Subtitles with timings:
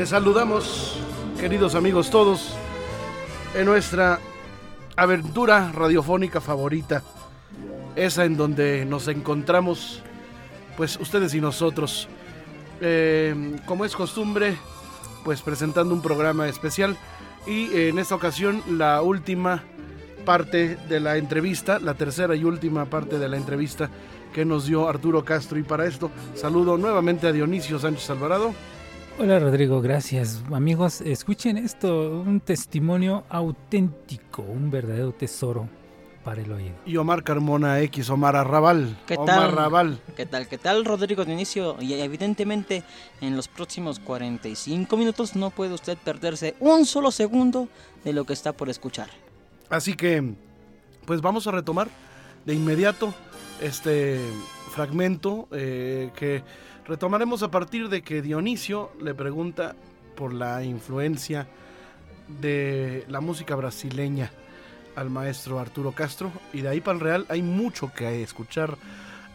[0.00, 0.96] Les saludamos,
[1.38, 2.54] queridos amigos todos,
[3.54, 4.18] en nuestra
[4.96, 7.02] aventura radiofónica favorita,
[7.96, 10.02] esa en donde nos encontramos,
[10.78, 12.08] pues ustedes y nosotros,
[12.80, 14.56] eh, como es costumbre,
[15.22, 16.96] pues presentando un programa especial
[17.46, 19.64] y en esta ocasión la última
[20.24, 23.90] parte de la entrevista, la tercera y última parte de la entrevista
[24.32, 28.54] que nos dio Arturo Castro y para esto saludo nuevamente a Dionisio Sánchez Alvarado.
[29.22, 30.42] Hola Rodrigo, gracias.
[30.50, 35.68] Amigos, escuchen esto, un testimonio auténtico, un verdadero tesoro
[36.24, 36.74] para el oído.
[36.86, 38.98] Y Omar Carmona X, Omar Arrabal.
[39.06, 39.42] ¿Qué Omar tal?
[39.42, 40.00] Arrabal.
[40.16, 40.48] ¿Qué tal?
[40.48, 41.76] ¿Qué tal, Rodrigo de inicio?
[41.80, 42.82] Y evidentemente
[43.20, 47.68] en los próximos 45 minutos no puede usted perderse un solo segundo
[48.02, 49.10] de lo que está por escuchar.
[49.68, 50.32] Así que,
[51.04, 51.88] pues vamos a retomar
[52.46, 53.12] de inmediato
[53.60, 54.18] este
[54.70, 56.42] fragmento eh, que
[56.86, 59.74] retomaremos a partir de que Dionisio le pregunta
[60.16, 61.46] por la influencia
[62.40, 64.30] de la música brasileña
[64.96, 68.76] al maestro Arturo Castro y de ahí para el Real hay mucho que escuchar,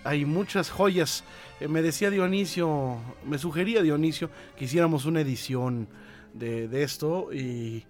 [0.04, 1.24] hay muchas joyas.
[1.60, 5.88] Eh, me decía Dionisio, me sugería Dionisio que hiciéramos una edición
[6.34, 7.86] de, de esto y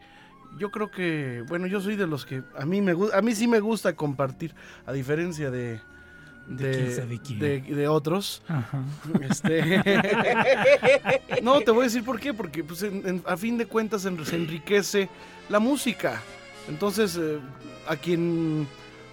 [0.58, 3.48] yo creo que, bueno, yo soy de los que a mí me a mí sí
[3.48, 4.54] me gusta compartir,
[4.86, 5.82] a diferencia de
[6.48, 7.40] De quién sabe quién.
[7.40, 8.42] de- de otros.
[8.48, 8.84] Ajá.
[9.22, 9.82] Este...
[11.42, 14.06] no, te voy a decir por qué, porque pues, en- en- a fin de cuentas
[14.06, 15.10] en- se enriquece
[15.50, 16.22] la música.
[16.70, 17.40] Entonces, eh,
[17.88, 18.68] a quien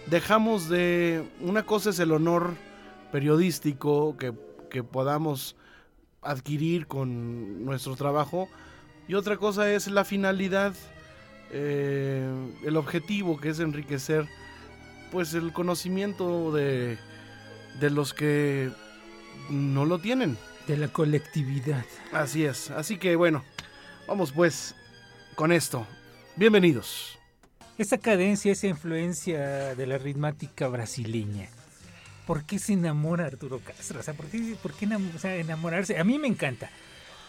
[0.08, 1.24] dejamos de...
[1.40, 2.54] Una cosa es el honor
[3.12, 4.32] periodístico que,
[4.70, 5.56] que podamos
[6.22, 8.48] adquirir con nuestro trabajo
[9.08, 10.72] y otra cosa es la finalidad,
[11.50, 12.26] eh,
[12.64, 14.26] el objetivo que es enriquecer
[15.10, 16.96] pues el conocimiento de,
[17.80, 18.70] de los que
[19.50, 20.36] no lo tienen.
[20.66, 21.84] De la colectividad.
[22.12, 22.70] Así es.
[22.70, 23.44] Así que bueno,
[24.06, 24.74] vamos pues
[25.34, 25.86] con esto.
[26.36, 27.18] Bienvenidos.
[27.78, 31.48] Esa cadencia, esa influencia de la ritmática brasileña.
[32.26, 33.98] ¿Por qué se enamora Arturo Castro?
[34.00, 35.98] O sea, ¿por qué, por qué enam- o sea, enamorarse?
[35.98, 36.70] A mí me encanta.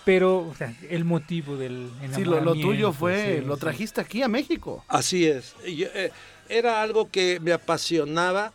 [0.06, 2.16] Pero o sea, el motivo del enamoramiento.
[2.18, 3.62] Sí, lo, lo tuyo fue, sí, lo sí.
[3.62, 4.84] trajiste aquí a México.
[4.90, 5.56] Así es.
[5.66, 6.12] Yo, eh,
[6.50, 8.52] era algo que me apasionaba.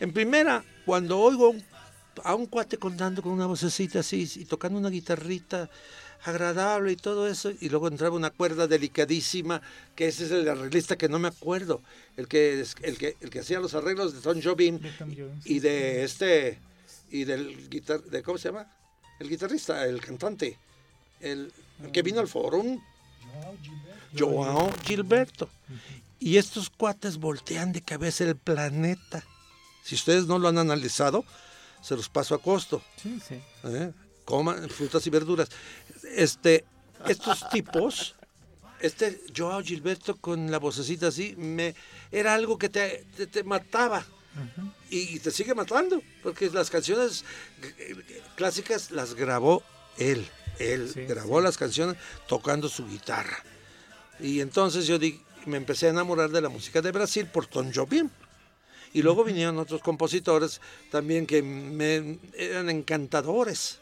[0.00, 1.64] En primera, cuando oigo un-
[2.22, 5.68] a un cuate contando con una vocecita así y tocando una guitarrita
[6.24, 9.60] agradable y todo eso, y luego entraba una cuerda delicadísima,
[9.94, 11.82] que ese es el arreglista que no me acuerdo,
[12.16, 14.78] el que, el que, el que hacía los arreglos de Tom Jobim
[15.44, 16.58] y de este,
[17.10, 18.66] y del guitar, de, ¿cómo se llama?
[19.20, 20.56] El guitarrista, el cantante,
[21.20, 21.52] el,
[21.82, 22.80] el que vino al forum,
[24.18, 25.50] Joao Gilberto.
[26.20, 29.24] Y estos cuates voltean de cabeza el planeta.
[29.84, 31.24] Si ustedes no lo han analizado,
[31.82, 32.82] se los paso a costo.
[33.00, 33.40] Sí, sí.
[33.64, 33.92] ¿eh?
[34.24, 35.48] Coman frutas y verduras.
[36.16, 36.64] Este,
[37.06, 38.14] estos tipos,
[38.80, 41.74] este Joao Gilberto con la vocecita así, me,
[42.10, 44.04] era algo que te, te- te mataba.
[44.90, 47.24] Y, y te sigue matando, porque las canciones
[48.36, 49.62] clásicas las grabó
[49.98, 50.26] él.
[50.58, 51.96] Él Sí, grabó las canciones
[52.28, 53.38] tocando su guitarra.
[54.20, 57.70] Y entonces yo di- me empecé a enamorar de la música de Brasil por Tom
[57.74, 58.08] Jobim.
[58.94, 60.60] Y luego vinieron otros compositores
[60.90, 63.80] también que me eran encantadores.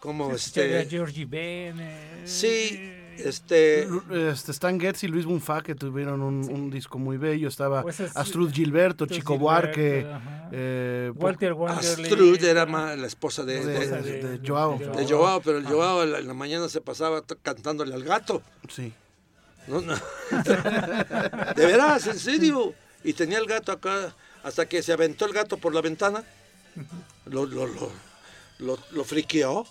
[0.00, 0.84] Como a este.
[0.90, 1.78] Georgie Ben.
[1.80, 2.78] eh, Sí,
[3.16, 3.88] este.
[4.30, 7.48] Este, Stan Getz y Luis Bunfa que tuvieron un, un disco muy bello.
[7.48, 10.06] Estaba Pues es- Astrud Gilberto, Astrud Chico Gilberto, Buarque,
[10.52, 12.04] eh, Walter Wanderley.
[12.10, 14.78] Astrud era la esposa de, de, de- de- de Joao.
[14.78, 18.42] de Joao, pero el Joao en la, en la mañana se pasaba cantándole al gato.
[18.68, 18.92] Sí.
[19.68, 19.94] No, no.
[21.56, 22.74] De veras, en serio.
[23.02, 24.14] Y tenía el gato acá,
[24.44, 26.22] hasta que se aventó el gato por la ventana.
[27.26, 27.90] Lo, lo, lo,
[28.58, 29.66] lo, lo friqueó.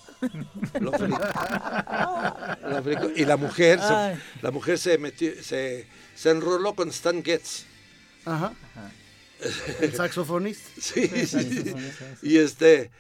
[0.80, 1.10] Lo fri-
[2.70, 3.12] lo friqueó.
[3.16, 7.66] Y la mujer, se, la mujer se metió, se, se enroló con Stan Getz.
[8.26, 8.54] Ajá.
[9.82, 10.70] El saxofonista.
[10.82, 11.76] Sí, sí, sí.
[12.22, 12.92] Y este,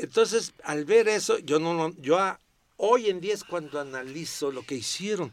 [0.00, 2.38] entonces, al ver eso, yo no, yo a-
[2.76, 5.32] hoy en día es cuando analizo lo que hicieron,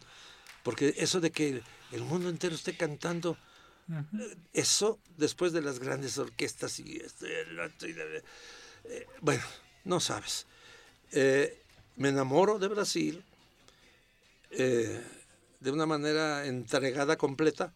[0.63, 1.61] porque eso de que
[1.91, 3.37] el mundo entero esté cantando,
[4.53, 8.23] eso después de las grandes orquestas y este, el otro y de-
[8.85, 9.43] eh, bueno,
[9.85, 10.45] no sabes.
[11.11, 11.59] eh,
[11.95, 13.23] me enamoro de Brasil
[14.51, 15.01] eh,
[15.59, 17.73] de una manera entregada completa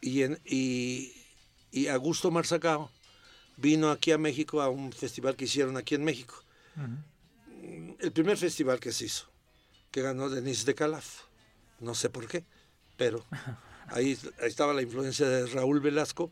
[0.00, 1.12] y, en, y,
[1.72, 2.90] y Augusto Marzacao
[3.56, 6.42] vino aquí a México a un festival que hicieron aquí en México.
[8.00, 9.26] El primer festival que se hizo,
[9.90, 11.22] que ganó Denise de Calaf.
[11.80, 12.44] No sé por qué,
[12.96, 13.24] pero
[13.88, 16.30] ahí, ahí estaba la influencia de Raúl Velasco.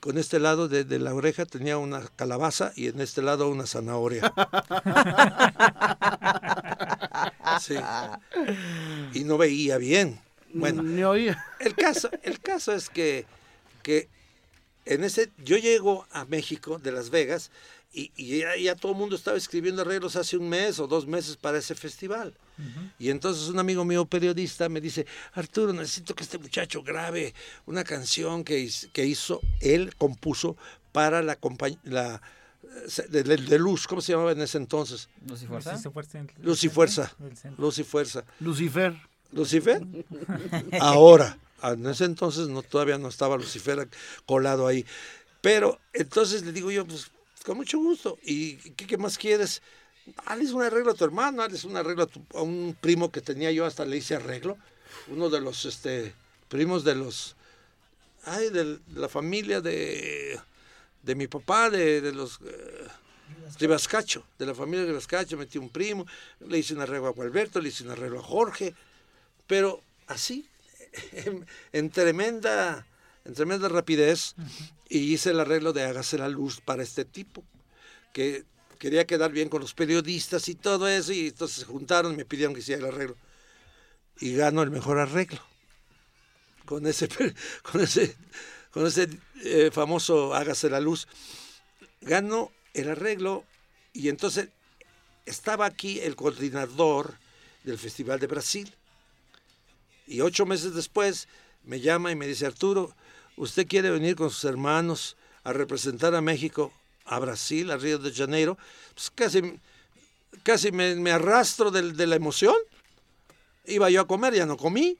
[0.00, 3.66] Con este lado de, de la oreja tenía una calabaza y en este lado una
[3.66, 4.32] zanahoria.
[7.60, 7.76] Sí.
[9.12, 10.20] Y no veía bien.
[10.54, 11.44] Bueno, Ni oía.
[11.60, 13.26] el caso, el caso es que,
[13.82, 14.08] que
[14.84, 17.50] en ese, yo llego a México de Las Vegas
[17.92, 21.06] y, y ya, ya todo el mundo estaba escribiendo arreglos hace un mes o dos
[21.06, 22.34] meses para ese festival.
[22.98, 27.34] Y entonces un amigo mío periodista me dice, Arturo, necesito que este muchacho grabe
[27.66, 30.56] una canción que, que hizo, él compuso
[30.92, 32.22] para la compañía, la,
[32.62, 35.08] eh, de, de- de Luz, ¿cómo se llamaba en ese entonces?
[35.26, 35.70] Luz y fuerza.
[36.42, 37.12] Luz y Fuerza.
[37.58, 38.24] Luz y Fuerza.
[38.40, 38.94] Lucifer.
[39.32, 39.82] Lucifer.
[40.80, 43.88] Ahora, en ese entonces no, todavía no estaba Lucifer
[44.26, 44.84] colado ahí.
[45.40, 47.10] Pero entonces le digo yo, pues
[47.44, 48.18] con mucho gusto.
[48.22, 49.62] ¿Y qué, qué más quieres?
[50.26, 53.20] Hazles un arreglo a tu hermano, hazles un arreglo a, tu- a un primo que
[53.20, 54.56] tenía yo, hasta le hice arreglo.
[55.08, 56.14] Uno de los este,
[56.48, 57.36] primos de los.
[58.24, 60.38] Ay, de, la familia de,
[61.02, 62.40] de mi papá, de, de los.
[62.44, 62.86] eh,
[63.58, 66.06] Ribascacho, de la familia de Ribascacho, metí un primo,
[66.40, 68.74] le hice un arreglo a Gualberto, le hice un arreglo a Jorge,
[69.46, 70.46] pero así,
[71.12, 72.86] en, en tremenda,
[73.24, 74.34] en tremenda rapidez,
[74.88, 77.44] y hice el arreglo de Hágase la Luz para este tipo,
[78.12, 78.44] que
[78.82, 82.24] quería quedar bien con los periodistas y todo eso, y entonces se juntaron y me
[82.24, 83.16] pidieron que hiciera el arreglo.
[84.18, 85.38] Y gano el mejor arreglo.
[86.64, 87.08] Con ese,
[87.62, 88.16] con ese,
[88.72, 89.08] con ese
[89.44, 91.06] eh, famoso Hágase la Luz.
[92.00, 93.44] Gano el arreglo
[93.92, 94.48] y entonces
[95.26, 97.18] estaba aquí el coordinador
[97.62, 98.74] del Festival de Brasil.
[100.08, 101.28] Y ocho meses después
[101.62, 102.96] me llama y me dice, Arturo,
[103.36, 106.72] ¿usted quiere venir con sus hermanos a representar a México,
[107.04, 108.56] a Brasil, a Río de Janeiro?
[108.94, 109.58] Pues casi,
[110.42, 112.54] casi me, me arrastro del- de, la emoción.
[113.64, 114.98] Iba yo a comer, ya no comí.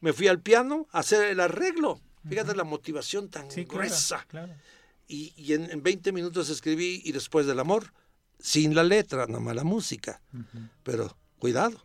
[0.00, 2.00] Me fui al piano a hacer el arreglo.
[2.28, 4.24] Fíjate la motivación tan Sí, gruesa.
[4.28, 4.52] claro.
[5.08, 7.92] Y, y en, en 20 minutos escribí y después del amor,
[8.38, 10.20] sin la letra, nada más la música.
[10.82, 11.84] Pero cuidado.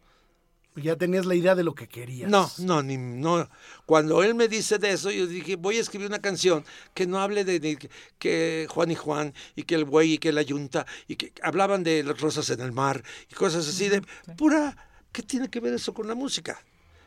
[0.76, 2.30] Ya tenías la idea de lo que querías.
[2.30, 3.50] No, no, ni, no.
[3.86, 7.22] Cuando él me dice de eso, yo dije, voy a escribir una canción que no
[7.22, 7.90] hable de, de
[8.20, 11.84] que- Juan y Juan, y que el buey, y que la yunta, y que hablaban
[11.84, 14.02] de las rosas en el mar, y cosas así de
[14.36, 14.76] pura.
[15.14, 16.62] ¿Qué tiene que ver eso con la música?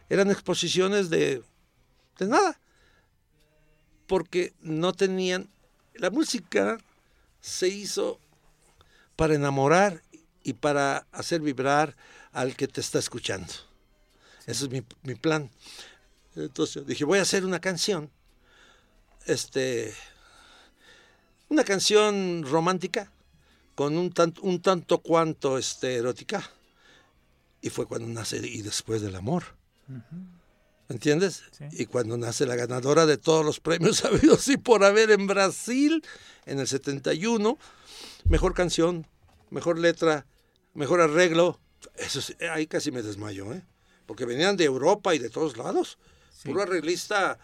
[0.09, 1.43] Eran exposiciones de,
[2.19, 2.59] de nada.
[4.07, 5.51] Porque no tenían.
[5.93, 6.79] La música
[7.41, 8.19] se hizo
[9.15, 10.03] para enamorar
[10.43, 11.97] y para hacer vibrar
[12.39, 13.53] al que te está escuchando.
[14.47, 15.51] Ese es mi, mi plan.
[16.37, 18.11] Entonces dije, voy a hacer una canción.
[19.27, 19.93] Este.
[21.49, 23.11] Una canción romántica
[23.75, 26.49] con un tanto, un tanto cuanto este, erótica.
[27.61, 29.43] Y fue cuando nace Y después del amor.
[30.89, 31.43] ¿Entiendes?
[31.51, 31.65] Sí.
[31.73, 36.05] Y cuando nace la ganadora de todos los premios habidos y por haber en Brasil,
[36.47, 37.59] en el 71,
[38.27, 39.09] mejor canción,
[39.51, 40.25] mejor letra,
[40.75, 41.59] mejor arreglo.
[41.97, 43.63] Eso sí, ahí casi me desmayo, ¿eh?
[44.07, 45.99] Porque venían de Europa y de todos lados.
[46.45, 47.39] Puro arreglista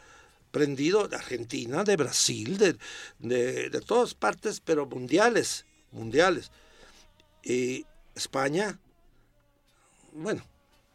[0.51, 2.77] prendido de Argentina, de Brasil, de,
[3.19, 6.51] de, de todas partes, pero mundiales, mundiales.
[7.43, 8.79] Y España,
[10.13, 10.43] bueno,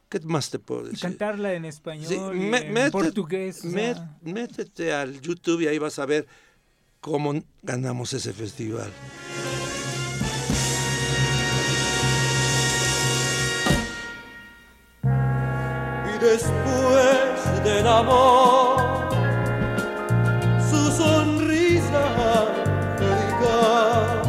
[0.10, 1.01] ¿qué más te puedo decir?
[1.01, 3.63] cantarla en español, Sí, en portugués.
[3.65, 6.25] o met- sea, métete al YouTube y ahí vas a ver
[7.01, 8.91] cómo ganamos ese festival.
[16.20, 19.10] Después del amor.
[20.70, 22.04] Su sonrisa
[22.42, 24.20] angelical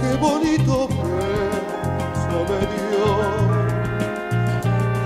[0.00, 3.06] qué bonito beso me dio.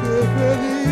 [0.02, 0.88] Qué felicidad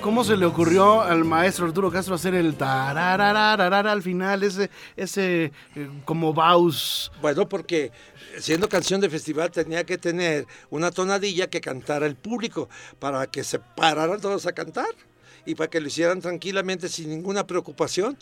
[0.00, 5.52] ¿Cómo se le ocurrió al maestro Arturo Castro hacer el tararararara al final, ese, ese
[5.74, 7.12] eh, como baus?
[7.20, 7.92] Bueno, porque
[8.40, 13.44] siendo canción de festival tenía que tener una tonadilla que cantara el público para que
[13.44, 14.88] se pararan todos a cantar
[15.44, 18.16] y para que lo hicieran tranquilamente sin ninguna preocupación.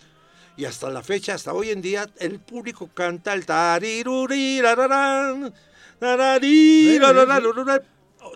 [0.56, 5.52] Y hasta la fecha, hasta hoy en día, el público canta el tararirarararararán.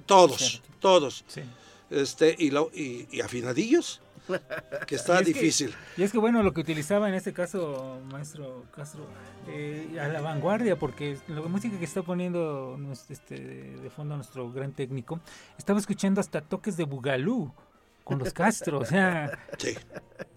[0.07, 1.25] todos, todos.
[1.91, 4.01] Este, y, lo- y- y afinadillos.
[4.87, 5.75] Que está Y es que- difícil.
[5.97, 9.07] Y es que bueno, lo que utilizaba en este caso, maestro Castro,
[9.49, 14.73] eh, a la vanguardia, porque la música que está poniendo este, de fondo nuestro gran
[14.73, 15.21] técnico,
[15.57, 17.53] estaba escuchando hasta toques de Bugalú
[18.09, 19.77] con los Castro, o sea, Sí,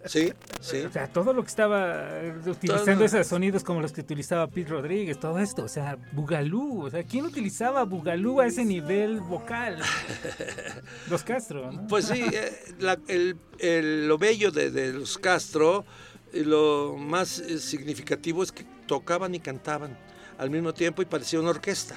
[0.05, 0.81] sí, sí.
[0.81, 3.05] o sea, todo lo que estaba eh, utilizando Todo.
[3.05, 7.03] esos sonidos como los que utilizaba Pete Rodríguez, todo esto, o sea, Bugalú, o sea,
[7.03, 9.77] ¿quién utilizaba Bugalú a ese nivel vocal?
[11.09, 11.87] Los Castro, ¿no?
[11.87, 15.85] Pues sí, eh, la- el- el- lo bello de, de los Castro,
[16.33, 19.97] y lo más eh, significativo es que tocaban y cantaban
[20.37, 21.95] al mismo tiempo y parecía una orquesta,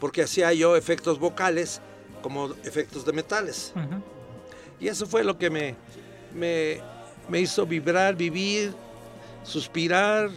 [0.00, 1.82] porque hacía yo efectos vocales
[2.22, 3.74] como efectos de metales.
[4.84, 5.74] Y eso fue lo que me,
[6.34, 6.78] me,
[7.30, 8.74] me hizo vibrar, vivir,
[9.42, 10.28] suspirar,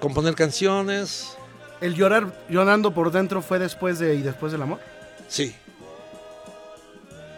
[0.00, 1.34] componer canciones.
[1.80, 4.80] ¿El llorar llorando por dentro fue después de y después del amor?
[5.28, 5.56] Sí.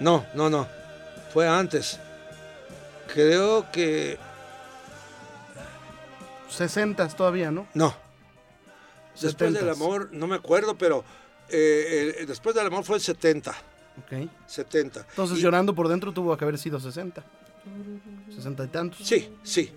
[0.01, 0.67] No, no, no.
[1.33, 2.01] Fue antes.
[3.15, 4.19] Creo que...
[6.51, 7.69] 60 todavía, ¿no?
[7.75, 7.95] No.
[9.21, 9.73] Después del 70s.
[9.73, 11.05] amor, no me acuerdo, pero
[11.51, 13.55] eh, el- después del amor fue el 70.
[13.99, 14.29] Ok.
[14.47, 15.07] 70.
[15.11, 17.23] Entonces Y- llorando por dentro tuvo que haber sido 60.
[18.35, 19.07] 60 y tantos.
[19.07, 19.71] Sí, sí.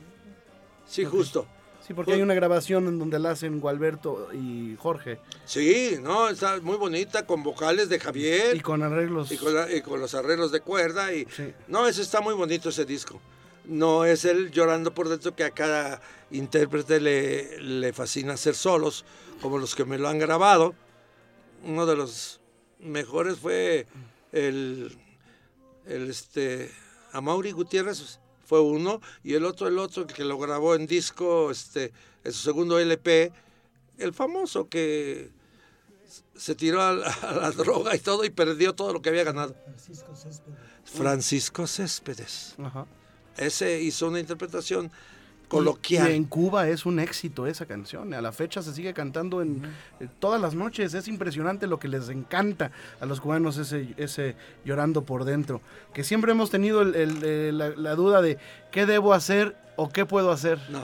[0.88, 1.48] Sí, justo.
[1.86, 5.20] Sí, porque hay una grabación en donde la hacen Gualberto y Jorge.
[5.46, 8.56] Sí, no, está muy bonita con vocales de Javier.
[8.56, 9.32] Y con arreglos.
[9.32, 11.54] y con, y con los arreglos de cuerda y Sí.
[11.68, 13.22] no ese está muy bonito ese disco
[13.68, 19.06] no es el llorando por dentro que a cada intérprete le, le fascina hacer solos
[19.42, 20.76] como los que me lo han grabado
[21.64, 22.40] uno de los
[22.86, 23.88] mejores fue
[24.32, 24.98] el,
[25.86, 26.72] el este
[27.12, 31.92] Amaury Gutiérrez fue uno y el otro el otro que lo grabó en disco este
[32.24, 33.32] en su segundo LP
[33.98, 35.30] el famoso que
[36.36, 39.24] se tiró a la, a la droga y todo y perdió todo lo que había
[39.24, 39.56] ganado.
[40.84, 42.56] Francisco Céspedes.
[42.60, 42.86] Ajá.
[43.38, 44.92] Ese hizo una interpretación
[45.46, 46.12] Y coloquial.
[46.12, 48.14] en Cuba es un éxito esa canción.
[48.14, 49.64] A la fecha se sigue cantando en
[50.00, 50.94] eh, todas las noches.
[50.94, 54.36] Es impresionante lo que les encanta a los cubanos ese, ese
[54.66, 55.62] llorando por dentro.
[55.94, 58.38] Que siempre hemos tenido el- el- eh, la, la duda de
[58.72, 60.60] qué debo hacer o qué puedo hacer.
[60.70, 60.84] No.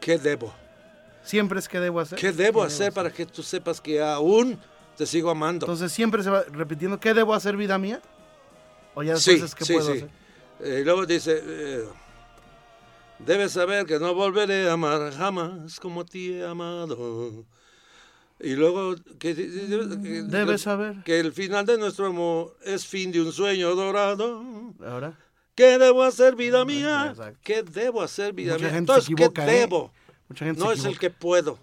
[0.00, 0.52] ¿Qué debo?
[1.22, 2.18] Siempre es qué debo hacer.
[2.18, 4.58] ¿Qué debo hacer para que tú sepas que aún
[4.96, 5.64] te sigo amando?
[5.66, 8.00] Entonces siempre se va repitiendo qué debo hacer vida mía.
[8.94, 9.98] O ya sí, es qué sí, puedo sí.
[9.98, 10.10] hacer.
[10.60, 11.84] Eh, y luego dice, eh,
[13.26, 17.44] debes saber que no volveré a amar jamás como te he amado.
[18.40, 19.46] Y luego que, que-
[20.28, 21.02] Debes saber.
[21.04, 24.42] que el final de nuestro amor es fin de un sueño dorado.
[24.84, 25.18] Ahora.
[25.54, 27.08] ¿Qué debo hacer, vida mía?
[27.10, 27.38] Exacto.
[27.44, 28.76] ¿Qué debo hacer, vida Mucha mía?
[28.78, 29.60] Entonces, ¿qué equivoca, ¿eh?
[29.60, 29.92] debo?
[30.28, 31.58] Mucha gente No es el que puedo,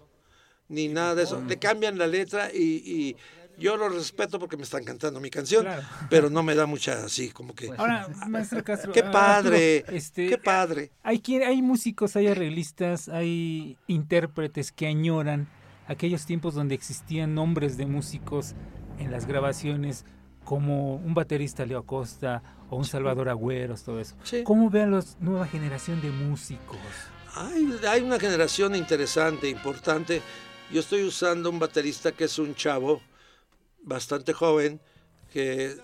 [0.70, 1.44] ni nada de eso.
[1.46, 3.16] Le cambian la letra y, y
[3.62, 5.84] yo lo respeto porque me están cantando mi canción, Claro.
[6.10, 7.70] pero no me da mucha así, como que...
[7.78, 8.92] Ahora, maestro Castro.
[8.92, 9.78] ¡Qué ah, padre!
[9.80, 10.92] Arturo, este, ¡Qué padre!
[11.04, 15.48] Hay, quien, hay músicos, hay arreglistas, hay intérpretes que añoran
[15.88, 18.56] aquellos tiempos donde existían nombres de músicos
[18.98, 20.06] en las grabaciones,
[20.44, 24.16] como un baterista Leo Acosta o un Salvador Agüeros, todo eso.
[24.24, 24.44] Sí.
[24.44, 26.80] ¿Cómo ve a la nueva generación de músicos?
[27.36, 30.22] Hay, hay una generación interesante, importante.
[30.72, 33.02] Yo estoy usando un baterista que es un chavo
[33.84, 34.80] bastante joven,
[35.32, 35.78] que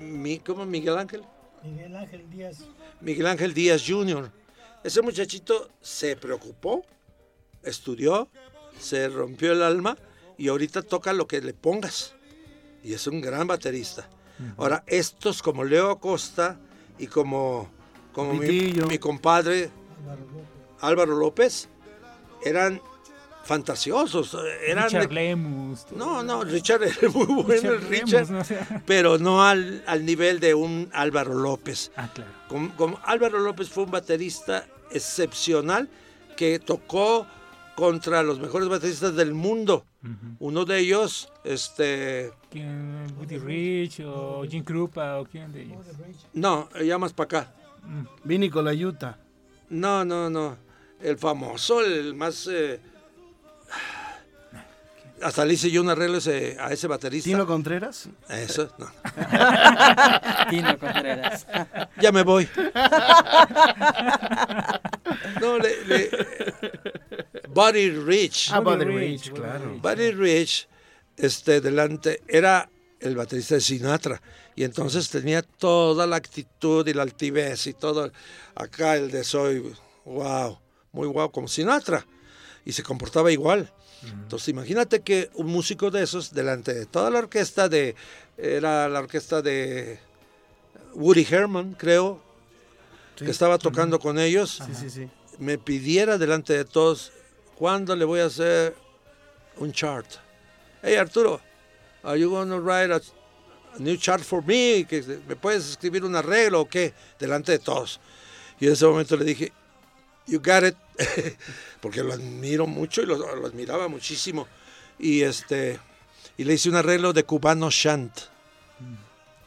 [0.00, 1.22] mi, ¿cómo Miguel Ángel?
[1.62, 2.58] Miguel Ángel Díaz.
[3.00, 4.30] Miguel Ángel Díaz Jr.
[4.84, 6.84] Ese muchachito se preocupó,
[7.62, 8.28] estudió,
[8.78, 9.96] se rompió el alma
[10.36, 12.14] y ahorita toca lo que le pongas.
[12.84, 14.08] Y es un gran baterista.
[14.56, 16.60] Ahora, estos como Leo Acosta
[16.96, 17.68] y como,
[18.12, 19.70] como mi, mi compadre
[20.80, 21.68] Álvaro López
[22.44, 22.80] eran
[23.48, 24.36] fantasiosos.
[24.66, 25.86] Eran Richard de- Lemus.
[25.96, 28.40] no, no, Richard era muy bueno, Richard el Lemus, Richard, ¿no?
[28.40, 31.90] O sea, pero no al, al nivel de un Álvaro López.
[31.96, 32.30] ah, claro.
[32.48, 35.88] Como, como Álvaro López fue un baterista excepcional
[36.36, 37.26] que tocó
[37.74, 39.84] contra los mejores bateristas del mundo.
[40.38, 43.06] Uno de ellos, este, ¿Quién?
[43.18, 45.78] Woody Rich o Jim Krupa o quién de ellos.
[46.34, 47.52] no, ya más para acá.
[48.24, 49.18] Vini con la Utah.
[49.70, 50.56] No, no, no.
[51.00, 52.46] El famoso, el más...
[52.50, 52.80] eh,
[55.22, 57.28] hasta le hice yo un arreglo ese- a ese baterista.
[57.30, 58.08] Tino Contreras.
[58.28, 58.86] Eso, no.
[60.50, 61.46] Tino Contreras.
[62.00, 62.48] Ya me voy.
[65.40, 66.10] No, le, le-
[67.48, 68.50] Buddy Rich.
[68.52, 69.78] Ah, Buddy Rich, claro.
[69.80, 70.68] Buddy Rich,
[71.16, 72.68] este, delante, era
[73.00, 74.20] el baterista de Sinatra.
[74.54, 78.10] Y entonces tenía toda la actitud y la altivez y todo.
[78.54, 79.72] Acá el de soy,
[80.04, 80.58] wow,
[80.92, 82.04] muy wow, como Sinatra.
[82.64, 83.72] Y se comportaba igual.
[84.02, 87.94] Entonces imagínate que un músico de esos, delante de toda la orquesta de,
[88.36, 89.98] era la orquesta de
[90.94, 92.22] Woody Herman, creo,
[93.16, 93.24] Sí.
[93.24, 95.08] que estaba tocando con ellos, Sí,
[95.40, 97.10] me pidiera delante de todos,
[97.56, 98.76] ¿cuándo le voy a hacer
[99.56, 100.06] un chart?
[100.82, 101.40] Hey Arturo,
[102.04, 102.96] are you gonna write a,
[103.74, 104.84] a new chart for me?
[104.88, 106.94] ¿Que ¿Me puedes escribir un arreglo o qué?
[107.18, 107.98] Delante de todos.
[108.60, 109.52] Y en ese momento le dije,
[110.28, 110.76] you got it,
[111.80, 114.46] porque lo admiro mucho y lo, lo admiraba muchísimo.
[114.98, 115.78] Y este
[116.36, 118.12] y le hice un arreglo de cubano shant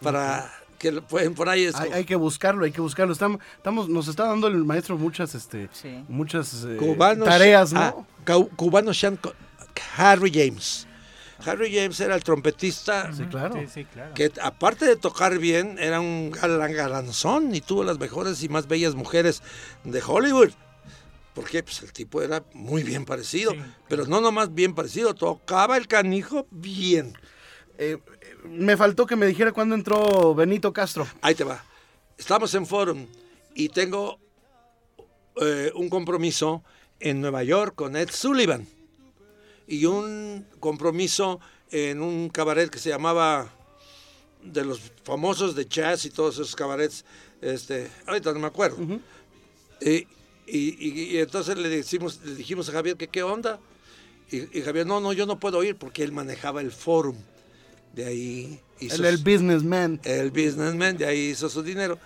[0.01, 3.13] para que lo pueden por ahí Hay, que buscarlo, hay que buscarlo.
[3.13, 6.03] Estamos, estamos, nos está dando el maestro muchas, este, Sí.
[6.07, 8.07] muchas eh, Cubano tareas, ¿no?
[8.27, 9.23] ah, cubano shant
[9.95, 10.87] Harry James.
[11.45, 13.55] Harry James era el trompetista Sí, claro.
[13.55, 14.13] Sí, sí, claro.
[14.13, 18.67] que aparte de tocar bien, era un galán galanzón y tuvo las mejores y más
[18.67, 19.41] bellas mujeres
[19.83, 20.51] de Hollywood.
[21.33, 23.59] Porque pues, el tipo era muy bien parecido, Sí.
[23.87, 27.13] pero no nomás bien parecido, tocaba el canijo bien.
[27.77, 31.07] Eh, eh, me faltó que me dijera cuándo entró Benito Castro.
[31.21, 31.63] Ahí te va.
[32.17, 33.07] Estamos en Forum
[33.55, 34.19] y tengo
[35.41, 36.63] eh, un compromiso
[36.99, 38.67] en Nueva York con Ed Sullivan
[39.67, 41.39] y un compromiso
[41.71, 43.49] en un cabaret que se llamaba
[44.43, 47.05] de los famosos de jazz y todos esos cabarets.
[47.41, 48.77] Este, ahorita no me acuerdo.
[49.79, 50.05] y,
[50.57, 53.59] y- y- y entonces le, decimos, le dijimos a Javier que qué onda.
[54.31, 57.15] Y, y Javier, no, no, yo no puedo ir porque él manejaba el Forum.
[57.93, 59.99] De ahí hizo El, el businessman.
[60.05, 61.99] el businessman, de ahí hizo su dinero.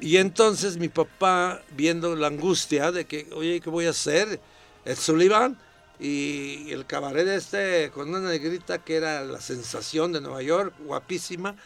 [0.00, 4.38] Y entonces mi papá, viendo la angustia de que, oye, ¿qué voy a hacer?
[4.84, 5.58] El Sullivan
[5.98, 11.56] y el cabaret este con una negrita que era la sensación de Nueva York, guapísima,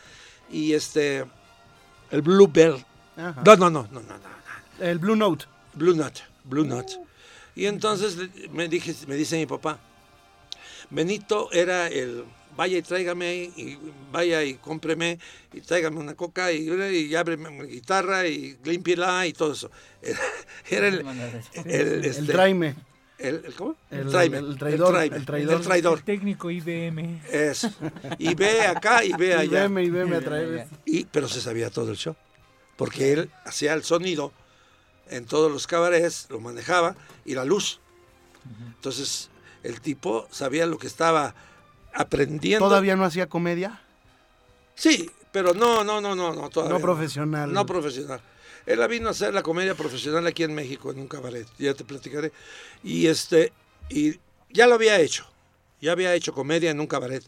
[0.50, 1.25] y este,
[2.12, 2.22] el.
[3.44, 4.84] No, no, no, no, no, no, no.
[4.87, 5.46] El Blue Note.
[5.78, 6.87] Blue Nut, Blue Nut.
[7.54, 8.16] Y entonces
[8.50, 9.78] me, dije, me dice mi papá,
[10.90, 12.25] Benito era el,
[12.56, 13.78] vaya y tráigame, y
[14.12, 15.18] vaya y cómpreme,
[15.52, 19.70] y tráigame una coca, y, y ábreme una guitarra, y límpiela, y todo eso.
[20.02, 20.18] Era,
[20.70, 21.04] era el,
[21.66, 22.75] el, este, el Traime.
[23.18, 23.75] el- el- ¿cómo?
[23.90, 25.54] El- tráeme, el traidor, el traidor.
[25.61, 25.99] el traidor.
[25.99, 27.21] El técnico IBM.
[27.32, 27.71] Eso.
[28.19, 29.64] Y ve acá y ve allá.
[29.64, 30.67] y veme a traer.
[30.86, 32.14] Y, pero se sabía todo el show.
[32.76, 34.32] Porque él hacía el sonido
[35.10, 37.80] en todos los cabarets, lo manejaba, y la luz.
[38.76, 39.30] Entonces,
[39.62, 41.34] el tipo sabía lo que estaba
[41.92, 42.66] aprendiendo.
[42.66, 43.80] ¿Todavía no hacía comedia?
[44.75, 47.52] Sí, pero no, no, no, no, no, todavía No profesional.
[47.52, 48.21] No profesional.
[48.66, 51.84] Él vino a hacer la comedia profesional aquí en México, en un cabaret, ya te
[51.84, 52.32] platicaré.
[52.84, 53.52] Y este,
[53.88, 54.18] y
[54.50, 55.26] ya lo había hecho.
[55.80, 57.25] Ya había hecho comedia en un cabaret.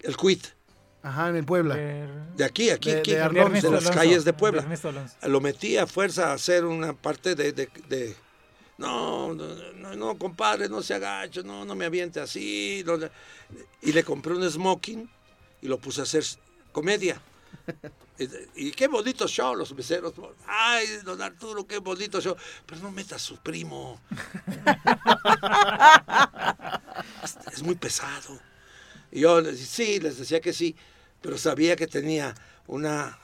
[0.00, 0.46] El Quit.
[1.02, 1.74] Ajá, en el Puebla.
[1.76, 3.12] De aquí, aquí, De- aquí.
[3.12, 4.66] de De, las Alonso, calles de Puebla.
[5.22, 8.16] Lo metí a fuerza a hacer una parte de, de- de-
[8.78, 12.82] no, no, no, no, compadre, no se agache, no, no me aviente así.
[12.86, 12.98] no
[13.82, 15.08] y le compré un smoking
[15.62, 16.24] y lo puse a hacer
[16.72, 17.20] comedia.
[18.18, 20.12] Y, y qué bonito show, los meseros.
[20.46, 22.36] Ay, don Arturo, qué bonito show.
[22.66, 24.00] Pero no meta a su primo.
[27.24, 28.38] es, es muy pesado.
[29.12, 30.76] Y yo les, sí, les decía que sí,
[31.20, 32.34] pero sabía que tenía
[32.66, 33.18] una,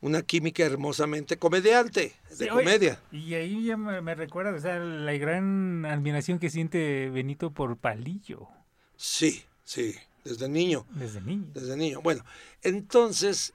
[0.00, 3.00] una química hermosamente comediante, de Sí, oye, comedia.
[3.10, 7.76] Y ahí ya me, me recuerda o sea, la gran admiración que siente Benito por
[7.76, 8.48] Palillo
[8.96, 10.86] Sí, sí, desde niño.
[10.90, 11.46] desde niño.
[11.54, 12.00] desde niño.
[12.02, 12.24] Bueno,
[12.62, 13.54] entonces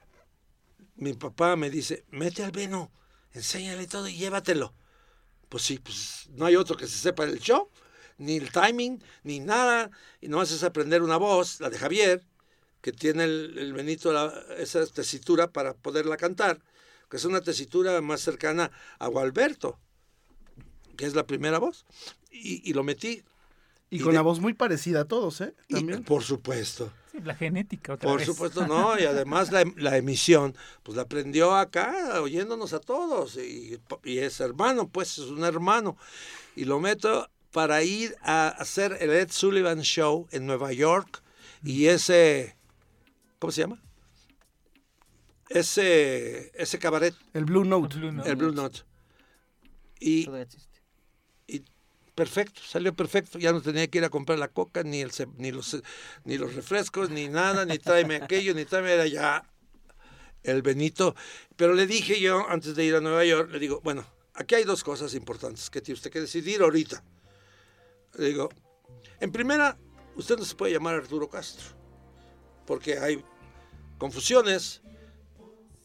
[0.96, 2.90] mi papá me dice, mete al Beno,
[3.32, 4.74] enséñale todo y llévatelo.
[5.48, 7.68] Pues sí, pues no hay otro que se sepa el show,
[8.18, 9.90] ni el timing, ni nada.
[10.20, 12.24] Y no haces aprender una voz, la de Javier,
[12.86, 16.60] que tiene el, el Benito la- esa tesitura para poderla cantar,
[17.10, 18.70] que es una tesitura más cercana
[19.00, 19.76] a Gualberto,
[20.96, 21.84] que es la primera voz.
[22.30, 23.24] Y, y lo metí.
[23.90, 25.52] Y y con de- la voz muy parecida a todos, ¿eh?
[25.66, 26.04] y- También.
[26.04, 26.92] por supuesto.
[27.10, 28.26] Sí, la genética otra Por vez.
[28.28, 33.80] supuesto, no, y además la, la emisión, pues la aprendió acá, oyéndonos a todos, y,
[34.04, 35.96] y es hermano, pues es un hermano,
[36.54, 41.20] y lo meto para ir a hacer el Ed Sullivan Show en Nueva York,
[41.64, 42.54] y ese,
[43.38, 43.82] ¿cómo se llama?
[45.48, 47.96] Ese, ese cabaret, El Blue Note.
[47.96, 48.30] Blue Note.
[48.30, 48.80] el Blue Note.
[50.00, 50.28] Y,
[52.14, 53.38] perfecto, salió perfecto.
[53.38, 55.80] Ya no tenía que ir a comprar la coca, ni, el, ni, los,
[56.24, 59.48] ni los refrescos, ni nada, ni tráeme aquello, ni tráeme era ya
[60.42, 61.14] el Benito.
[61.56, 64.64] Pero le dije yo, antes de ir a Nueva York, le digo, bueno, aquí hay
[64.64, 67.04] dos cosas importantes que tiene usted que decidir ahorita.
[68.14, 68.48] Le digo,
[69.20, 69.78] en primera,
[70.16, 71.75] usted no se puede llamar Arturo Castro,
[72.66, 73.24] porque hay
[73.98, 74.82] confusiones.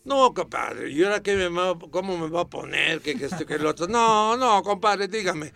[0.04, 3.02] No, compadre, ¿y ahora qué me va, cómo me va a poner?
[3.02, 3.88] Que, que esto, que el otro.
[3.88, 5.54] No, no, compadre, dígame.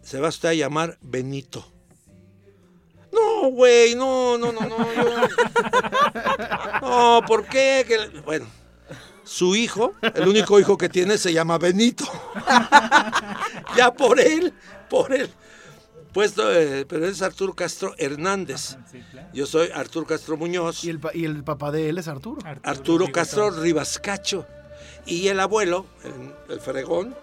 [0.00, 1.64] Se va usted a llamar Benito.
[3.12, 4.78] No, güey, no, no, no, no.
[6.80, 7.84] No, ¿por qué?
[8.24, 8.46] Bueno,
[9.22, 12.04] Su hijo, el único hijo que tiene, se llama Benito.
[13.76, 14.54] ya por él,
[14.88, 15.30] por él.
[16.12, 18.76] Puesto, eh, pero es Arturo Castro Hernández.
[19.32, 20.84] Yo soy Arturo Castro Muñoz.
[20.84, 22.42] Y el, pa- y el papá de él es Arturo.
[22.62, 24.46] Arturo Castro Ribascacho.
[25.06, 27.14] Y el abuelo, el, el fregón,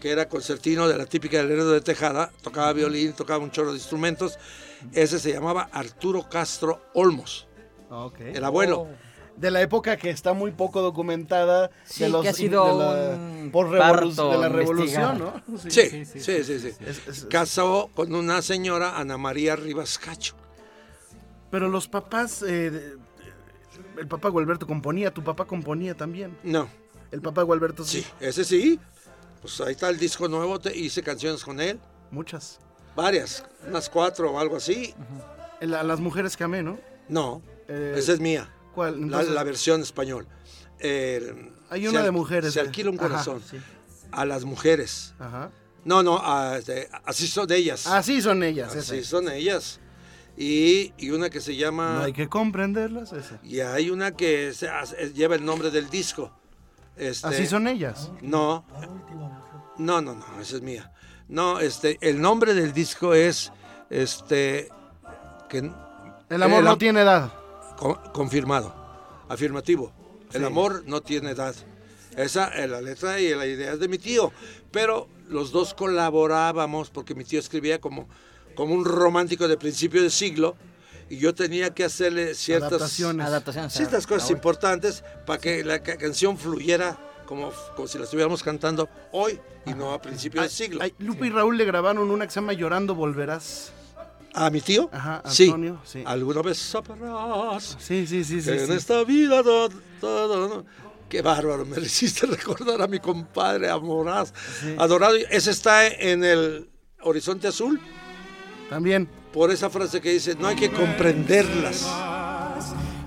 [0.00, 3.70] que era concertino de la típica del Heredo de Tejada, tocaba violín, tocaba un chorro
[3.72, 4.38] de instrumentos.
[4.92, 7.46] Ese se llamaba Arturo Castro Olmos,
[8.36, 8.88] el abuelo.
[9.42, 11.70] De la época que está muy poco documentada.
[11.84, 15.18] Sí, de los, que ha sido de la, un por revolu- parto de la revolución,
[15.18, 15.58] ¿no?
[15.68, 16.68] Sí, sí, sí, sí.
[16.86, 20.36] Es- es- Casó con una señora, Ana María Ribascacho.
[21.50, 22.94] Pero los papás, eh,
[23.98, 26.36] el papá Gualberto componía, tu papá componía también.
[26.44, 26.68] No,
[27.10, 28.00] El papá Gualberto sí.
[28.02, 28.78] sí, ese sí.
[29.40, 31.80] Pues ahí está el disco nuevo, te- hice canciones con él.
[32.12, 32.60] Muchas.
[32.94, 34.94] Varias, unas cuatro o algo así.
[35.60, 36.78] El- a las mujeres que amé, ¿no?
[37.08, 38.48] No, Eh, esa es mía.
[38.74, 38.92] ¿Cuál?
[38.98, 40.26] La, Entonces, la versión español.
[40.78, 42.52] Eh, hay una al- de mujeres.
[42.54, 42.62] Se eh.
[42.62, 43.42] alquila un Ajá, corazón.
[43.48, 43.58] sí.
[44.10, 45.14] A las mujeres.
[45.18, 45.50] Ajá.
[45.84, 46.58] No, no, a-
[47.04, 47.86] así son ellas.
[47.86, 48.74] Así son ellas.
[48.74, 49.04] Así ese.
[49.04, 49.80] son ellas.
[50.36, 51.94] Y, y una que se llama...
[51.98, 53.12] No hay que comprenderlas.
[53.12, 53.38] ese.
[53.42, 54.68] Y hay una que se
[55.12, 56.32] lleva el nombre del disco.
[56.96, 58.10] Este, Así son ellas.
[58.22, 58.64] No.
[59.78, 60.92] No, no, no, esa es mía.
[61.28, 63.50] No, este, el nombre del disco es,
[63.90, 64.68] este,
[65.48, 65.58] que,
[66.28, 67.32] El amor El no tiene edad.
[67.82, 68.74] Con- confirmado,
[69.28, 69.92] afirmativo.
[70.32, 70.46] El Sí.
[70.46, 71.54] amor no tiene edad.
[72.16, 74.32] Esa es la letra y la idea es de mi tío.
[74.70, 78.08] Pero los dos colaborábamos porque mi tío escribía como,
[78.54, 80.56] como un romántico de principio de siglo
[81.10, 83.26] y yo tenía que hacerle ciertas Adaptaciones.
[83.26, 83.72] Adaptaciones.
[83.72, 84.34] ciertas cosas ahora.
[84.36, 89.74] importantes para que la ca- canción fluyera como, como si la estuviéramos cantando hoy y
[89.74, 90.80] no a principio del siglo.
[90.82, 93.72] Ay, Lupe y Raúl le grabaron una que se llama Llorando Volverás.
[94.34, 94.88] ¿A mi tío?
[94.92, 95.44] Ajá, sí.
[95.44, 96.02] Antonio, sí.
[96.06, 98.50] ¿Alguna vez sabrás Sí, sí, sí, sí.
[98.50, 98.72] que en sí.
[98.72, 99.68] esta vida todo,
[100.00, 100.64] todo, ¿no?
[101.08, 104.32] Qué bárbaro, me hiciste recordar a mi compadre Amoraz,
[104.78, 105.16] adorado.
[105.30, 106.70] Ese está en el
[107.02, 107.78] Horizonte Azul,
[108.70, 109.06] También.
[109.32, 111.86] por esa frase que dice, no hay que comprenderlas.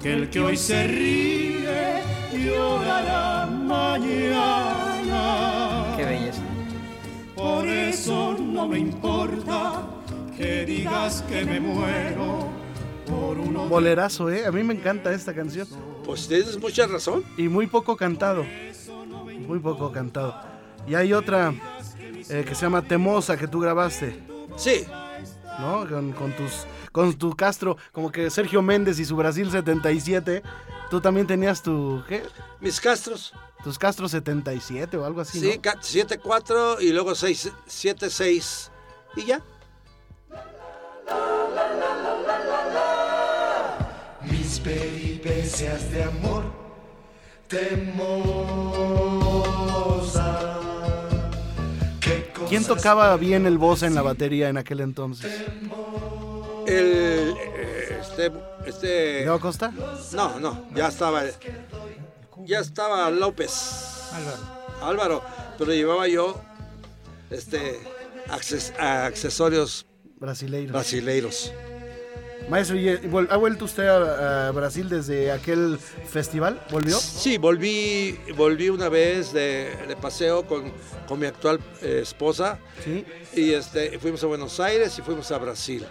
[0.04, 3.48] que el que hoy se ríe llorará
[4.66, 5.94] mañana.
[5.98, 6.42] Qué belleza.
[7.36, 9.88] Por eso no me importa
[10.38, 12.50] que digas que me muero
[13.08, 14.45] por uno Bolerazo, ¿eh?
[14.45, 15.67] A mí me encanta esta canción.
[16.04, 17.24] Pues tienes mucha razón.
[17.38, 18.45] Y muy poco cantado.
[19.48, 20.36] Muy poco cantado.
[20.88, 21.54] Y hay otra
[22.30, 24.24] eh, que se llama Temosa que tú grabaste,
[24.56, 24.86] Sí,
[25.60, 25.88] ¿no?
[25.88, 30.41] Con, con tus con tu Castro, como que Sergio Méndez y su Brasil 77.
[30.89, 32.24] Tú también tenías tu ¿qué?
[32.62, 33.34] mis castros.
[33.63, 35.71] Tus Castro 77 o algo así, Sí, ¿no?
[35.82, 38.69] 7-4 y luego 7-6.
[39.17, 39.41] Y ya.
[44.22, 46.44] Mis peripecias de amor
[47.48, 48.20] temosa.
[52.00, 55.44] ¿Qué ¿Quién tocaba bien el voz en la batería en aquel entonces?
[56.68, 58.32] El, eh, este,
[58.65, 59.72] este, ¿Leo Costa?
[60.13, 61.22] no, no, ya estaba,
[62.46, 64.38] ya estaba López, Álvaro.
[64.82, 65.24] Álvaro,
[65.58, 66.41] pero llevaba yo,
[67.30, 67.80] este,
[68.30, 69.86] acces- accesorios
[70.19, 70.71] Brasileiro.
[70.73, 71.51] brasileiros.
[72.49, 76.62] Maestro, ¿y, y vol- ¿ha vuelto usted a, a Brasil desde aquel festival?
[76.69, 76.95] ¿Volvió?
[76.97, 80.71] Sí, volví, volví una vez de, de paseo con,
[81.08, 83.04] con mi actual eh, esposa Sí.
[83.34, 85.86] y este, fuimos a Buenos Aires y fuimos a Brasil.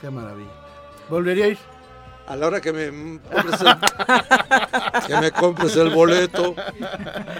[0.00, 0.50] Qué maravilla.
[1.08, 1.58] ¿Volvería a ir?
[2.26, 3.68] A la hora que me compres el,
[5.06, 6.56] que me compres el boleto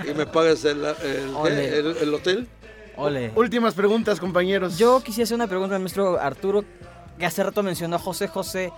[0.09, 2.47] y me pagues el- el hotel.
[2.97, 3.33] Ole.
[3.35, 4.79] Últimas preguntas, compañeros.
[4.79, 6.65] Yo quisiera hacer una pregunta al maestro Arturo,
[7.19, 8.73] que hace rato mencionó a José José.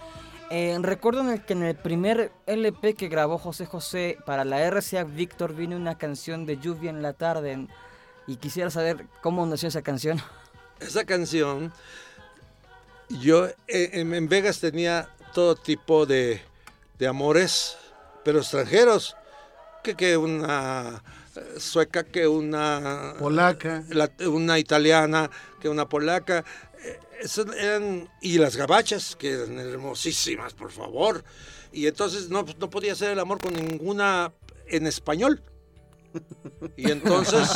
[0.51, 4.69] Eh, recuerdo en el que en el primer LP que grabó José José para la
[4.71, 7.69] RCA Víctor vino una canción de Lluvia en la tarde.
[8.27, 10.21] y quisiera saber cómo nació esa canción.
[10.81, 11.73] Esa canción,
[13.09, 16.41] yo eh, en, en Vegas tenía todo tipo de,
[16.99, 17.77] de amores,
[18.25, 19.17] pero extranjeros.
[19.83, 21.03] Que, que una
[21.59, 23.85] sueca, que una Polaca.
[23.91, 26.45] la- una italiana, que una polaca.
[26.83, 31.25] eh, esas eran, y las gabachas, que eran hermosísimas, por favor.
[31.73, 34.33] Y entonces no, no podía hacer el amor con ninguna
[34.69, 35.43] en español.
[36.77, 37.49] Y entonces,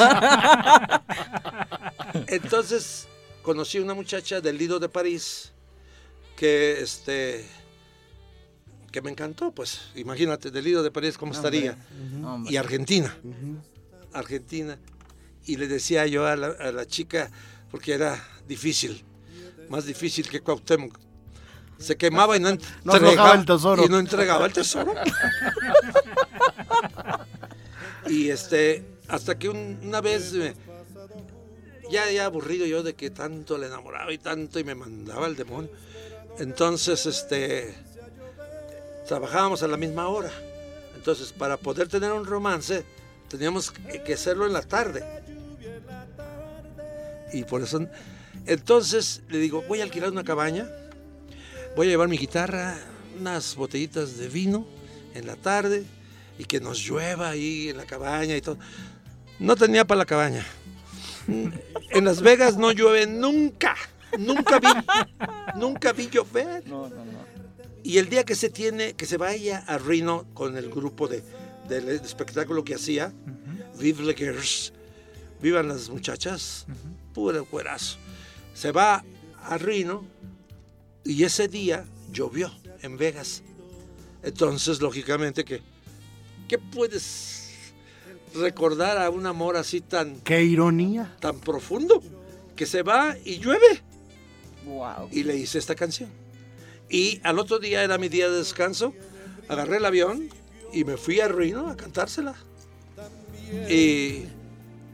[2.26, 3.08] entonces
[3.42, 5.52] conocí una muchacha del Lido de París
[6.36, 7.44] que este
[8.90, 11.78] que me encantó, pues imagínate, del Lido de París cómo estaría.
[12.22, 12.52] Hombre.
[12.52, 13.16] Y Argentina.
[14.14, 14.78] Argentina.
[15.44, 17.30] Y le decía yo a la, a la chica,
[17.70, 19.04] porque era difícil,
[19.68, 20.96] más difícil que Cuauhtémoc.
[21.78, 22.50] Se quemaba y no,
[22.84, 23.84] No aflojaba el tesoro.
[23.84, 24.94] Y no entregaba el tesoro.
[28.08, 30.54] Y este, hasta que un- una vez eh,
[31.90, 35.36] ya, ya aburrido yo de que tanto le enamoraba y tanto y me mandaba el
[35.36, 35.70] demonio.
[36.38, 37.74] Entonces, este,
[39.06, 40.32] trabajábamos a la misma hora.
[40.96, 42.84] Entonces, para poder tener un romance,
[43.32, 45.02] teníamos que hacerlo en la tarde.
[47.32, 47.86] Y por eso,
[48.46, 50.68] entonces le digo, voy a alquilar una cabaña,
[51.74, 52.78] voy a llevar mi guitarra,
[53.18, 54.66] unas botellitas de vino
[55.14, 55.84] en la tarde
[56.38, 58.58] y que nos llueva ahí en la cabaña y todo.
[59.38, 60.44] No tenía para la cabaña.
[61.26, 63.76] En Las Vegas no llueve nunca.
[64.18, 64.68] Nunca vi,
[65.56, 66.66] nunca vi llover.
[66.66, 67.22] No, no, no.
[67.82, 71.22] Y el día que se tiene, que se vaya a Reno con el grupo de,
[71.68, 73.12] del espectáculo que hacía,
[73.78, 74.72] Vive les Girls,
[75.40, 76.66] vivan las muchachas,
[77.14, 77.96] puro cuerazo.
[78.54, 79.04] Se va
[79.42, 80.04] a Reno
[81.04, 83.42] y ese día llovió en Vegas.
[84.22, 85.62] Entonces, lógicamente, que
[86.48, 87.50] ¿qué puedes
[88.34, 91.16] recordar a un amor así tan, ¡Qué ironía!
[91.20, 92.02] tan profundo?
[92.54, 93.82] Que se va y llueve
[94.64, 95.08] Wow.
[95.10, 96.10] y le hice esta canción.
[96.88, 98.94] Y al otro día era mi día de descanso,
[99.48, 100.28] agarré el avión
[100.72, 102.34] y me fui a Reno a cantársela.
[103.68, 104.24] Y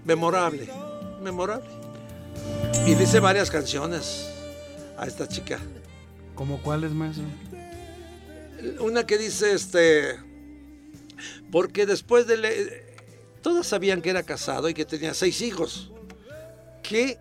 [0.05, 0.69] memorable,
[1.23, 1.69] memorable.
[2.87, 4.29] Y le hice varias canciones
[4.97, 5.59] a esta chica.
[6.35, 7.25] ¿Cómo cuáles, maestro?
[8.81, 10.17] Una que dice, este,
[11.51, 12.37] porque después de...
[12.37, 12.89] le-
[13.43, 15.91] todas sabían que era casado y que tenía seis hijos.
[16.83, 17.19] ¿Qué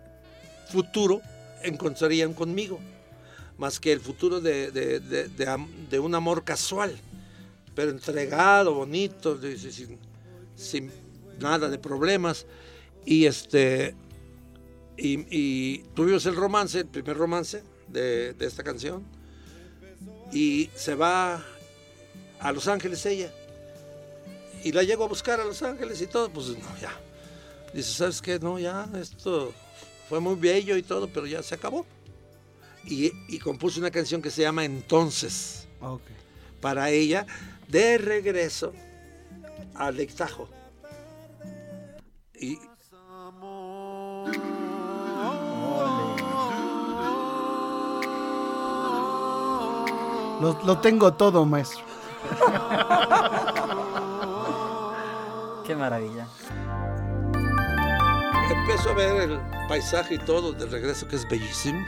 [0.70, 1.20] futuro
[1.62, 2.80] encontrarían conmigo?
[3.58, 6.96] Más que el futuro de, de- de un amor casual,
[7.78, 10.00] pero entregado, bonito, sin,
[10.56, 10.90] sin
[11.38, 12.44] nada de problemas.
[13.06, 13.94] Y este...
[14.96, 19.04] Y, y tuvimos el romance, el primer romance de, de esta canción
[20.32, 21.40] y se va
[22.40, 23.32] a Los Ángeles ella.
[24.64, 27.00] Y la llego a buscar a Los Ángeles y todo, pues no, ya.
[27.72, 28.40] Dice, ¿sabes qué?
[28.40, 29.52] No, ya, esto
[30.08, 31.86] fue muy bello y todo, pero ya se acabó.
[32.84, 35.68] Y, y compuso una canción que se llama Entonces,
[36.60, 37.24] para ella,
[37.68, 38.72] de regreso
[39.74, 40.48] a Lake Tahoe.
[42.34, 42.58] Y
[50.40, 51.82] Lo, lo tengo todo, maestro.
[55.66, 56.28] Qué maravilla.
[58.48, 61.84] empiezo a ver el paisaje y todo de regreso, que es bellísimo.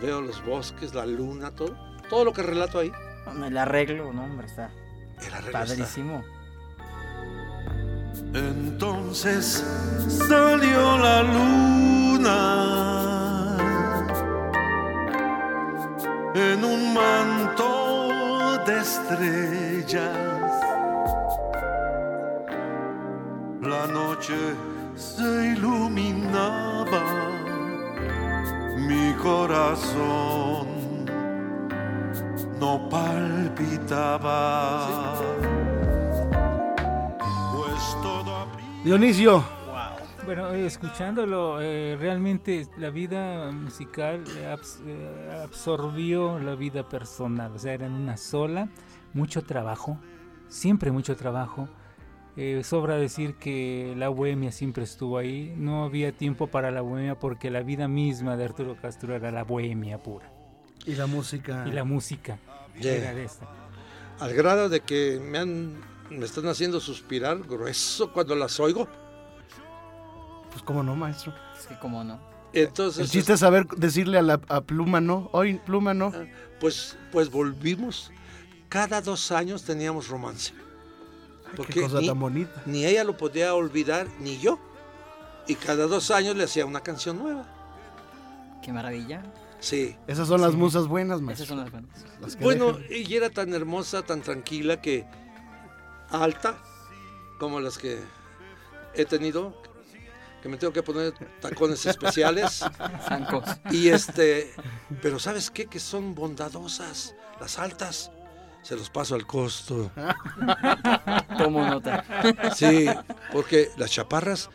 [0.00, 1.76] Veo los bosques, la luna, todo.
[2.08, 2.90] Todo lo que relato ahí.
[3.26, 4.70] El arreglo, no, hombre, está.
[5.52, 6.22] padrísimo.
[8.34, 9.64] Entonces
[10.08, 12.70] salió la luna
[16.34, 18.08] en un manto
[18.66, 20.16] de estrellas.
[23.62, 24.36] La noche
[24.94, 27.02] se iluminaba,
[28.76, 30.69] mi corazón
[32.60, 34.86] no palpitaba.
[37.56, 38.46] Pues todo
[38.84, 39.42] Dionisio,
[40.24, 47.52] Bueno, eh, escuchándolo, eh, realmente la vida musical eh, abs- eh, absorbió la vida personal,
[47.54, 48.68] o sea, eran una sola,
[49.14, 49.98] mucho trabajo,
[50.48, 51.68] siempre mucho trabajo.
[52.36, 57.18] Eh, sobra decir que la bohemia siempre estuvo ahí, no había tiempo para la bohemia
[57.18, 60.30] porque la vida misma de Arturo Castro era la bohemia pura.
[60.86, 61.64] Y la música.
[61.66, 62.38] y la música
[62.80, 62.96] Yeah.
[62.96, 63.48] era de esta.
[64.18, 68.88] Al grado de que me, han, me están haciendo suspirar grueso cuando las oigo.
[70.50, 71.32] Pues cómo no, maestro.
[71.58, 72.20] Sí, cómo no.
[72.52, 75.30] Entonces, El chiste es saber decirle a, la, a Pluma no.
[75.32, 76.12] Hoy Pluma no.
[76.58, 78.10] pues, pues volvimos.
[78.68, 80.52] Cada dos años teníamos romance.
[81.68, 82.62] Qué cosa ni, tan bonita.
[82.66, 84.58] ni ella lo podía olvidar, ni yo.
[85.46, 87.46] Y cada dos años le hacía una canción nueva.
[88.62, 89.22] Qué maravilla.
[89.60, 89.96] Sí.
[90.06, 91.46] Esas son las musas buenas, Esas maestro.
[91.46, 91.90] son las buenas.
[92.20, 92.86] Las Bueno, dejan.
[92.90, 95.04] ella era tan hermosa, tan tranquila que
[96.10, 96.56] alta,
[97.38, 98.00] como las que
[98.94, 99.54] he tenido,
[100.42, 102.64] que me tengo que poner tacones especiales.
[103.08, 103.44] Zancos.
[103.70, 104.52] Y este,
[105.02, 105.66] pero ¿sabes qué?
[105.66, 108.10] Que son bondadosas, las altas.
[108.62, 109.90] Se los paso al costo.
[111.38, 112.04] Tomo nota.
[112.54, 112.86] Sí,
[113.32, 114.50] porque las chaparras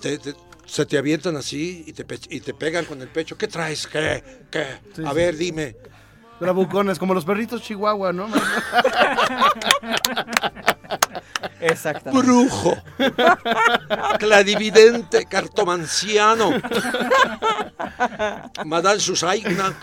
[0.00, 0.34] te- te-
[0.66, 3.36] se te avientan así y te, y te pegan con el pecho.
[3.36, 3.86] ¿Qué traes?
[3.86, 4.22] ¿Qué?
[4.50, 4.64] ¿Qué?
[4.94, 5.14] Sí, A sí.
[5.16, 5.76] ver, dime.
[6.40, 8.26] Bravucones, como los perritos chihuahua, ¿no?
[11.60, 12.26] Exactamente.
[12.26, 12.76] Brujo.
[14.18, 16.50] Clarividente, cartomanciano.
[18.66, 19.74] Madame Susaigna.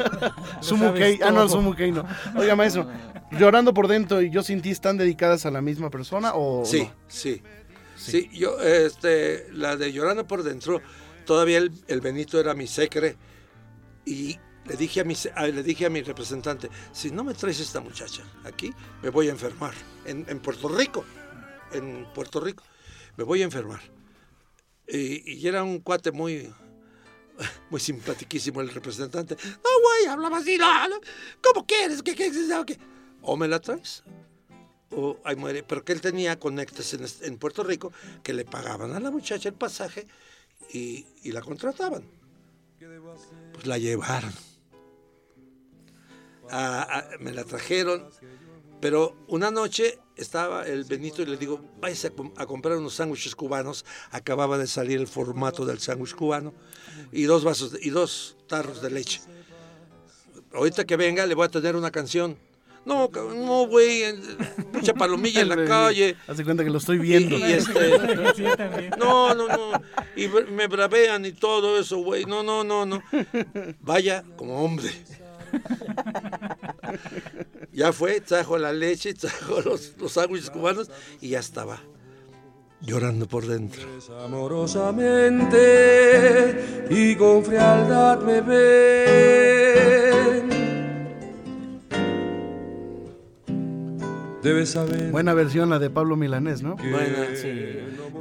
[0.60, 1.20] Sumukei.
[1.22, 1.48] Ah, no.
[1.48, 2.04] Sumukei no.
[2.36, 2.86] Oiga, maestro.
[3.32, 6.80] Llorando por dentro y yo sin ti están dedicadas a la misma persona o Sí,
[6.82, 6.92] no?
[7.06, 7.40] sí,
[8.00, 8.30] sí.
[8.32, 10.80] yo, este, la de Llorando por Dentro,
[11.26, 13.16] todavía el, el Benito era mi secre
[14.04, 15.14] y le dije, a mi,
[15.52, 19.30] le dije a mi representante, si no me traes esta muchacha aquí, me voy a
[19.30, 19.74] enfermar.
[20.04, 21.04] En, en Puerto Rico,
[21.72, 22.62] en Puerto Rico,
[23.16, 23.80] me voy a enfermar.
[24.86, 26.52] Y, era un cuate muy,
[27.70, 29.36] muy simpatiquísimo el representante.
[29.44, 31.00] No, güey, hablaba así, no, no,
[31.42, 32.02] ¿cómo quieres?
[32.02, 32.78] ¿Qué, qué, qué, qué?
[33.22, 34.02] O me la traes
[34.90, 35.62] o ahí muere.
[35.62, 39.54] Pero que él tenía conectes en, Puerto Rico que le pagaban a la muchacha el
[39.54, 40.06] pasaje
[40.72, 42.04] y, la contrataban.
[43.52, 44.32] Pues la llevaron.
[47.20, 48.08] Me la trajeron,
[48.80, 52.94] pero una noche estaba el Benito y le digo, váyase a, com- a comprar unos
[52.94, 53.84] sándwiches cubanos.
[54.10, 56.52] Acababa de salir el formato del sándwich cubano
[57.12, 59.20] y dos vasos y dos tarros de leche.
[60.52, 62.36] Ahorita que venga le voy a tener una canción.
[62.84, 64.14] No, no, güey, eh,
[64.72, 66.16] mucha palomilla en la calle.
[66.26, 67.36] Hace cuenta que lo estoy viendo.
[67.38, 69.72] y este, no, no, no.
[70.16, 72.24] Y me bravean y todo eso, güey.
[72.24, 73.02] No, no, no, no.
[73.80, 74.90] Vaya como hombre.
[77.72, 80.90] Ya fue, trajo la leche, trajo los, los sándwiches cubanos
[81.20, 81.80] y ya estaba
[82.80, 83.82] llorando por dentro.
[84.24, 90.59] amorosamente y con frialdad me ven.
[94.42, 96.76] Debes saber Buena versión la de Pablo Milanés, ¿no?
[96.76, 97.28] Buena.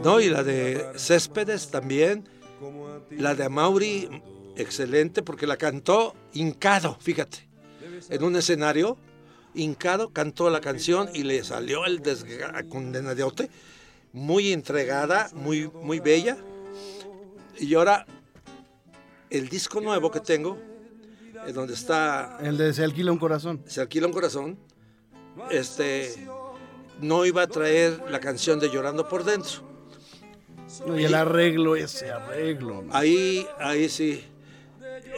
[0.04, 2.28] No, y la de Céspedes también.
[3.12, 4.10] La de Amauri,
[4.56, 7.48] excelente, porque la cantó hincado, fíjate.
[8.10, 8.98] En un escenario,
[9.54, 12.02] hincado, cantó la canción y le salió el
[12.70, 13.50] condenadote.
[14.12, 16.38] Muy entregada, muy, muy bella.
[17.60, 18.06] Y ahora,
[19.30, 20.58] el disco nuevo que tengo,
[21.46, 23.62] en donde está El de Se alquila un corazón.
[23.66, 24.58] se alquila un corazón,
[25.52, 26.28] este,
[27.02, 29.68] no iba a traer la canción de Llorando por Dentro.
[30.96, 32.84] Y el arreglo, ese arreglo.
[32.92, 34.24] Ahí, ahí sí.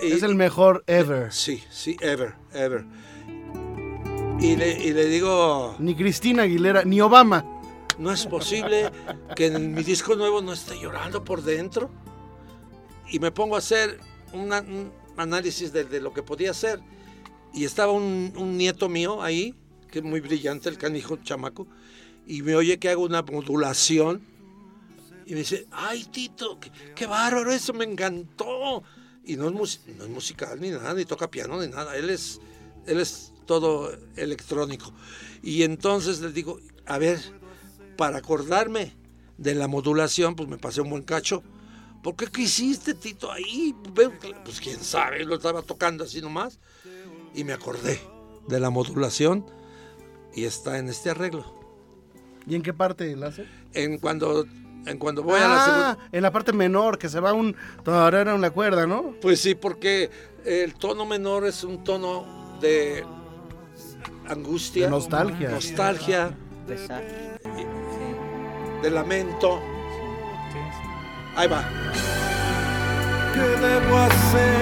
[0.02, 1.32] Y- Es el mejor ever.
[1.34, 2.86] Sí, sí, ever, ever.
[4.40, 7.46] Y le, y le digo, Ni Cristina Aguilera, ni Obama.
[8.00, 8.90] no es posible
[9.36, 11.92] que en mi disco nuevo no esté llorando por dentro.
[13.12, 14.00] Y me pongo a hacer
[14.34, 16.80] una- un análisis de, de lo que podía hacer.
[17.54, 19.54] Y estaba un, un nieto mío ahí,
[19.92, 21.68] que es muy brillante, el canijo chamaco,
[22.26, 24.22] y me oye que hago una modulación.
[25.26, 28.84] Y me dice, ay Tito, qué, qué bárbaro, eso me encantó.
[29.24, 31.96] Y no es, no es musical ni nada, ni toca piano ni nada.
[31.96, 32.40] Él es,
[32.88, 34.92] él es todo electrónico.
[35.44, 37.20] Y entonces le digo, a ver,
[37.98, 38.94] para acordarme
[39.38, 41.44] de la modulación, pues me pasé un buen cacho.
[42.02, 43.76] ¿Por qué qué hiciste, Tito, ahí?
[43.94, 46.60] Pues quién sabe, lo estaba tocando así nomás.
[47.36, 48.02] Y me acordé
[48.48, 49.46] de la modulación
[50.36, 51.46] y está en este arreglo.
[52.48, 53.46] ¿Y en qué parte la hace?
[53.74, 54.46] En cuando,
[54.86, 55.92] en cuando voy a la segunda...
[55.92, 59.14] Ah, en la parte menor, que se va un tarara en la cuerda, ¿no?
[59.22, 60.10] Pues sí, porque
[60.46, 63.04] el tono menor es un tono de
[64.28, 65.50] angustia, De nostalgia.
[65.50, 66.32] nostalgia,
[66.68, 67.04] Pesar.
[68.82, 69.62] de lamento.
[71.36, 71.64] Ahí va.
[73.34, 74.61] ¿Qué debo hacer,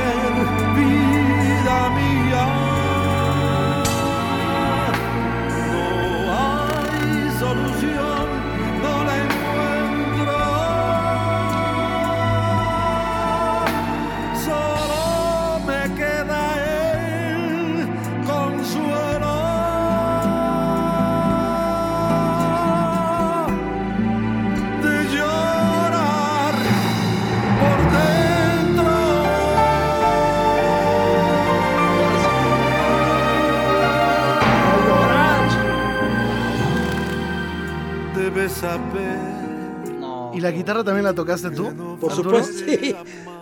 [40.00, 40.32] No.
[40.34, 41.98] ¿Y la guitarra también la tocaste tú?
[42.00, 42.44] Por Arturo?
[42.44, 42.96] supuesto, sí.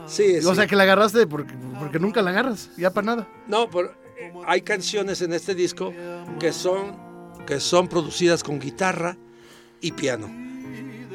[0.07, 0.55] Sí, O sí.
[0.55, 3.27] sea, que la agarraste porque, porque nunca la agarras, ya para nada.
[3.47, 3.93] No, pero
[4.45, 5.93] hay canciones en este disco
[6.39, 6.95] que son,
[7.45, 9.17] que son producidas con guitarra
[9.81, 10.29] y piano.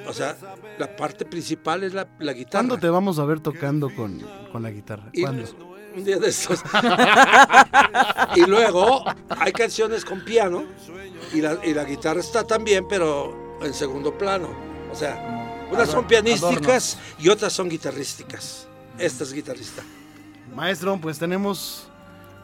[0.07, 0.37] O sea,
[0.79, 2.51] la parte principal es la, la guitarra.
[2.67, 4.21] ¿Cuándo te vamos a ver tocando con,
[4.51, 5.09] con la guitarra?
[5.13, 5.45] Y- ¿Cuándo?
[5.97, 6.63] Un día de estos.
[8.37, 10.65] y luego hay canciones con piano
[11.35, 14.49] y la, y la guitarra está también, pero en segundo plano.
[14.91, 18.67] O sea, unas son pianísticas y otras son guitarrísticas.
[18.99, 19.83] Esta es guitarrista.
[20.55, 21.89] Maestro, pues tenemos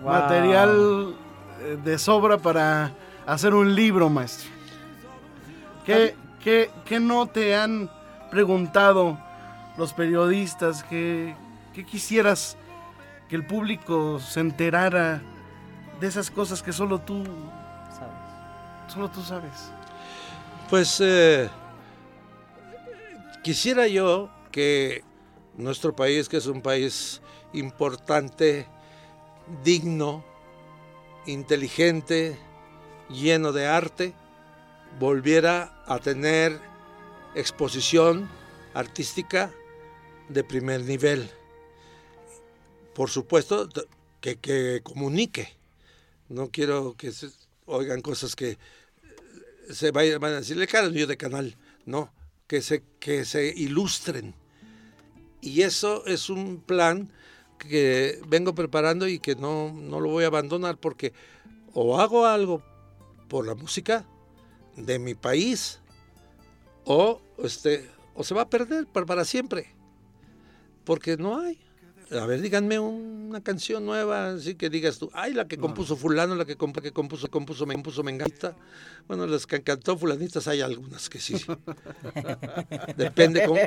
[0.01, 0.13] Wow.
[0.13, 1.17] material
[1.61, 2.93] eh, de sobra para
[3.27, 4.49] hacer un libro, maestro.
[5.85, 7.91] ¿Qué, qué, qué no te han
[8.31, 9.19] preguntado
[9.77, 10.85] los periodistas?
[10.85, 11.35] ¿Qué,
[11.75, 12.57] qué quisieras
[13.29, 15.21] que el público se enterara
[16.01, 17.25] de esas cosas que solo tú
[17.91, 18.93] ¿sabes?
[18.95, 19.73] Solo tú sabes.
[20.69, 21.49] Pues eh,
[23.43, 25.03] quisiera yo que
[25.57, 27.23] nuestro país, que es un país
[27.55, 28.67] importante,
[29.65, 30.23] digno,
[31.25, 32.39] inteligente,
[33.09, 34.13] lleno de arte,
[35.01, 36.61] volviera a tener
[37.35, 38.29] exposición
[38.75, 39.51] artística
[40.29, 41.31] de primer nivel.
[42.95, 43.71] Por supuesto,
[44.21, 45.49] que, que comunique.
[46.29, 47.31] No quiero que se
[47.65, 48.59] oigan cosas que
[49.71, 51.57] se vayan, van a decirle yo de canal.
[51.87, 52.13] No,
[52.47, 54.35] que se, que se ilustren.
[55.41, 57.11] Y eso es un plan
[57.59, 61.13] que vengo preparando y que no, no lo voy a abandonar porque
[61.75, 62.63] o hago algo
[63.29, 64.07] por la música
[64.77, 65.81] de mi país
[66.85, 69.73] o, este, o se va a perder para, para siempre.
[70.85, 71.59] Porque no hay.
[72.11, 76.35] A ver, díganme una canción nueva, así que digas tú, ay, la que compuso fulano,
[76.35, 78.57] la que, comp que compuso, compuso, me compuso menganita.
[79.07, 81.35] Bueno, las que cantó fulanitas hay algunas que sí.
[82.97, 83.61] depende cómo,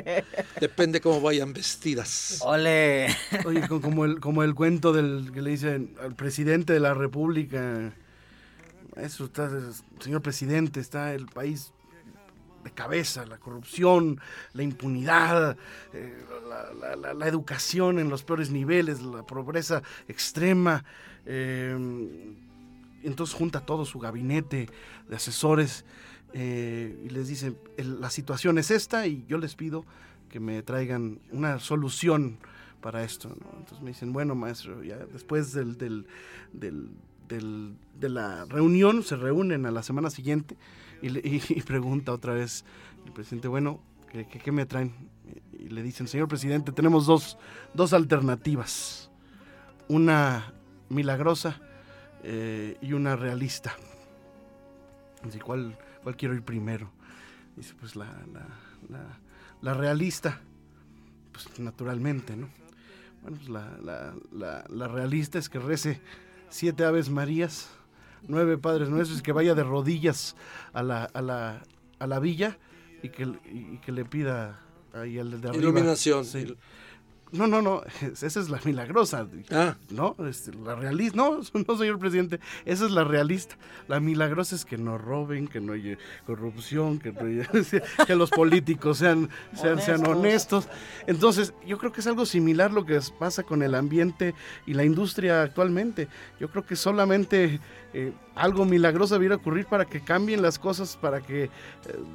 [0.60, 2.40] depende cómo vayan vestidas.
[2.42, 3.14] Ole.
[3.44, 7.92] Oye, como el, como el cuento del que le dicen al presidente de la república,
[8.96, 9.50] eso está,
[10.00, 11.72] señor presidente, está el país
[12.62, 14.20] de cabeza, la corrupción,
[14.52, 15.56] la impunidad,
[15.92, 16.24] eh,
[17.14, 20.84] la, educación en los peores niveles, la pobreza extrema.
[21.26, 21.76] Eh,
[23.02, 24.68] entonces junta todo su gabinete
[25.08, 25.84] de asesores
[26.32, 29.84] eh, y les dice, la situación es esta y yo les pido
[30.30, 32.38] que me traigan una solución
[32.80, 33.36] para esto.
[33.58, 36.06] Entonces me dicen, bueno, maestro, ya después del, del,
[36.52, 40.56] del, de la reunión, se reúnen a la semana siguiente
[41.02, 42.64] y, le, y, y pregunta otra vez
[43.04, 43.80] el presidente, bueno,
[44.10, 44.94] ¿qué, qué, qué me traen?
[45.52, 47.36] Y le dicen, señor presidente, tenemos dos,
[47.74, 49.10] dos alternativas.
[49.88, 50.54] Una
[50.88, 51.60] milagrosa
[52.22, 53.74] eh, y una realista.
[55.26, 56.90] Así, ¿cuál, ¿cuál, quiero ir primero?
[57.56, 58.46] Dice, pues la, la,
[58.88, 59.18] la,
[59.60, 60.40] la realista,
[61.32, 62.48] pues naturalmente, ¿no?
[63.22, 66.00] Bueno, pues la, la, realista es que rece
[66.48, 67.70] siete aves marías,
[68.28, 70.36] nueve padres nuestros, que vaya de rodillas
[70.72, 71.62] a la, a la,
[71.98, 72.58] a la villa
[73.02, 74.60] y que, y que le pida
[74.92, 75.62] ahí al de arriba.
[75.62, 76.24] Iluminación.
[76.24, 76.56] Sí.
[77.32, 79.26] No, no, no, esa es la milagrosa.
[79.50, 79.74] Ah.
[79.88, 81.16] No, este, la realista.
[81.16, 83.56] No, no, señor presidente, esa es la realista.
[83.88, 85.96] La milagrosa es que no roben, que no haya
[86.26, 87.48] corrupción, que, no haya,
[88.06, 89.84] que los políticos sean, sean, honestos.
[89.84, 90.68] sean honestos.
[91.06, 94.34] Entonces, yo creo que es algo similar lo que pasa con el ambiente
[94.66, 96.08] y la industria actualmente.
[96.38, 97.60] Yo creo que solamente
[97.94, 101.50] eh, algo milagroso debiera ocurrir para que cambien las cosas, para que eh,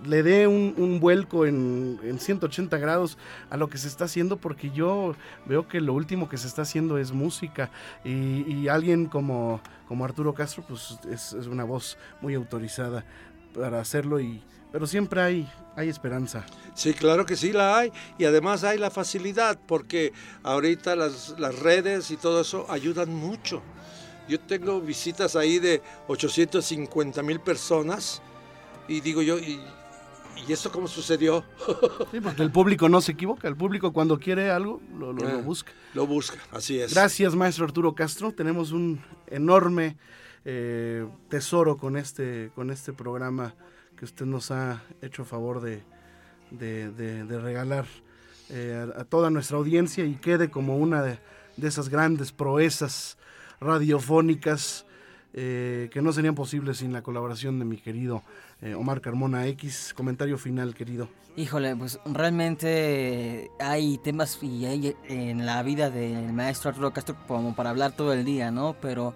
[0.06, 3.18] le dé un, vuelco en, en, 180 grados
[3.50, 5.16] a lo que se está haciendo, porque yo
[5.46, 7.70] veo que lo último que se está haciendo es música
[8.04, 13.06] y, y alguien como, como Arturo Castro pues es, es, una voz muy autorizada
[13.54, 16.46] para hacerlo y pero siempre hay, hay esperanza.
[16.76, 17.92] Sí, claro que sí la hay.
[18.18, 20.14] Y además hay la facilidad, porque
[20.44, 23.62] ahorita las, las redes y todo eso ayudan mucho.
[24.28, 28.22] Yo tengo visitas ahí de 850 mil personas
[28.88, 29.60] y digo yo, ¿y,
[30.48, 31.44] ¿y eso cómo sucedió?
[32.12, 35.34] Sí, porque el público no se equivoca, el público cuando quiere algo lo, lo, Ah.
[35.34, 35.72] lo busca.
[35.94, 36.94] Lo busca, así es.
[36.94, 38.32] Gracias, maestro Arturo Castro.
[38.32, 39.98] Tenemos un enorme
[40.46, 43.56] eh, tesoro con este, con este programa
[43.98, 45.84] que usted nos ha hecho favor de,
[46.52, 47.86] de, de, de regalar
[48.50, 51.20] eh, a, a, toda nuestra audiencia y quede como una de,
[51.58, 53.18] de esas grandes proezas
[53.60, 54.86] radiofónicas
[55.34, 58.24] eh, que no serían posibles sin la colaboración de mi querido
[58.62, 59.94] eh, Omar Carmona X.
[59.96, 61.10] Comentario final, querido.
[61.36, 67.56] Híjole, pues realmente hay temas y hay en la vida del maestro Arturo Castro como
[67.56, 68.76] para hablar todo el día, ¿no?
[68.82, 69.14] Pero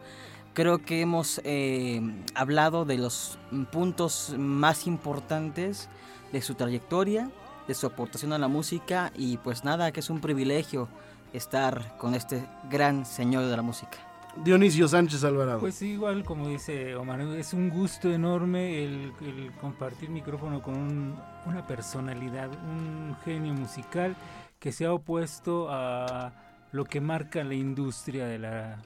[0.53, 1.99] creo que hemos eh,
[2.35, 3.39] hablado de los
[3.71, 5.89] puntos más importantes
[6.31, 7.31] de su trayectoria,
[7.67, 10.87] de su aportación a la música y pues nada, que es un privilegio
[11.33, 14.10] estar con este gran señor de la música.
[14.37, 15.59] Dionisio Sánchez Alvarado.
[15.59, 19.11] Pues igual, como dice Omar, es un gusto enorme el,
[19.59, 21.15] compartir micrófono con un,
[21.45, 24.15] una personalidad, un genio musical
[24.59, 26.33] que se ha opuesto a
[26.71, 28.81] lo que marca la industria de, la,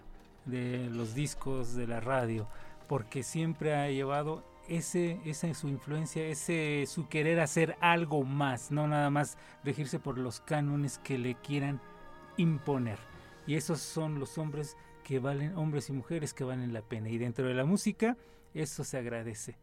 [0.45, 2.47] de los discos, de la radio,
[2.87, 8.87] porque siempre ha llevado ese, esa su influencia, ese su querer hacer algo más, no
[8.87, 11.79] nada más regirse por los cánones que le quieran
[12.37, 12.97] imponer.
[13.45, 14.75] Y esos son los hombres
[15.05, 17.09] que valen, hombres y mujeres que valen la pena.
[17.09, 18.17] Y dentro de la música,
[18.55, 19.55] eso se agradece.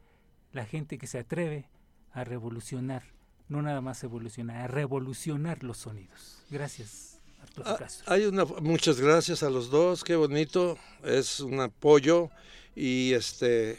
[0.53, 1.69] La gente que se atreve
[2.13, 3.03] a revolucionar,
[3.49, 6.45] no nada más evolucionar, a revolucionar los sonidos.
[6.49, 7.19] Gracias.
[7.43, 8.13] Arturo Ah, Castro.
[8.13, 12.31] hay una, muchas gracias a los dos, qué bonito, es un apoyo
[12.77, 13.79] y este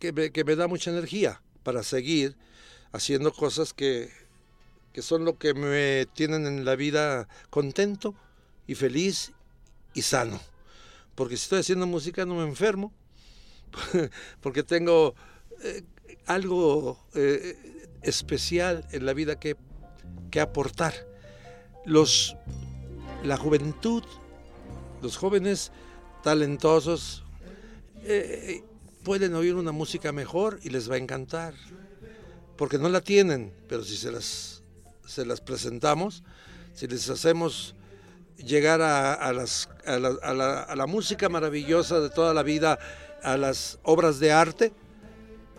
[0.00, 2.36] que me, que me da mucha energía para seguir
[2.90, 4.10] haciendo cosas que,
[4.92, 8.16] que son lo que me tienen en la vida contento
[8.66, 9.32] y feliz
[9.94, 10.40] y sano.
[11.16, 12.92] Porque si estoy haciendo música no me enfermo,
[14.40, 15.14] porque tengo
[15.62, 15.82] eh,
[16.26, 19.56] algo eh, especial en la vida que,
[20.30, 20.94] que aportar.
[21.84, 22.36] Los,
[23.24, 24.04] la juventud,
[25.02, 25.72] los jóvenes
[26.22, 27.24] talentosos,
[28.02, 28.62] eh,
[29.02, 31.54] pueden oír una música mejor y les va a encantar,
[32.56, 34.62] porque no la tienen, pero si se las,
[35.06, 36.24] se las presentamos,
[36.74, 37.74] si les hacemos
[38.38, 42.42] llegar a, a las, a, la, a, la, a, la, música maravillosa de toda la
[42.42, 42.78] vida,
[43.22, 44.72] a las obras de arte,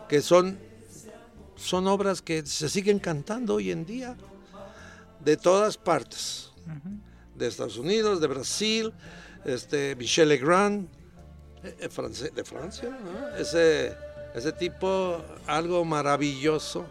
[0.07, 0.57] que son,
[1.55, 4.15] son obras que se siguen cantando hoy en día,
[5.19, 6.99] de todas partes, uh -huh.
[7.36, 8.93] de Estados Unidos, de Brasil,
[9.43, 10.88] este, Michel Legrand,
[11.63, 13.36] eh, France, de Francia, ¿no?
[13.38, 13.95] ese,
[14.36, 16.86] ese tipo, algo maravilloso,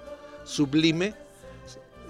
[0.45, 1.15] sublime.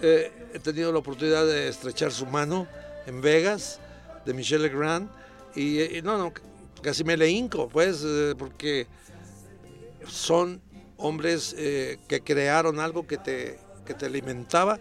[0.03, 2.67] Eh, he tenido la oportunidad de estrechar su mano
[3.07, 3.81] en Vegas,
[4.25, 5.09] de Michel Legrand,
[5.55, 6.33] y, y no, no,
[6.83, 8.87] casi me le hinco, pues, eh, porque
[10.07, 10.61] son
[10.97, 14.79] hombres eh, que crearon algo que te, que te alimentaba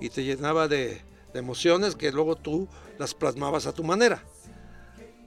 [0.00, 1.00] y te llenaba de,
[1.32, 2.68] de, emociones que luego tú
[2.98, 4.22] las plasmabas a tu manera.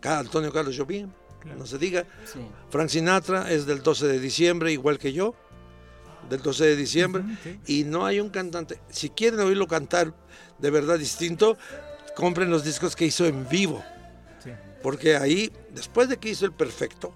[0.04, 1.10] Antonio Carlos Jobim,
[1.41, 1.60] claro.
[1.60, 2.06] no se diga.
[2.26, 2.39] Sí.
[2.70, 5.36] Frank Sinatra es del 12 de diciembre, igual que yo,
[6.30, 7.60] del 12 de diciembre, uh -huh, okay.
[7.68, 8.80] y no hay un cantante.
[8.89, 10.14] Si quieren oírlo cantar
[10.60, 11.58] de verdad distinto,
[12.18, 13.84] compren los discos que hizo en vivo.
[14.43, 14.49] Sí.
[14.82, 17.13] Porque ahí, después de que hizo el perfecto,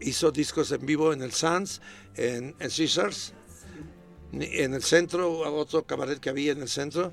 [0.00, 1.80] hizo discos en vivo en el Sands,
[2.16, 3.32] en, en Caesars,
[4.32, 7.12] en el centro, otro cabaret que había en el centro.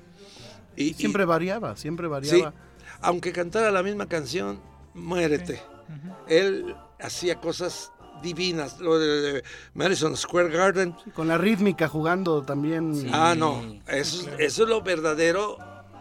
[0.74, 2.50] Y, siempre y, variaba, siempre variaba.
[2.50, 2.56] Sí,
[3.02, 4.60] aunque cantara la misma canción,
[4.94, 5.56] muérete.
[5.56, 5.62] Sí.
[5.62, 6.16] Uh -huh.
[6.28, 9.44] Él hacía cosas divinas, lo de
[9.74, 10.92] Madison Square Garden.
[11.04, 12.96] Sí, con la rítmica jugando también.
[12.96, 13.08] Sí.
[13.12, 15.56] Ah, no, eso, eso es lo verdadero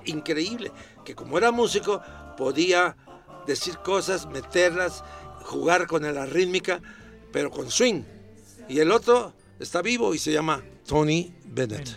[0.08, 0.72] increíble,
[1.06, 2.02] que como era músico
[2.38, 2.96] podía
[3.46, 5.04] decir cosas, meterlas,
[5.44, 6.82] jugar con la rítmica,
[7.32, 8.04] pero con swing.
[8.68, 11.90] Y el otro está vivo y se llama Tony Bennett.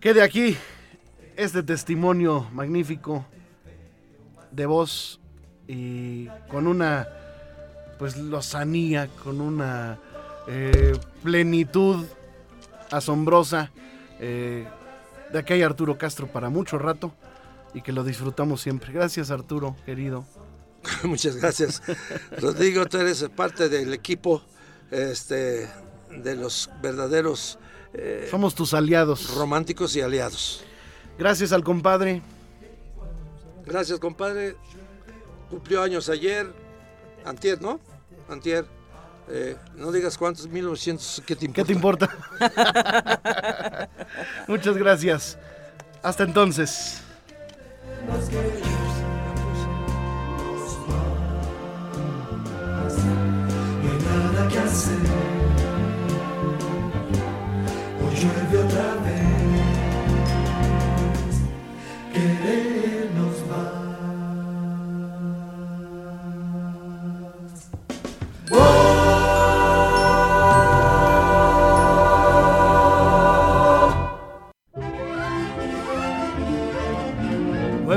[0.00, 0.56] Quede aquí
[1.36, 3.24] este testimonio magnífico
[4.50, 5.20] de voz
[5.66, 7.08] y con una
[7.98, 9.98] pues lozanía, con una
[10.48, 12.04] eh, plenitud
[12.90, 13.70] asombrosa.
[14.18, 14.66] Eh,
[15.32, 17.12] de aquí hay Arturo Castro para mucho rato
[17.74, 18.92] y que lo disfrutamos siempre.
[18.92, 20.24] Gracias Arturo, querido.
[21.04, 21.82] Muchas gracias.
[22.38, 24.42] Rodrigo, tú eres parte del equipo
[24.90, 25.68] este,
[26.10, 27.58] de los verdaderos...
[27.94, 29.34] Eh, Somos tus aliados.
[29.34, 30.64] Románticos y aliados.
[31.18, 32.22] Gracias al compadre.
[33.66, 34.56] Gracias, compadre.
[35.50, 36.52] Cumplió años ayer.
[37.24, 37.80] Antier, ¿no?
[38.28, 38.66] Antier.
[39.34, 41.62] Eh, no digas cuántos, 1900, ¿qué te importa?
[41.62, 42.10] ¿Qué te importa?
[44.46, 45.38] Muchas gracias.
[46.02, 47.00] Hasta entonces.
[54.04, 54.98] nada que hacer.
[58.02, 59.21] Hoy llueve otra vez.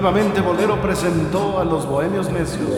[0.05, 2.69] Nuevamente Bolero presentó a los Bohemios Necios.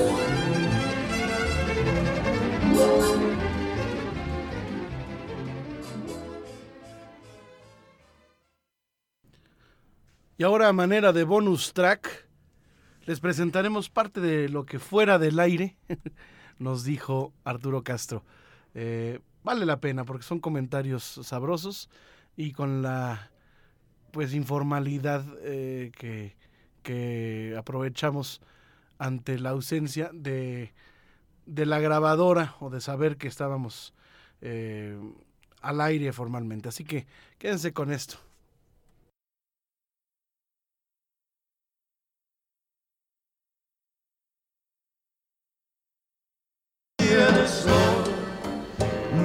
[10.37, 12.29] Y ahora a manera de bonus track,
[13.05, 15.75] les presentaremos parte de lo que fuera del aire
[16.59, 18.23] nos dijo Arturo Castro.
[18.73, 21.89] Eh, vale la pena porque son comentarios sabrosos
[22.37, 23.31] y con la
[24.11, 26.37] pues informalidad eh, que,
[26.87, 28.41] que, aprovechamos
[28.97, 30.73] ante la ausencia de,
[31.45, 33.93] de, la grabadora o de saber que estábamos
[34.41, 34.97] eh,
[35.61, 36.69] al aire formalmente.
[36.69, 37.05] Así que
[37.39, 38.19] quédense con esto.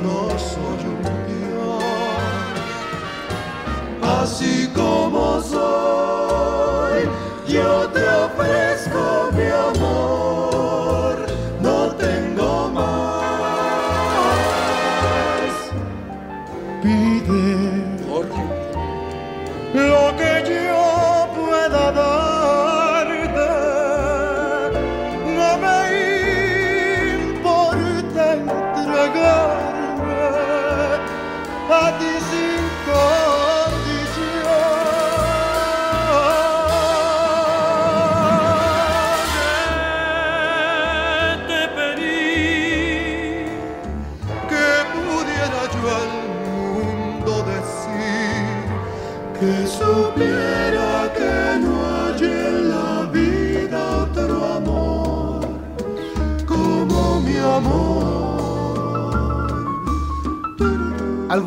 [0.03, 1.03] no soy un
[4.03, 4.62] así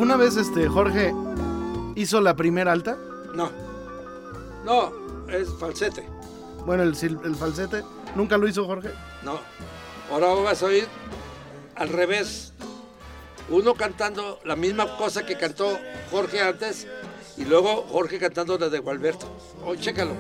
[0.06, 1.16] ¿Alguna vez este Jorge
[1.96, 2.96] hizo la primera alta?
[3.34, 3.50] No.
[4.64, 4.94] No,
[5.28, 6.08] es falsete.
[6.64, 7.82] Bueno, el, falsete.
[8.14, 8.92] ¿Nunca lo hizo Jorge?
[9.24, 9.40] No.
[10.12, 10.88] Ahora vas a oír
[11.74, 12.54] al revés.
[13.50, 15.76] Uno cantando la misma cosa que cantó
[16.12, 16.86] Jorge antes
[17.36, 19.26] y luego Jorge cantando la de Gualberto.
[19.66, 20.12] Oh, chécalo.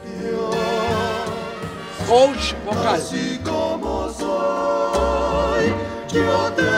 [2.10, 2.88] Coach vocal.
[2.88, 5.68] Así como soy,
[6.12, 6.75] yo te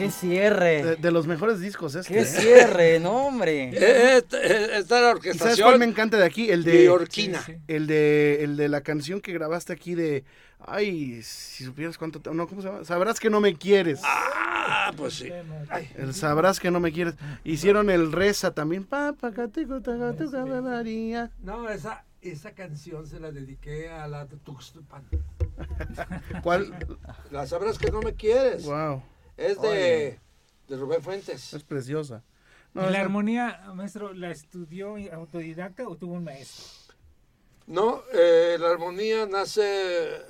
[0.00, 0.82] ¡Qué cierre!
[0.82, 2.12] de, de los mejores discos este.
[2.14, 2.98] ¡Qué cierre!
[3.00, 3.70] ¡No, hombre!
[4.16, 6.50] Esta, esta la ¿Y sabes cuál orquestación me encanta de aquí?
[6.50, 6.90] El de.
[7.10, 7.56] Sí, sí.
[7.68, 10.24] el de el de la canción que grabaste aquí de
[10.66, 12.84] ay, si supieras cuánto te- no, ¿cómo se llama?
[12.84, 14.00] Sabrás que no me quieres.
[14.04, 15.30] Ah, pues sí.
[15.96, 17.14] El sabrás que no me quieres.
[17.44, 18.84] Hicieron el reza también.
[21.42, 25.02] No, esa, esa canción se la dediqué a la de Tuxtupan.
[26.42, 26.74] ¿Cuál?
[27.30, 28.64] La sabrás que no me quieres.
[28.64, 29.02] Wow,
[29.40, 30.20] Es de,
[30.68, 31.54] de Rubén Fuentes.
[31.54, 32.22] es preciosa.
[32.74, 36.94] No, ¿Y la armonía, maestro, la estudió autodidacta o tuvo un maestro?
[37.66, 40.20] No, eh, la armonía nace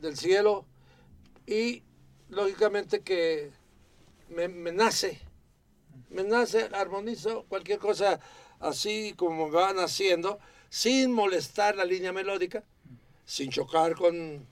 [0.00, 0.64] del cielo
[1.44, 1.82] y
[2.28, 3.50] lógicamente que
[4.28, 5.20] me, me nace,
[6.10, 8.20] me nace, armonizo cualquier cosa
[8.60, 10.38] así como van haciendo,
[10.68, 12.62] sin molestar la línea melódica,
[13.24, 14.46] sin chocar con,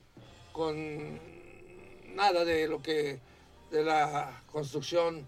[0.53, 1.30] con
[2.15, 3.19] nada de lo que,
[3.71, 5.27] de la construcción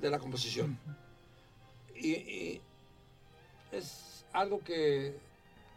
[0.00, 0.78] de la composición.
[1.94, 2.60] Y, y
[3.72, 5.16] es algo que,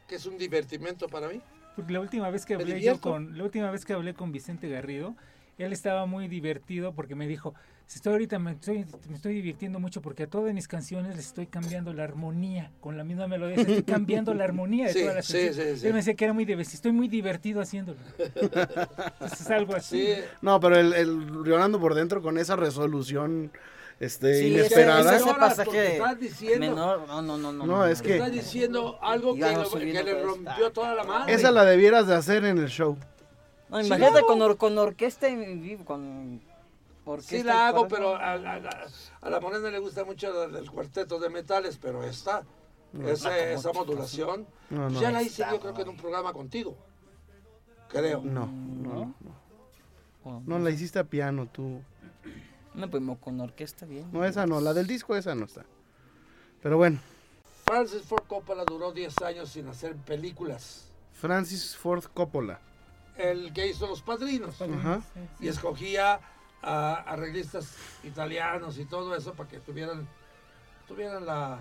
[0.08, 1.42] que es un divertimento para mí.
[1.76, 4.68] Porque la última vez que hablé yo con la última vez que hablé con Vicente
[4.68, 5.16] Garrido,
[5.58, 7.54] él estaba muy divertido porque me dijo,
[7.98, 11.48] estoy ahorita me estoy, me estoy divirtiendo mucho porque a todas mis canciones les estoy
[11.48, 15.16] cambiando la armonía con la misma melodía, les estoy cambiando la armonía de Sí, todas
[15.16, 15.74] las sí, canciones.
[15.76, 15.88] sí, sí.
[15.88, 18.00] Él me decía que era muy divertido, estoy muy divertido haciéndolo.
[18.18, 20.06] Entonces, es algo así.
[20.06, 23.52] Sí, No, pero el, el Leonardo por dentro con esa resolución
[24.00, 25.16] este, Sí, inesperada.
[25.18, 27.66] ese- ese pasaje estás diciendo- menor, no, no, no, no.
[27.66, 31.34] No, es que- está diciendo algo que, lo- que le rompió toda la madre.
[31.34, 32.98] Esa la debieras de hacer en el show.
[33.70, 36.42] No, imagínate con, or- con orquesta en vivo, con.
[37.22, 38.88] Sí la hago, pero a, a-
[39.22, 42.44] a la morena le gusta mucho la del cuarteto de metales, pero esta,
[43.06, 45.02] esa, esa modulación, No, no.
[45.02, 46.78] ya la hice yo creo que en un programa contigo.
[47.90, 48.22] Creo.
[48.24, 49.14] No, no,
[50.24, 51.82] Oh, no la hiciste a piano tú.
[52.74, 54.10] No, pues mo- con orquesta bien.
[54.12, 55.66] No, esa no, la del disco esa no está.
[56.62, 57.00] Pero bueno,
[57.66, 60.86] Francis Ford Coppola duró 10 años sin hacer películas.
[61.14, 62.60] Francis Ford Coppola.
[63.18, 64.62] El que hizo Los Padrinos.
[64.62, 65.02] Ajá.
[65.40, 66.20] y escogía
[66.62, 67.68] a arreglistas
[68.04, 70.08] italianos y todo eso para que tuvieran
[70.88, 71.60] tuvieran la,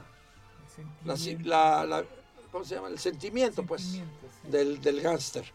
[1.05, 2.05] la, si- la- la-
[2.51, 2.89] ¿cómo se llama?
[2.89, 4.51] el sentimiento pues Sentimiento, sí.
[4.51, 5.53] del, del gángster sí.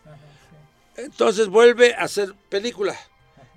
[0.98, 2.96] entonces vuelve a hacer película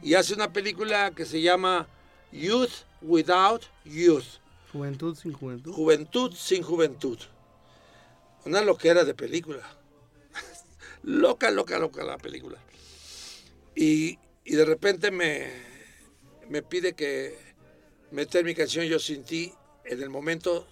[0.02, 1.86] y hace una película que se llama
[2.32, 2.72] Youth
[3.02, 4.24] Without Youth
[4.72, 5.72] Juventud sin juventud.
[5.72, 7.18] Juventud sin juventud
[8.44, 9.62] una loquera de película
[11.02, 12.58] loca loca loca la película
[13.74, 15.50] y, y de repente me,
[16.48, 17.36] me pide que
[18.10, 19.52] meter mi canción Yo sin ti
[19.84, 20.66] en el momento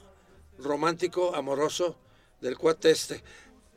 [0.58, 1.98] romántico, amoroso
[2.40, 3.22] del cuate este.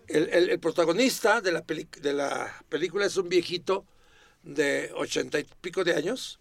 [0.07, 3.85] El, el- el protagonista de la, peli- de la película es un viejito
[4.43, 6.39] de ochenta y pico de años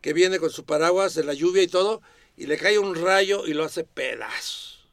[0.00, 2.00] que viene con su paraguas de la lluvia y todo
[2.36, 4.86] y le cae un rayo y lo hace pedazos.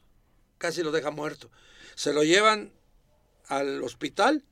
[0.58, 1.50] Casi lo deja muerto.
[1.94, 2.72] Se lo llevan
[3.48, 4.44] al hospital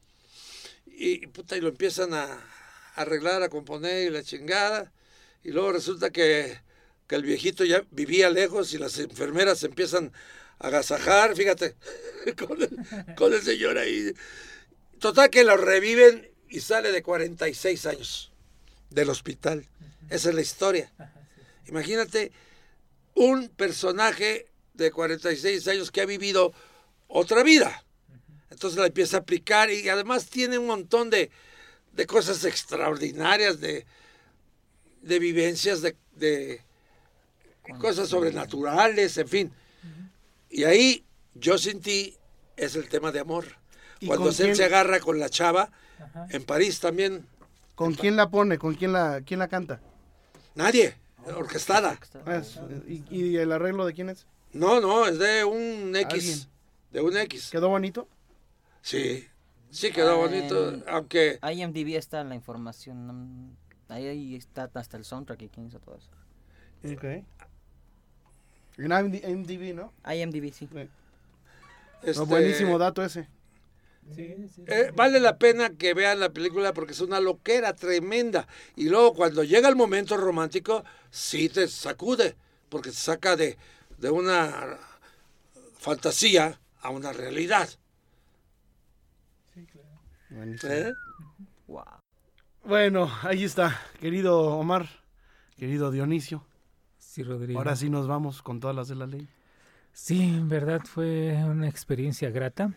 [0.86, 2.42] y, puta, y lo empiezan a, a
[2.96, 4.92] arreglar, a componer y la chingada.
[5.42, 6.60] Y luego resulta que,
[7.06, 10.12] que el viejito ya vivía lejos y las enfermeras se empiezan
[10.58, 11.76] a agasajar, fíjate,
[12.46, 14.12] con el, con el señor ahí.
[14.98, 18.32] Total que lo reviven y sale de 46 años.
[18.90, 19.66] del hospital.
[20.10, 20.92] Esa es la historia.
[21.68, 22.32] Imagínate
[23.14, 26.52] un personaje de 46 años que ha vivido
[27.06, 27.84] otra vida.
[28.50, 31.30] Entonces la empieza a aplicar y además tiene un montón de,
[31.92, 33.86] de cosas extraordinarias, de,
[35.00, 36.60] de vivencias, de, de
[37.78, 39.52] cosas sobrenaturales, en fin.
[40.50, 42.16] Y ahí yo sentí,
[42.56, 43.44] es el tema de amor.
[44.00, 44.56] ¿Y Cuando con él quién?
[44.56, 45.70] se agarra con la chava,
[46.30, 47.26] en París también,
[47.74, 48.58] ¿Con quién la pone?
[48.58, 49.80] ¿Con quién la, quién la canta?
[50.54, 50.96] nadie,
[51.36, 51.98] orquestada.
[52.26, 54.26] Ah, es- ¿y, y el arreglo de quién es?
[54.52, 56.12] No, no, es de un X.
[56.12, 56.38] Alguien.
[56.92, 57.48] De un X.
[57.50, 58.06] ¿Quedó bonito?
[58.82, 59.26] Sí,
[59.70, 63.56] sí quedó Ah, bonito, en- aunque IMDb está la información.
[63.90, 66.10] Ahí, ahí está hasta el soundtrack y quién hizo todo eso.
[66.94, 67.04] Ok.
[68.78, 69.92] En IMD- IMDb, ¿no?
[70.10, 70.68] IMDb, sí.
[70.72, 70.80] No,
[72.02, 73.28] este, buenísimo dato ese.
[74.66, 78.46] eh, vale la pena que vean la película porque es una loquera tremenda.
[78.76, 82.36] Y luego cuando llega el momento romántico, sí te sacude,
[82.70, 83.58] porque te saca de,
[83.98, 84.78] de una
[85.78, 87.68] fantasía a una realidad.
[90.30, 90.72] Buenísimo.
[90.72, 90.94] ¿eh?
[91.66, 91.99] Wow.
[92.64, 94.88] Bueno, ahí está, querido Omar,
[95.56, 96.44] querido Dionisio.
[96.98, 97.58] Sí, Rodrigo.
[97.58, 99.28] Ahora sí nos vamos con todas las de la ley.
[99.92, 102.72] Sí, en verdad fue una experiencia grata.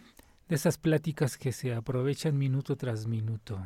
[0.47, 3.59] De esas pláticas que se aprovechan minuto tras minuto.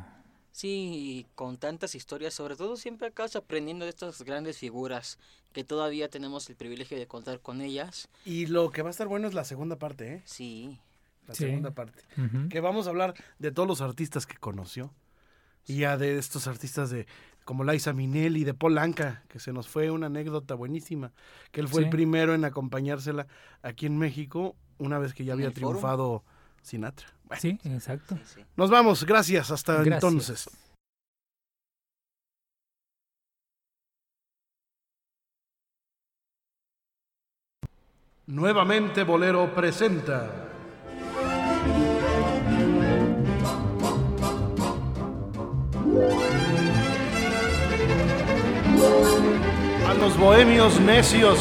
[0.52, 5.18] Sí, y con tantas historias, sobre todo siempre acabas aprendiendo de estas grandes figuras
[5.52, 8.08] que todavía tenemos el privilegio de contar con ellas.
[8.24, 10.22] Y lo que va a estar bueno es la segunda parte, ¿eh?
[10.24, 10.78] Sí,
[11.26, 11.44] La Sí.
[11.44, 12.02] segunda parte.
[12.48, 14.90] Que vamos a hablar de todos los artistas que conoció.
[15.68, 17.06] Y ya de estos artistas de
[17.44, 21.12] como Liza Minnelli, de Paul Anka, que se nos fue una anécdota buenísima,
[21.50, 23.26] que él fue el primero en acompañársela
[23.62, 26.24] aquí en México, una vez que ya ¿En había triunfado
[26.62, 27.06] Sinatra.
[27.24, 28.16] Bueno, Sí, exacto.
[28.16, 28.44] sí, sí.
[28.56, 29.94] Nos vamos, gracias, hasta Gracias.
[29.94, 30.50] entonces.
[38.26, 40.47] Nuevamente Bolero presenta.
[49.86, 51.38] A los bohemios necios.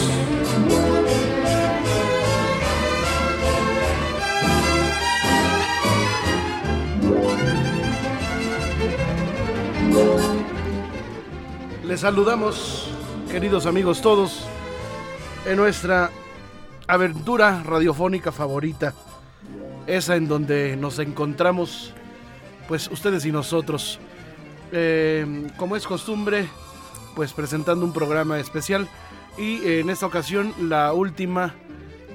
[11.84, 12.90] Les saludamos,
[13.32, 14.46] queridos amigos todos,
[15.46, 16.12] en nuestra
[16.88, 18.94] aventura radiofónica favorita,
[19.88, 21.94] esa en donde nos encontramos,
[22.68, 24.00] pues ustedes y nosotros,
[24.72, 26.48] eh, como es costumbre,
[27.16, 28.88] pues presentando un programa especial
[29.38, 31.56] y eh, en esta ocasión la última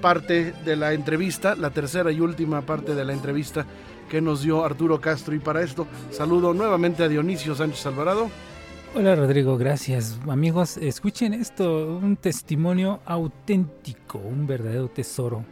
[0.01, 3.67] parte de la entrevista, la tercera y última parte de la entrevista
[4.11, 8.29] que nos dio Arturo Castro y para esto saludo nuevamente a Dionisio Sánchez Alvarado.
[8.95, 10.19] Hola Rodrigo, gracias.
[10.29, 15.45] Amigos, escuchen esto, un testimonio auténtico, un verdadero tesoro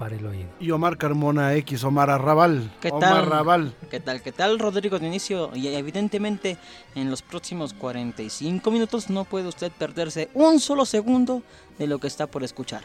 [0.00, 0.48] para el oído.
[0.58, 2.72] y Omar Carmona X, Omar Arrabal.
[2.80, 3.18] ¿Qué Omar tal?
[3.18, 3.74] Arrabal.
[3.90, 4.22] ¿Qué tal?
[4.22, 5.50] ¿Qué tal, Rodrigo de inicio?
[5.54, 6.56] Y evidentemente
[6.94, 11.42] en los próximos 45 minutos no puede usted perderse un solo segundo
[11.78, 12.82] de lo que está por escuchar.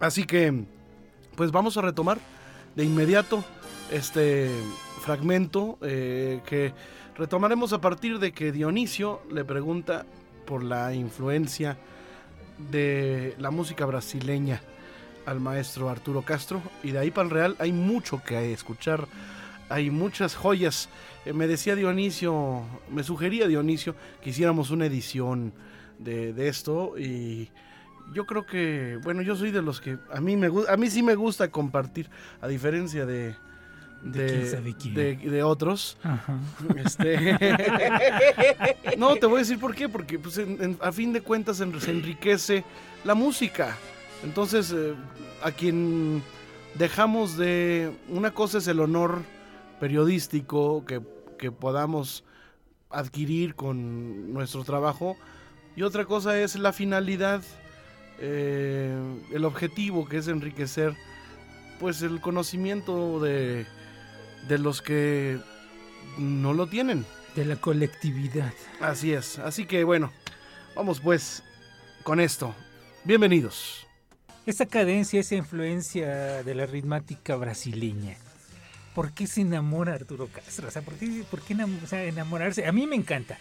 [0.00, 0.64] Así que,
[1.36, 2.16] pues vamos a retomar
[2.74, 3.44] de inmediato
[3.92, 4.50] este
[5.02, 6.72] fragmento eh, que
[7.18, 10.06] retomaremos a partir de que Dionisio le pregunta
[10.46, 11.76] por la influencia
[12.70, 14.62] de la música brasileña
[15.26, 19.06] al maestro Arturo Castro y de ahí para el Real hay mucho que escuchar,
[19.68, 20.88] hay muchas joyas.
[21.24, 25.52] Eh, me decía Dionisio, me sugería Dionisio que hiciéramos una edición
[25.98, 27.50] de, de esto y
[28.14, 31.02] yo creo que, bueno, yo soy de los que a mí me a mí sí
[31.02, 32.08] me gusta compartir,
[32.40, 33.34] a diferencia de
[34.02, 34.28] ¿De
[34.94, 35.96] de- de otros.
[36.04, 36.38] Ajá.
[36.76, 37.36] Este...
[38.98, 41.60] no, te voy a decir por qué, porque pues, en- en- a fin de cuentas
[41.60, 42.62] en- se enriquece
[43.04, 43.76] la música.
[44.24, 44.94] Entonces, eh,
[45.42, 46.22] a quien
[46.74, 47.92] dejamos de...
[48.08, 49.22] Una cosa es el honor
[49.80, 51.00] periodístico que,
[51.38, 52.24] que podamos
[52.90, 55.16] adquirir con nuestro trabajo
[55.76, 57.42] y otra cosa es la finalidad,
[58.18, 58.96] eh,
[59.32, 60.96] el objetivo que es enriquecer
[61.78, 63.66] pues el conocimiento de,
[64.48, 65.38] de los que
[66.18, 67.04] no lo tienen.
[67.34, 68.54] De la colectividad.
[68.80, 69.38] Así es.
[69.38, 70.10] Así que bueno,
[70.74, 71.42] vamos pues
[72.02, 72.54] con esto.
[73.04, 73.85] Bienvenidos.
[74.46, 78.16] Esa cadencia, esa influencia de la ritmática brasileña.
[78.94, 80.68] ¿Por qué se enamora Arturo Castro?
[80.68, 82.64] O sea, ¿por qué, por qué enam- o sea, enamorarse?
[82.66, 83.38] A mí me encanta.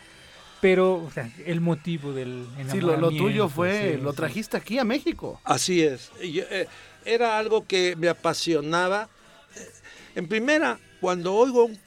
[0.61, 4.17] Pero o sea, el motivo del Sí, lo, lo tuyo enamoramiento, fue, sí, lo sí.
[4.17, 5.39] trajiste aquí a México.
[5.43, 6.11] Así es.
[6.21, 6.67] Yo, eh,
[7.05, 9.07] era algo que me apasionaba.
[9.55, 9.69] Eh,
[10.15, 11.79] En primera, cuando oigo a un,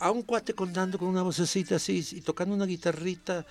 [0.00, 3.46] a un cuate contando con una vocecita así y tocando una guitarrita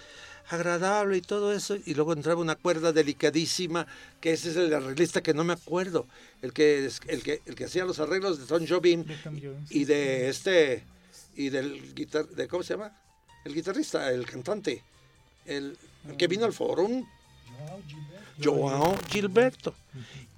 [0.50, 3.88] agradable y todo eso, y luego entraba una cuerda delicadísima,
[4.22, 6.08] que ese es el arreglista que no me acuerdo,
[6.42, 9.72] el que el que el que hacía los arreglos de Tom Jobim De Tom Jones,
[9.72, 10.84] y de este
[11.36, 12.92] y del guitar de cómo se llama?
[13.44, 14.84] El guitarrista, el cantante,
[15.46, 15.78] el,
[16.08, 17.06] el que vino al forum,
[18.42, 19.76] Joao Gilberto.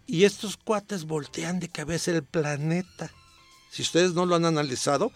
[0.05, 3.11] Y estos cuates voltean de cabeza el planeta.
[3.71, 5.11] Si ustedes no lo han analizado,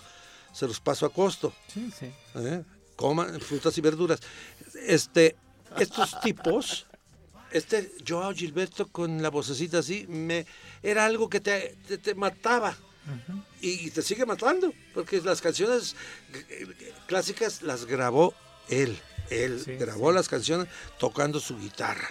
[0.51, 1.53] se los paso a costo.
[1.73, 2.11] Sí, sí.
[2.35, 2.63] ¿eh?
[2.95, 4.19] Coman frutas y verduras.
[4.75, 5.35] Este,
[5.77, 6.85] estos tipos,
[7.51, 10.45] este Joao Gilberto con la vocecita así, me,
[10.83, 12.75] era algo que te, te- te mataba.
[13.61, 15.95] y, y te sigue matando, porque las canciones
[17.07, 18.33] clásicas las grabó
[18.69, 18.97] él.
[19.29, 20.67] Él Sí, grabó las canciones
[20.99, 22.09] tocando su guitarra.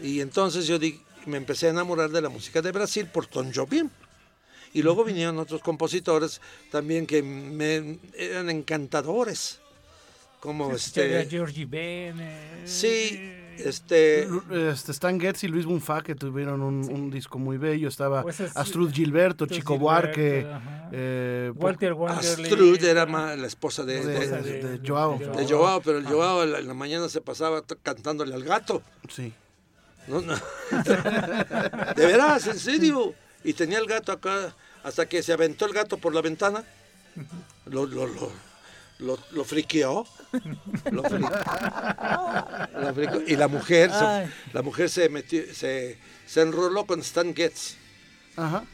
[0.00, 3.52] Y entonces yo di- me empecé a enamorar de la música de Brasil por Tom
[3.54, 3.90] Jobim.
[4.72, 9.60] Y luego vinieron otros compositores también que me eran encantadores.
[10.40, 11.20] Como Este...
[11.20, 11.30] este.
[11.30, 12.18] Georgie Ben.
[12.20, 13.20] eh, Sí,
[13.58, 14.26] este.
[14.70, 17.88] Este, Stan Getz y Luis Bunfa que tuvieron un, un disco muy bello.
[17.88, 20.46] Estaba Pues es- Astrud Gilberto, Astrud Chico Gilberto, Buarque,
[20.92, 22.44] eh, Walter Wanderley.
[22.50, 25.18] Astrud era ma- la esposa de, de, de- de- de Joao.
[25.18, 28.82] de Joao, pero el Joao en la, mañana se pasaba cantándole al gato.
[29.08, 29.32] Sí.
[30.08, 30.34] No, no.
[31.96, 33.14] De veras, en serio.
[33.44, 36.64] Y tenía el gato acá, hasta que se aventó el gato por la ventana.
[37.66, 38.32] Lo, lo, lo,
[38.98, 40.04] lo, lo friqueó.
[40.90, 41.20] Lo fri-
[42.82, 43.22] lo friqueó.
[43.26, 47.74] Y la mujer, se, la mujer se metió, se, se enroló con Stan Getz.
[48.36, 48.64] Ajá.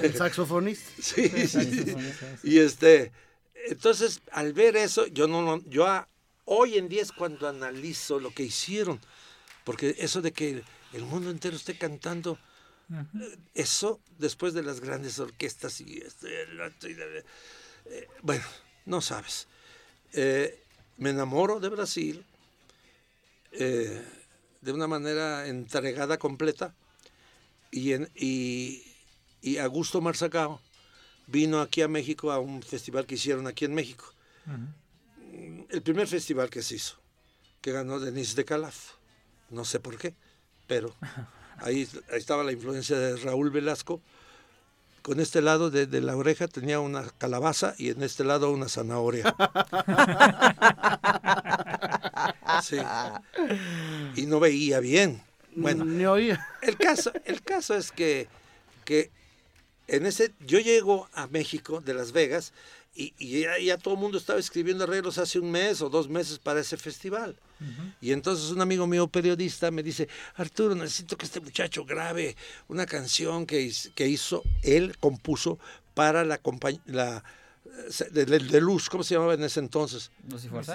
[0.00, 0.90] El saxofonista.
[1.02, 1.94] Sí, sí, sí.
[2.42, 3.12] Y este,
[3.68, 6.08] entonces, al ver eso, yo no, no- yo a-
[6.46, 8.98] hoy en día es cuando analizo lo que hicieron,
[9.64, 10.62] porque eso de que
[10.94, 12.38] el mundo entero esté cantando,
[13.20, 17.04] eh, eso después de las grandes orquestas y este, el otro y la-
[17.86, 18.44] eh, bueno,
[18.86, 19.46] no sabes.
[20.12, 20.62] Eh,
[20.96, 22.24] me enamoro de Brasil
[23.52, 24.02] eh,
[24.60, 26.74] de una manera entregada completa
[27.70, 28.82] y, en, y,
[29.40, 30.60] y Augusto Marzacao
[31.26, 34.12] vino aquí a México a un festival que hicieron aquí en México.
[35.68, 36.96] El primer festival que se hizo,
[37.60, 38.94] que ganó Denise de Calaf.
[39.48, 40.14] No sé por qué,
[40.66, 40.94] pero
[41.58, 44.02] ahí, ahí estaba la influencia de Raúl Velasco.
[45.02, 48.68] Con este lado de, de la oreja tenía una calabaza y en este lado una
[48.68, 49.34] zanahoria.
[52.62, 52.76] Sí.
[54.16, 55.22] Y no veía bien.
[55.56, 56.46] Bueno, Ni oía.
[56.62, 58.28] el caso, el caso es que,
[58.84, 59.10] que
[59.88, 62.52] en ese, yo llego a México de Las Vegas
[62.94, 66.08] y, y ya, ya todo el mundo estaba escribiendo arreglos hace un mes o dos
[66.08, 67.36] meses para ese festival.
[68.00, 72.34] Y entonces un amigo mío periodista me dice, Arturo, necesito que este muchacho grabe
[72.68, 75.58] una canción que, que hizo, él compuso
[75.94, 77.22] para la compañía, la,
[78.12, 80.10] de, de- de Luz, ¿cómo se llamaba en ese entonces?
[80.28, 80.72] Luz y fuerza.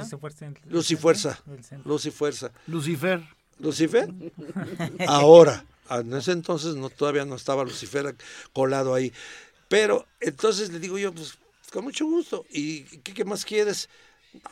[0.69, 1.41] Luz y Fuerza.
[1.85, 2.51] Luz y Fuerza.
[2.67, 3.23] Lucifer.
[3.59, 4.13] Lucifer.
[5.07, 8.15] Ahora, en ese entonces no, todavía no estaba Lucifer
[8.53, 9.11] colado ahí.
[9.67, 11.37] Pero entonces le digo yo, pues
[11.75, 12.45] con mucho gusto.
[12.49, 13.89] ¿Y qué, más quieres?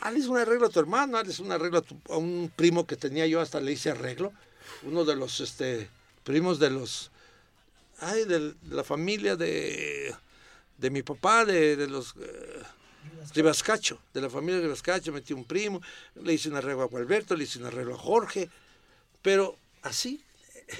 [0.02, 2.98] Hazles un arreglo a tu hermano, hazles un arreglo a, tu- a un primo que
[2.98, 4.34] tenía yo, hasta le hice arreglo.
[4.84, 5.90] Uno de los este,
[6.26, 7.12] primos de los.
[8.00, 10.14] Ay, de, la familia de,
[10.78, 12.14] de mi papá, de, de los.
[12.20, 12.62] eh,
[13.34, 15.82] Rivascacho, de la familia de Rivascacho, metí un primo,
[16.22, 18.50] le hice un arreglo a Gualberto, le hice un arreglo a Jorge,
[19.22, 20.22] pero así,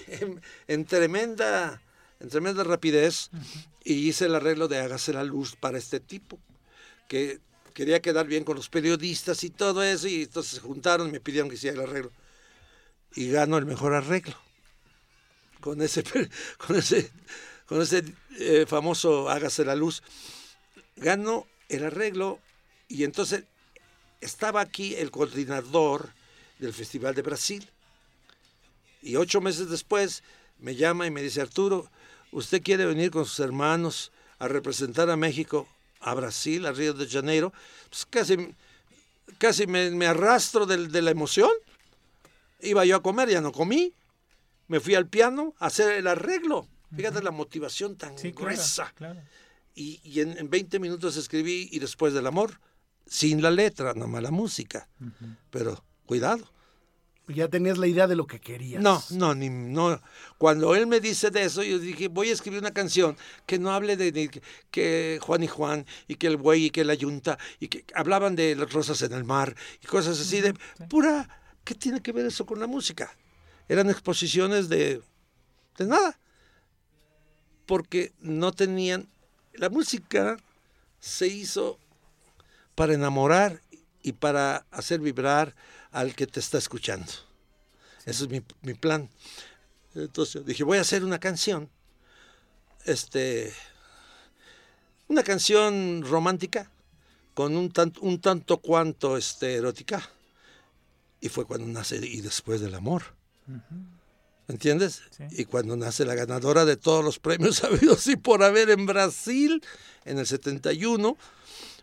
[0.68, 1.82] en tremenda,
[2.24, 3.30] en tremenda rapidez,
[3.84, 6.40] y hice el arreglo de Hágase la Luz para este tipo,
[7.10, 7.42] que
[7.74, 11.20] quería quedar bien con los periodistas y todo eso, y entonces se juntaron y me
[11.20, 12.12] pidieron que hiciera el arreglo.
[13.14, 14.36] Y gano el mejor arreglo.
[15.60, 16.04] Con ese,
[16.58, 17.12] con ese,
[17.66, 18.06] con ese
[18.40, 20.02] eh, famoso Hágase la Luz.
[20.96, 22.40] Gano el arreglo
[22.88, 23.44] y entonces
[24.22, 26.14] estaba aquí el coordinador
[26.60, 27.70] del Festival de Brasil.
[29.02, 30.24] Y ocho meses después
[30.60, 31.92] me llama y me dice, Arturo,
[32.34, 35.68] ¿usted quiere venir con sus hermanos a representar a México,
[36.02, 37.54] a Brasil, a Río de Janeiro?
[37.90, 38.54] Pues casi,
[39.38, 41.52] casi me, me arrastro del- de, la emoción.
[42.60, 43.94] Iba yo a comer, ya no comí.
[44.68, 46.68] Me fui al piano a hacer el arreglo.
[46.96, 48.92] Fíjate la motivación tan Sí, gruesa.
[48.96, 49.20] claro.
[49.76, 52.60] Y, y en, en 20 minutos escribí y después del amor,
[53.08, 54.88] sin la letra, nomás la música.
[55.50, 56.48] Pero cuidado.
[57.28, 58.82] Ya tenías la idea de lo que querías.
[58.82, 60.02] No, no, ni, no.
[60.38, 63.16] Cuando él me dice de eso, yo dije, voy a escribir una canción
[63.46, 66.70] que no hable de, de que- que Juan y Juan, y que el buey, y
[66.70, 70.42] que la yunta, y que hablaban de las rosas en el mar, y cosas así
[70.42, 70.54] de
[70.90, 71.30] pura.
[71.64, 73.16] ¿Qué tiene que ver eso con la música?
[73.70, 75.02] Eran exposiciones de,
[75.78, 76.20] de nada.
[77.66, 79.08] Porque no tenían.
[79.54, 80.36] La música
[81.00, 81.80] se hizo
[82.76, 83.62] para enamorar
[84.02, 85.56] y para hacer vibrar
[85.94, 87.12] al que te está escuchando.
[88.06, 89.10] Ese es mi, mi plan.
[89.96, 91.70] Entonces dije, voy a hacer una canción,
[92.86, 93.54] este,
[95.08, 96.70] una canción romántica
[97.34, 100.10] con un tanto, un tanto cuanto este, erótica.
[101.22, 103.04] Y fue cuando nace Y después del amor.
[104.48, 105.04] ¿Entiendes?
[105.12, 105.24] Sí.
[105.32, 109.64] Y cuando nace la ganadora de todos los premios habidos y por haber en Brasil
[110.04, 111.18] en el 71,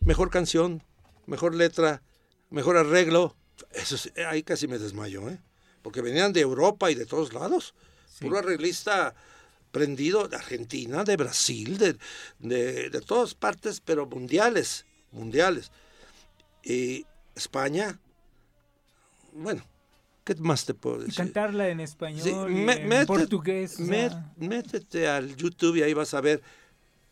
[0.04, 0.82] mejor canción,
[1.26, 2.02] mejor letra,
[2.50, 3.36] mejor arreglo.
[3.72, 5.38] Eso sí, ahí casi me desmayo, ¿eh?
[5.82, 7.74] Porque venían de Europa y de todos lados.
[8.18, 9.14] Puro arreglista
[9.70, 11.96] prendido de Argentina, de Brasil, de,
[12.40, 15.70] de, de todas partes, pero mundiales, mundiales.
[16.64, 17.06] Y
[17.36, 17.98] España,
[19.32, 19.62] bueno,
[20.24, 21.14] ¿qué más te puedo decir?
[21.14, 23.78] cantarla en español, Sí, y me- en portugués.
[23.80, 26.42] Met- métete al YouTube y ahí vas a ver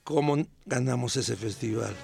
[0.05, 0.37] cómo
[0.67, 1.95] ganamos ese festival.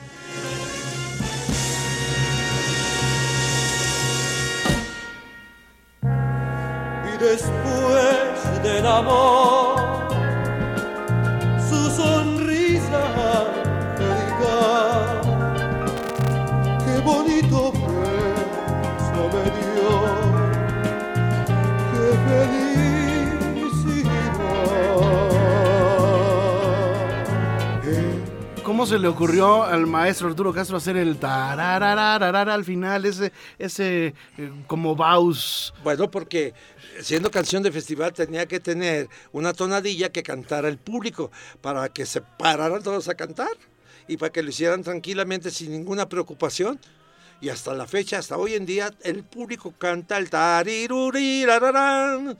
[7.25, 9.84] Después del amor
[28.85, 34.13] ¿Cómo se le ocurrió al maestro Arturo Castro hacer el tarararararar al final, ese, ese
[34.37, 35.73] eh, como baus?
[35.83, 36.53] Bueno, porque
[37.01, 41.31] siendo canción de festival tenía que tener una tonadilla que cantara el público
[41.63, 43.57] para que se pararan todos a cantar
[44.07, 46.79] y para que lo hicieran tranquilamente sin ninguna preocupación.
[47.41, 52.37] Y hasta la fecha, hasta hoy en día, el público canta el tarirurirararán.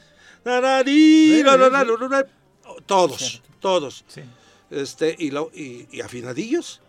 [2.85, 4.05] Todos, todos.
[4.09, 4.21] sí.
[4.83, 6.81] Este, y, lo- y, y afinadillos,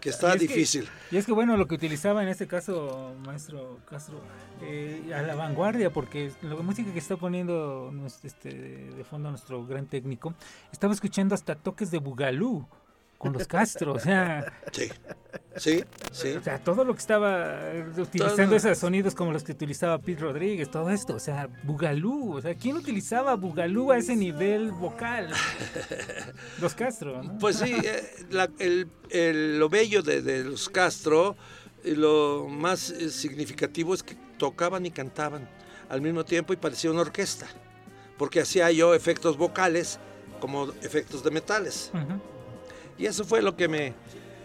[0.00, 0.88] que está Y es que- difícil.
[1.10, 4.20] Y es que bueno, lo que utilizaba en este caso, maestro Castro,
[4.62, 7.92] eh, a la vanguardia, porque la música que está poniendo
[8.24, 10.34] este, de fondo nuestro gran técnico,
[10.72, 12.66] estaba escuchando hasta toques de Bugalú
[13.18, 14.88] con los Castro, o sea, Sí,
[15.56, 16.28] sí, sí.
[16.36, 18.56] o sea, todo lo que estaba eh, utilizando Todo.
[18.56, 22.54] esos sonidos como los que utilizaba Pete Rodríguez, todo esto, o sea, Bugalú, o sea,
[22.54, 25.30] ¿quién utilizaba Bugalú a ese nivel vocal?
[26.60, 27.38] Los Castro, ¿no?
[27.38, 31.36] Pues sí, eh, la- el, el- lo bello de, de los Castro,
[31.84, 35.48] y lo más eh, significativo es que tocaban y cantaban
[35.88, 37.46] al mismo tiempo y parecía una orquesta,
[38.16, 39.98] porque hacía yo efectos vocales
[40.40, 41.90] como efectos de metales.
[42.98, 43.94] Y eso fue lo que me,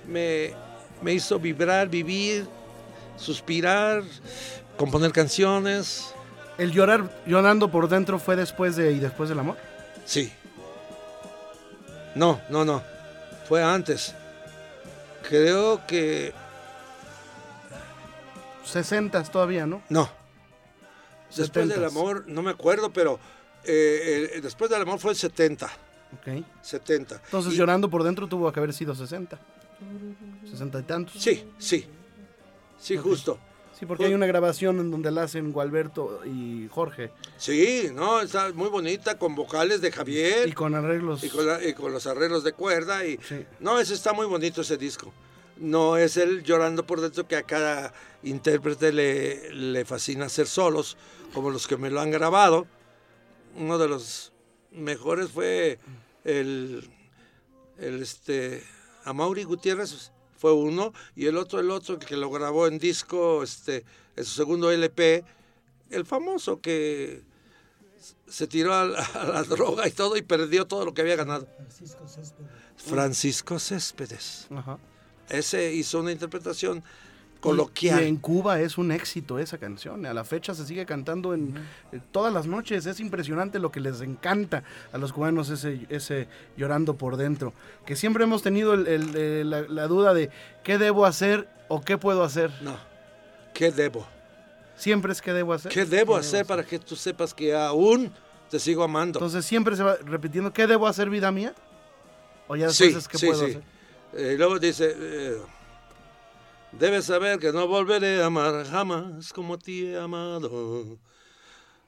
[0.08, 0.54] me,
[1.01, 2.47] me hizo vibrar, vivir,
[3.18, 4.04] suspirar,
[4.78, 6.14] componer canciones.
[6.58, 9.58] ¿El llorar llorando por dentro fue después de y después del amor?
[10.06, 10.32] Sí.
[12.16, 12.84] No, no, no.
[13.47, 14.14] Fue antes.
[15.28, 16.32] Creo que
[18.66, 19.82] 60 todavía, ¿no?
[19.89, 20.10] No.
[21.36, 21.88] Después del 70s.
[21.88, 23.20] amor, no me acuerdo, pero
[23.64, 25.70] eh, el- después del amor fue el 70.
[26.20, 26.43] Ok.
[26.61, 27.22] 70.
[27.26, 29.39] Entonces Y- llorando por dentro tuvo que haber sido 60.
[30.49, 31.22] 60 y tantos.
[31.22, 31.86] Sí, sí.
[32.80, 33.39] Sí, justo.
[33.80, 37.11] Sí, porque hay una grabación en donde la hacen Gualberto y Jorge.
[37.38, 40.47] Sí, no, está muy bonita, con vocales de Javier.
[40.47, 41.24] Y con arreglos.
[41.24, 43.05] y con, y con los arreglos de cuerda.
[43.05, 43.45] Y, Sí.
[43.59, 45.11] No, ese está muy bonito ese disco.
[45.57, 50.95] No es el llorando por dentro que a cada intérprete le, le fascina hacer solos,
[51.34, 52.68] como los que me lo han grabado.
[53.57, 54.32] Uno de los
[54.72, 55.80] mejores fue
[56.24, 56.89] el,
[57.78, 58.63] el este,
[59.05, 63.86] Amaury Gutiérrez, fue uno, y el otro, el otro que lo grabó en disco, este,
[64.15, 65.24] en su segundo LP,
[65.89, 67.24] el famoso que
[68.28, 71.15] se tiró a la, a la droga y todo y perdió todo lo que había
[71.15, 71.47] ganado.
[71.55, 72.51] Francisco Céspedes.
[72.76, 74.47] Francisco Céspedes.
[74.51, 74.80] Ajá.
[75.30, 76.84] Ese hizo una interpretación
[77.49, 78.01] coloquial.
[78.03, 80.05] Y en Cuba es un éxito esa canción.
[80.05, 81.55] A la fecha se sigue cantando en
[81.91, 82.85] eh, todas las noches.
[82.85, 86.27] Es impresionante lo que les encanta a los cubanos ese, ese
[86.57, 87.53] llorando por dentro.
[87.85, 90.29] Que siempre hemos tenido el- el- eh, la, la duda de
[90.63, 92.51] qué debo hacer o qué puedo hacer.
[92.61, 92.77] No.
[93.53, 94.07] ¿Qué debo?
[94.75, 95.71] Siempre es qué debo hacer.
[95.71, 98.11] ¿Qué debo hacer para que tú sepas que aún
[98.49, 99.19] te sigo amando?
[99.19, 101.53] Entonces siempre se va repitiendo qué debo hacer vida mía.
[102.47, 103.51] O ya después sí, es qué sí, puedo sí.
[103.51, 103.63] hacer.
[104.15, 105.37] Eh, luego dice, eh,
[106.80, 110.97] debes saber que no volveré a amar jamás como te he amado.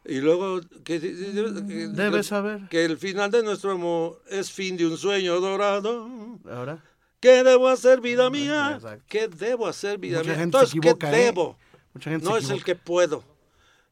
[0.07, 2.67] Y luego que, Debes saber.
[2.69, 6.07] que el final de nuestro amor es fin de un sueño dorado.
[6.49, 6.83] Ahora.
[7.19, 8.73] ¿Qué debo hacer, vida mía?
[8.75, 9.03] Exacto.
[9.07, 10.43] ¿Qué debo hacer, vida Mucha mía?
[10.43, 11.25] Entonces, equivoca, ¿qué ¿eh?
[11.25, 11.57] debo?
[11.93, 13.23] Mucha gente No es el que puedo,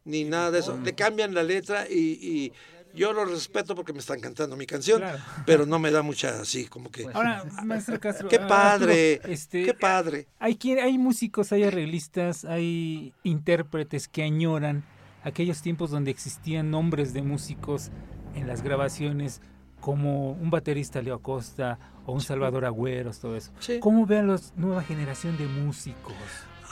[0.06, 0.80] ni nada de eso.
[0.84, 2.54] Le cambian la letra y, y
[2.94, 5.20] Yo lo respeto porque me están cantando mi canción, Claro.
[5.46, 7.08] pero no me da mucha así, como que...
[7.14, 8.30] Ahora, maestro Castro.
[8.30, 9.16] ¡Qué ah, padre!
[9.16, 10.28] Arturo, este, ¡Qué padre!
[10.39, 14.84] Hay, hay músicos, hay arreglistas, hay intérpretes que añoran
[15.24, 17.89] aquellos tiempos donde existían nombres de músicos
[18.36, 19.41] en las grabaciones,
[19.80, 23.52] como un baterista Leo Acosta o un Salvador Agüeros, todo eso.
[23.60, 23.80] Sí.
[23.80, 26.14] ¿Cómo ve a la nueva generación de músicos?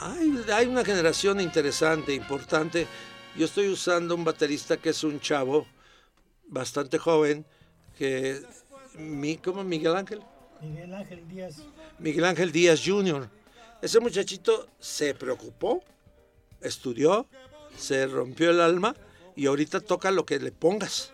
[0.00, 2.86] Hay, hay una generación interesante, importante.
[3.36, 5.66] Yo estoy usando un baterista que es un chavo
[6.52, 7.44] bastante joven,
[7.98, 8.40] que
[8.98, 10.22] mi, ¿cómo Miguel Ángel?
[10.60, 11.62] Miguel Ángel Díaz.
[11.98, 13.28] Miguel Ángel Díaz Jr.
[13.80, 15.82] Ese muchachito se preocupó,
[16.60, 17.26] estudió,
[17.76, 18.94] se rompió el alma
[19.34, 21.12] y ahorita toca lo que le pongas.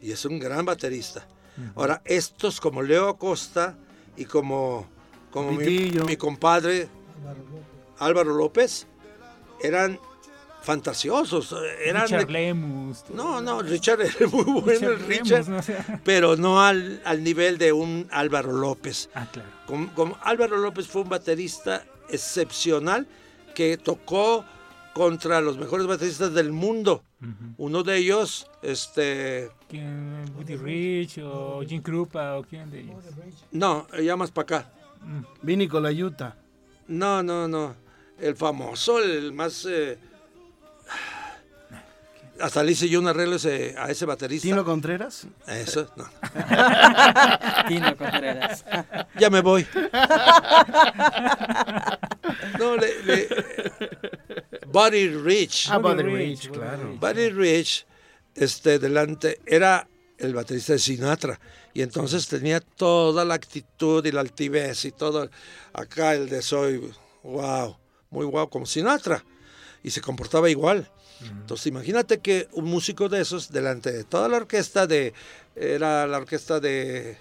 [0.00, 1.28] Y es un gran baterista.
[1.76, 3.76] Ahora, estos como Leo Acosta
[4.16, 4.88] y como,
[5.30, 6.88] como mi, mi compadre
[7.98, 8.86] Álvaro López
[9.62, 10.00] eran
[10.62, 11.54] fantasiosos.
[11.84, 13.04] Eran Richard de- Lemus.
[13.14, 15.58] no, no, Richard era muy bueno, Richard Lemus, Richard, ¿no?
[15.58, 19.10] O sea, pero no al, al nivel de un Álvaro López.
[19.14, 19.48] ah, claro.
[19.66, 23.06] Como, como Álvaro López fue un baterista excepcional
[23.54, 24.44] que tocó
[24.94, 27.02] contra los mejores bateristas del mundo.
[27.56, 30.24] Uno de ellos, este, ¿Quién?
[30.36, 32.96] Woody Rich o Jim Krupa o quién de ellos.
[33.52, 34.72] no, ya más para acá.
[35.40, 36.36] Vini con la Utah.
[36.88, 37.76] No, no, no.
[38.18, 39.64] El famoso, el más...
[39.70, 39.98] eh,
[42.42, 44.46] hasta le hice yo un arreglo ese- a ese baterista.
[44.46, 45.26] Tino Contreras.
[45.46, 46.04] Eso, no.
[47.68, 48.64] Tino Contreras.
[49.18, 49.66] Ya me voy.
[52.58, 53.28] No, le, le-
[54.66, 55.68] Buddy Rich.
[55.70, 56.96] Ah, Buddy Rich, claro.
[56.98, 57.86] Buddy Rich,
[58.34, 59.88] este, delante, era
[60.18, 61.38] el baterista de Sinatra.
[61.74, 65.28] Y entonces tenía toda la actitud y la altivez y todo.
[65.72, 67.76] Acá el de soy, wow,
[68.10, 69.24] muy wow, como Sinatra.
[69.82, 70.88] Y se comportaba igual.
[71.30, 75.12] Entonces imagínate que un músico de esos, delante de toda la orquesta de,
[75.56, 77.16] era la orquesta de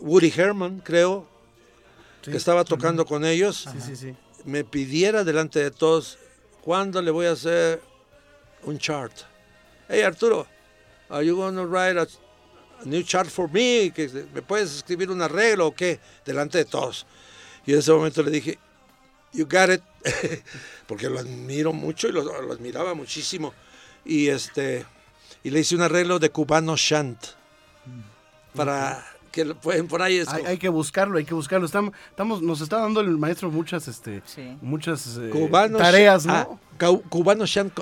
[0.00, 1.26] Woody Herman, creo,
[2.22, 2.30] Sí.
[2.32, 6.18] que estaba tocando con ellos, Sí, me pidiera delante de todos,
[6.62, 7.80] ¿cuándo le voy a hacer
[8.64, 9.12] un chart?
[9.88, 10.46] Hey Arturo,
[11.08, 13.90] are you gonna write a, a new chart for me?
[13.94, 15.98] ¿Que ¿Me puedes escribir un arreglo o qué?
[16.26, 17.06] Delante de todos.
[17.64, 18.58] Y en ese momento le dije,
[19.32, 19.82] you got it,
[20.86, 23.52] porque lo admiro mucho y lo, lo admiraba muchísimo.
[24.04, 24.86] Y este
[25.42, 27.18] y le hice un arreglo de cubano shant
[28.54, 30.18] para que lo pueden por ahí.
[30.18, 31.66] es Hay, hay que buscarlo, hay que buscarlo.
[31.66, 34.56] Estamos, estamos, nos está dando el maestro muchas, este, Sí.
[34.60, 36.34] muchas eh, cubanos, tareas, ¿no?
[36.34, 37.72] ah, cubano Sean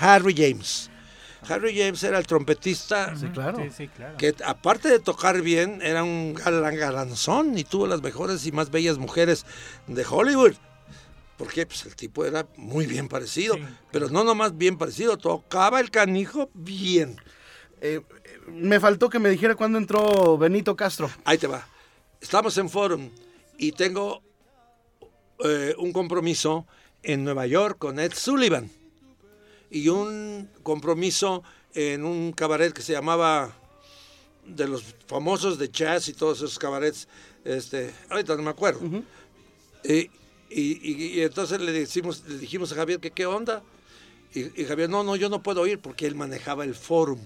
[0.00, 0.90] Harry James.
[1.48, 3.58] Harry James era el trompetista Sí, claro.
[3.58, 4.16] Sí, sí, claro.
[4.18, 8.70] que aparte de tocar bien, era un galán galanzón y tuvo las mejores y más
[8.70, 9.46] bellas mujeres
[9.86, 10.54] de Hollywood.
[11.40, 13.62] Porque pues, el tipo era muy bien parecido, Sí.
[13.90, 17.16] pero no nomás bien parecido, tocaba el canijo bien.
[17.80, 18.02] Eh,
[18.46, 21.10] me faltó que me dijera cuándo entró Benito Castro.
[21.24, 21.66] Ahí te va.
[22.20, 23.08] Estamos en Forum
[23.56, 24.22] y tengo
[25.42, 26.66] eh, un compromiso
[27.02, 28.70] en Nueva York con Ed Sullivan
[29.70, 31.42] y un compromiso
[31.72, 33.56] en un cabaret que se llamaba
[34.44, 37.08] de los famosos de jazz y todos esos cabarets.
[37.46, 38.80] Este, ahorita no me acuerdo.
[39.82, 40.10] y,
[40.50, 43.62] y- y- y entonces le, decimos, le dijimos a Javier que qué onda.
[44.34, 47.18] Y, y Javier, no, no, yo no puedo ir porque él manejaba el Forum.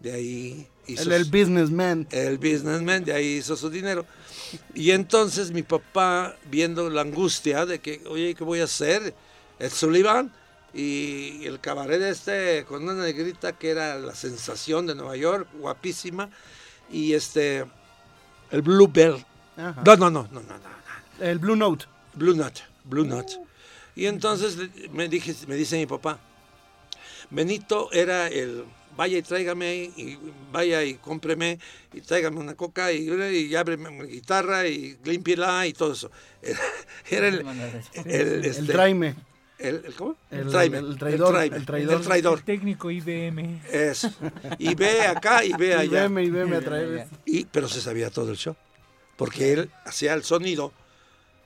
[0.00, 2.06] De ahí hizo El, el businessman.
[2.10, 4.04] el businessman, de ahí hizo su dinero.
[4.74, 9.14] Y entonces mi papá, viendo la angustia de que, oye, ¿qué voy a hacer?
[9.58, 10.32] El Sullivan
[10.74, 16.28] y el cabaret este con una negrita que era la sensación de Nueva York, guapísima,
[16.90, 17.64] y este,
[18.50, 19.24] el Blue Bell.
[19.56, 19.82] Ajá.
[19.86, 21.24] No, no, no, no, no, no.
[21.24, 21.86] El Blue Note.
[22.14, 22.54] Blue Nut,
[22.84, 23.26] Blue Nut.
[23.96, 24.56] Y entonces
[24.92, 26.18] me, dije, me dice mi papá,
[27.30, 28.64] Benito era el
[28.96, 30.18] vaya y tráigame y
[30.52, 31.58] vaya y cómpreme
[31.92, 36.10] y tráigame una coca y, y ábreme una guitarra y límpiela y todo eso.
[36.42, 36.60] Era,
[37.10, 37.46] era el,
[38.04, 39.14] el, este, el Traime.
[39.58, 40.16] el- el- ¿cómo?
[40.30, 41.94] El- tráeme, el traidor, el traidor.
[42.00, 42.38] el traidor.
[42.38, 43.62] El técnico IBM.
[43.72, 44.12] Eso.
[44.58, 46.04] Y ve acá y ve allá.
[46.06, 47.06] y veme a traer.
[47.24, 48.54] Y, pero se sabía todo el show.
[49.16, 50.72] Porque él hacía el sonido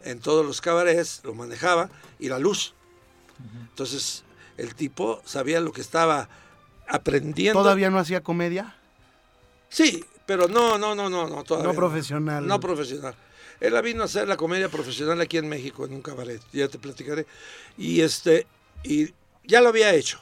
[0.05, 2.75] en todos los cabarets, lo manejaba, y la luz.
[3.71, 4.25] Entonces,
[4.57, 6.29] el tipo sabía lo que estaba
[6.87, 7.61] aprendiendo.
[7.61, 8.77] ¿Todavía no hacía comedia?
[9.69, 12.47] Sí, pero no, no, no, no, no, todavía No profesional.
[12.47, 13.15] No profesional.
[13.61, 16.69] Él la vino a hacer la comedia profesional aquí en México, en un cabaret, ya
[16.69, 17.27] te platicaré.
[17.77, 18.47] Y este,
[18.85, 19.13] y
[19.45, 20.21] ya lo había hecho.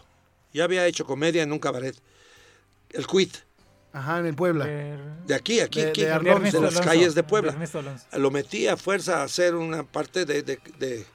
[0.53, 1.97] Ya había hecho comedia en un cabaret.
[2.90, 3.36] El Quit.
[3.92, 4.66] Ajá, en el Puebla.
[4.66, 6.02] De aquí, aquí, De- aquí.
[6.02, 7.56] de las Alonso, calles de Puebla.
[8.12, 10.42] Lo metí a fuerza a hacer una parte de...
[10.42, 11.06] de- de,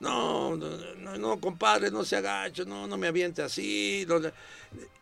[0.00, 0.68] no, no,
[0.98, 4.04] no, no, compadre, no se agacho, no, no me aviente así.
[4.08, 4.30] no, no".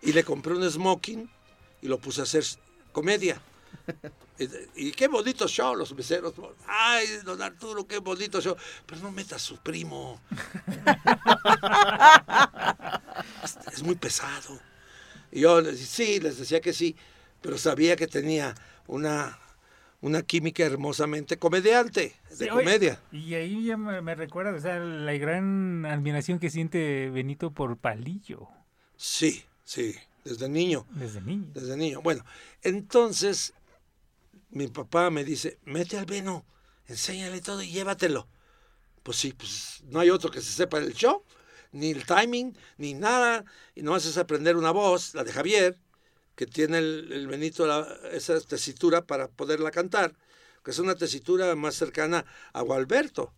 [0.02, 1.28] y le compré un smoking
[1.82, 2.44] y lo puse a hacer
[2.92, 3.40] comedia.
[4.38, 6.34] Y, y qué bonito show, los meseros.
[6.66, 8.54] Ay, don Arturo, qué bonito show.
[8.84, 10.20] Pero no meta a su primo.
[13.42, 14.58] es, es muy pesado.
[15.32, 16.96] Y yo les decía, sí, les decía que sí,
[17.40, 18.54] pero sabía que tenía
[18.86, 19.38] una,
[20.00, 23.00] una química hermosamente comediante, de Sí, oye, comedia.
[23.12, 27.76] Y ahí ya me, me recuerda, o sea, la gran admiración que siente Benito por
[27.76, 28.48] Palillo
[28.96, 29.94] Sí, sí,
[30.24, 30.86] desde niño.
[30.90, 31.50] desde niño.
[31.54, 32.00] desde niño.
[32.02, 32.24] Bueno,
[32.62, 33.52] entonces
[34.50, 36.44] mi papá me dice, mete al Beno,
[36.86, 38.26] enséñale todo y llévatelo.
[39.02, 41.22] Pues sí, pues no hay otro que se sepa el show,
[41.72, 43.44] ni el timing, ni nada,
[43.74, 45.78] y no haces aprender una voz, la de Javier,
[46.34, 50.14] que tiene el, el Benito la- esa tesitura para poderla cantar,
[50.64, 53.32] que es una tesitura más cercana a Gualberto,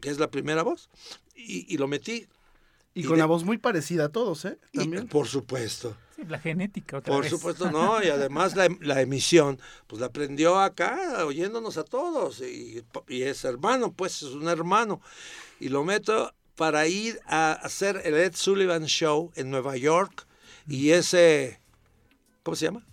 [0.00, 0.88] que es la primera voz,
[1.34, 2.26] y, y lo metí.
[2.94, 4.58] Y, Y con de- la voz muy parecida a todos, ¿eh?
[4.72, 5.06] y- También.
[5.08, 5.96] por supuesto.
[6.16, 7.30] Sí, la genética otra Por vez.
[7.30, 12.82] supuesto, no, y además la, la emisión, pues la aprendió acá, oyéndonos a todos, y,
[13.08, 15.00] y es hermano, pues es un hermano,
[15.60, 20.26] y lo meto para ir a hacer el Ed Sullivan Show en Nueva York,
[20.66, 21.60] y ese,
[22.42, 22.84] ¿cómo se llama?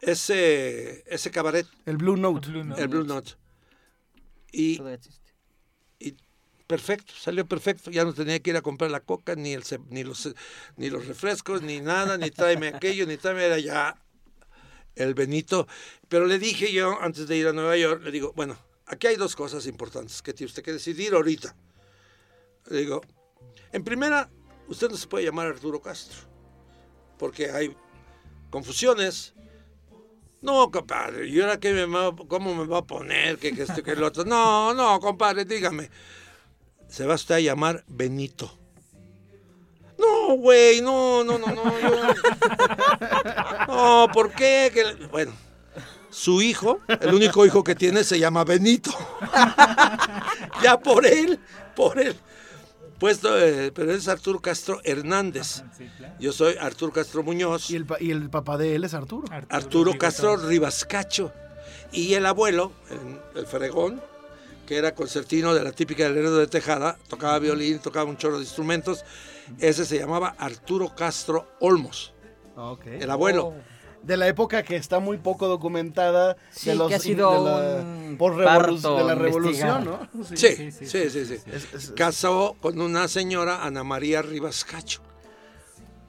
[0.00, 2.48] Ese, ese cabaret, El Blue Note.
[2.48, 2.82] Blue Note.
[2.82, 3.32] el Blue Note.
[4.52, 4.80] Y,
[5.98, 6.14] y
[6.66, 7.90] perfecto, salió perfecto.
[7.90, 10.32] Ya no tenía que ir a comprar la coca, ni, el, ni, los,
[10.76, 13.98] ni los refrescos, ni nada, ni tráeme aquello, ni tráeme, era ya
[14.94, 15.66] el Benito.
[16.08, 19.16] Pero le dije yo, antes de ir a Nueva York, le digo, bueno, aquí hay
[19.16, 21.56] dos cosas importantes que tiene usted que decidir ahorita.
[22.68, 23.00] Le digo,
[23.72, 24.30] en primera,
[24.68, 26.20] usted no se puede llamar Arturo Castro,
[27.18, 27.76] porque hay
[28.50, 29.34] confusiones.
[30.40, 33.38] No, compadre, ¿y ahora qué me va- cómo me va a poner?
[33.38, 34.24] Que, que que el otro.
[34.24, 35.88] No, no, compadre, dígame.
[36.88, 38.58] Se va usted a llamar Benito.
[39.98, 41.64] No, güey, no, no, no, no.
[43.68, 44.70] No, ¿por qué?
[45.10, 45.32] Bueno,
[46.10, 48.90] su hijo, el único hijo que tiene, se llama Benito.
[50.62, 51.38] ya por él,
[51.74, 52.16] por él.
[53.04, 55.62] Puesto, eh, pero es Arturo Castro Hernández.
[55.76, 56.14] Sí, claro.
[56.18, 57.70] Yo soy Arturo Castro Muñoz.
[57.70, 59.28] Y el, pa- y el papá de él es Arturo.
[59.50, 60.38] Arturo Castro.
[60.38, 61.30] Ribascacho.
[61.92, 64.00] Y el abuelo, el, el fregón,
[64.66, 68.36] que era concertino de la típica del Heredo de Tejada, tocaba violín, tocaba un chorro
[68.38, 69.04] de instrumentos.
[69.58, 72.14] Ese se llamaba Arturo Castro Olmos,
[72.86, 73.52] el abuelo.
[74.04, 76.36] De la época que está muy poco documentada.
[76.50, 77.82] Sí, de los, que ha sido de
[78.12, 80.08] la, por revolu- parto de la revolución, ¿no?
[80.24, 81.50] Sí, sí, sí, sí, sí, sí, sí.
[81.50, 85.00] Es- es- Casó con una señora, Ana María Ribascacho.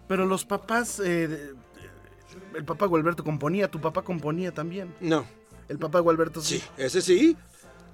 [0.08, 1.54] pero los papás, eh,
[2.54, 4.94] el papá Gualberto componía, tu papá componía también.
[5.00, 5.26] No,
[5.68, 6.60] El papá Gualberto sí.
[6.60, 7.36] sí, ese sí.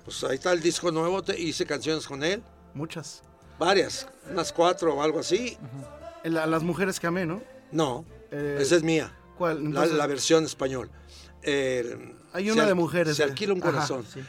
[0.03, 2.41] Pues ahí está el disco nuevo, te- hice canciones con él.
[2.73, 3.22] Muchas.
[3.60, 5.57] Varias, unas cuatro o algo así.
[6.26, 7.41] A las mujeres que amé, ¿no?
[7.72, 9.14] No, Eh, esa es mía.
[9.37, 9.61] ¿Cuál?
[9.63, 10.89] La, Entonces, la versión español.
[11.43, 13.17] Eh, hay una al- de mujeres.
[13.17, 14.05] Se de- alquila un Ajá, corazón.
[14.11, 14.21] sí.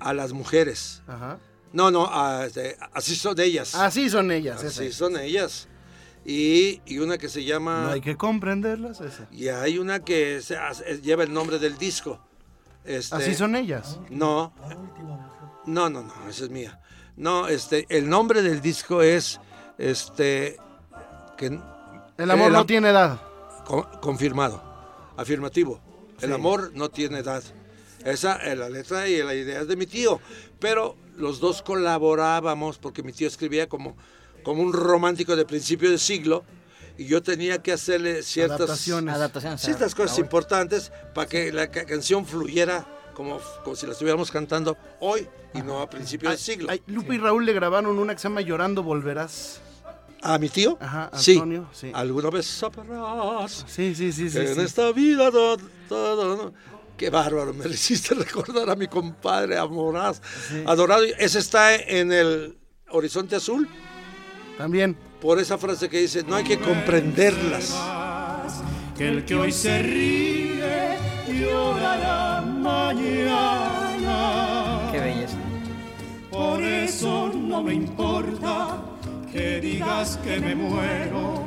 [0.00, 1.02] A las mujeres.
[1.06, 1.38] Ajá.
[1.72, 3.74] No, no, a- este, así son ellas.
[3.74, 4.62] Así son ellas.
[4.64, 4.98] así esa.
[4.98, 5.68] son ellas.
[6.24, 7.82] Y, y una que se llama...
[7.84, 9.00] No hay que comprenderlas.
[9.00, 9.28] esa.
[9.30, 12.18] Y hay una que se hace- lleva el nombre del disco.
[12.84, 13.98] Este, Así son ellas.
[14.10, 14.52] No,
[15.66, 16.80] no, no, no, esa es mía.
[17.16, 19.40] No, este, el nombre del disco es,
[19.78, 20.56] este,
[21.36, 23.20] que El amor el no tiene edad.
[23.66, 24.62] Con- confirmado,
[25.16, 25.80] afirmativo.
[26.20, 26.34] El Sí.
[26.34, 27.42] amor no tiene edad.
[28.04, 30.20] Esa es la letra y la idea es de mi tío.
[30.60, 33.96] Pero los dos colaborábamos porque mi tío escribía como,
[34.44, 36.44] como un romántico de principio de siglo
[36.96, 39.14] y yo tenía que hacerle ciertas, Adaptaciones.
[39.14, 39.60] Adaptaciones.
[39.60, 44.30] ciertas cosas ah, importantes para que la ca- canción fluyera como, como si la estuviéramos
[44.30, 46.68] cantando hoy y no a principio del siglo.
[46.70, 49.60] Ay, Lupe y Raúl le grabaron una que se llama Llorando Volverás.
[50.34, 50.76] ¿A mi tío?
[50.80, 51.34] Ajá, sí.
[51.34, 51.90] Antonio, sí.
[51.94, 54.38] Alguna vez sabrás Sí, sí, sí, sí.
[54.38, 54.60] en sí.
[54.60, 55.56] esta vida todo,
[55.88, 56.52] todo, ¿no?
[56.96, 60.20] Qué bárbaro, me hiciste recordar a mi compadre Amoraz,
[60.66, 61.04] adorado.
[61.18, 62.56] Ese está en el
[62.90, 63.68] Horizonte Azul,
[64.56, 64.96] También.
[65.20, 67.74] por esa frase que dice, no hay que comprenderlas.
[68.96, 70.96] que el que hoy se ríe
[71.28, 72.40] llorará
[73.66, 74.88] mañana.
[74.90, 75.36] Qué belleza.
[76.30, 78.82] Por eso no me importa
[79.36, 81.44] que digas que me muero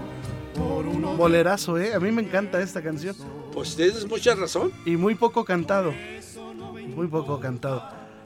[0.55, 1.93] por uno Bolerazo, ¿eh?
[1.95, 3.15] A mí me encanta esta canción.
[3.51, 4.71] Pues tienes mucha razón.
[4.85, 5.91] Y muy poco cantado.
[6.95, 7.83] Muy poco cantado.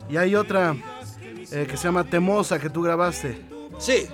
[0.09, 0.75] Y hay otra
[1.51, 3.41] eh, que se llama Temosa que tú grabaste,
[3.79, 4.07] Sí,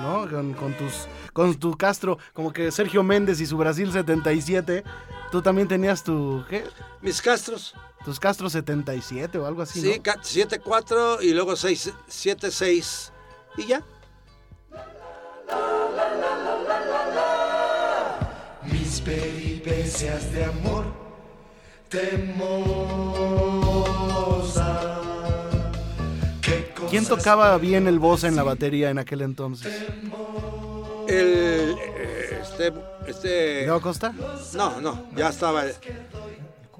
[0.00, 0.28] ¿no?
[0.28, 4.82] Con, con tus con tu Castro, como que Sergio Méndez y su Brasil 77.
[5.30, 6.64] Tú también tenías tu ¿qué?
[7.00, 7.74] mis Castros.
[8.04, 10.02] Tus Castro 77 o algo así, Sí, ¿no?
[10.02, 13.10] ca- 7-4 y luego 7-6.
[13.56, 13.82] Y ya.
[18.64, 20.84] Mis peripecias de amor
[21.88, 22.20] temosa.
[26.90, 29.86] ¿Quién tocaba bien el voz en la batería en aquel entonces?
[31.08, 32.72] El, eh, este,
[33.06, 34.12] este, ¿Leo Costa?
[34.54, 35.64] no, no, ya estaba,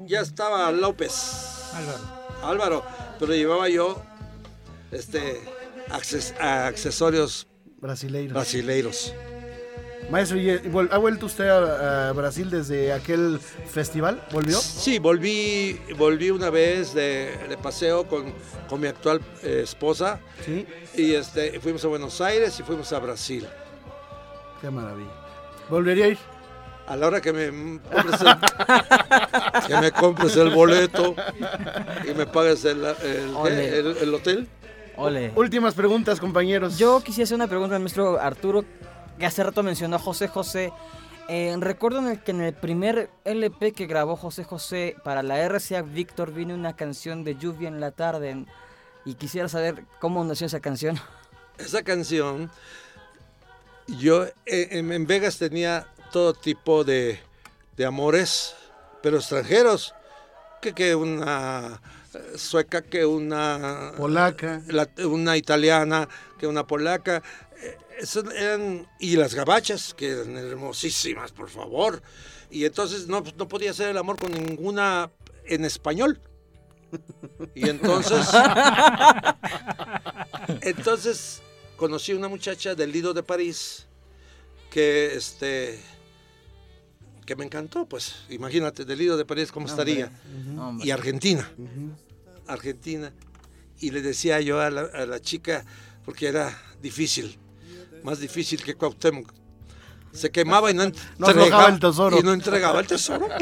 [0.06, 2.22] ya estaba López, Álvaro.
[2.42, 2.82] Álvaro,
[3.18, 4.02] pero llevaba yo,
[4.90, 5.40] este,
[5.90, 7.46] acces- accesorios
[7.82, 8.32] Brasileiro.
[8.34, 9.12] brasileiros.
[10.10, 10.60] Maestro, ¿y, eh,
[10.90, 14.22] ¿ha vuelto usted a, a Brasil desde aquel festival?
[14.32, 14.56] ¿Volvió?
[14.58, 18.32] Sí, volví, volví una vez de, de paseo con,
[18.68, 20.66] con mi actual eh, esposa Sí.
[20.94, 23.46] y este, fuimos a Buenos Aires y fuimos a Brasil.
[24.60, 25.10] Qué maravilla.
[25.68, 26.18] ¿Volvería a ir?
[26.86, 28.28] A la hora que me compres el,
[29.68, 31.14] que me compres el boleto
[32.08, 34.48] y me pagues el, el- el hotel.
[34.96, 35.32] Ole.
[35.36, 36.78] Últimas preguntas, compañeros.
[36.78, 38.64] Yo quisiera hacer una pregunta al maestro Arturo,
[39.18, 40.72] que hace rato mencionó a José José.
[41.28, 45.38] Eh, recuerdo en el que en el primer LP que grabó José José para la
[45.48, 48.30] RCA Víctor vino una canción de Lluvia en la tarde.
[48.30, 48.46] en-
[49.04, 50.96] y quisiera saber cómo nació esa canción.
[51.58, 52.50] Esa canción,
[53.88, 57.18] yo eh, en, en Vegas tenía todo tipo de,
[57.76, 58.54] de amores,
[59.02, 59.94] pero extranjeros.
[60.60, 61.80] Que, que una
[62.36, 64.62] sueca, que una Polaca.
[64.68, 66.08] la- una italiana,
[66.38, 67.22] que una polaca.
[67.62, 72.02] eh, esas eran, y las gabachas, que eran hermosísimas, por favor.
[72.50, 75.10] Y entonces no, no podía hacer el amor con ninguna
[75.46, 76.20] en español.
[77.54, 78.28] Y entonces,
[80.60, 81.42] entonces
[81.76, 83.86] conocí una muchacha del Lido de París
[84.70, 85.80] que este
[87.26, 90.10] que me encantó, pues imagínate, del Lido de París cómo estaría.
[90.80, 91.50] Y Argentina.
[92.46, 93.12] Argentina.
[93.80, 95.64] Y le decía yo a la, a la chica,
[96.04, 97.36] porque era difícil,
[98.04, 99.32] más difícil que Cuauhtémoc.
[100.12, 100.84] Se quemaba y no
[101.18, 102.18] No aflojaba el tesoro.
[102.18, 103.26] Y no entregaba el tesoro.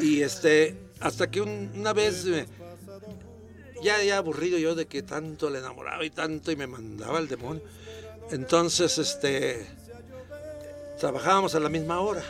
[0.00, 2.26] y este, hasta que un- una vez,
[3.82, 7.28] ya, ya aburrido yo de que tanto le enamoraba y tanto y me mandaba el
[7.28, 7.62] demonio.
[8.30, 9.66] Entonces, este,
[11.00, 12.22] trabajábamos a la misma hora.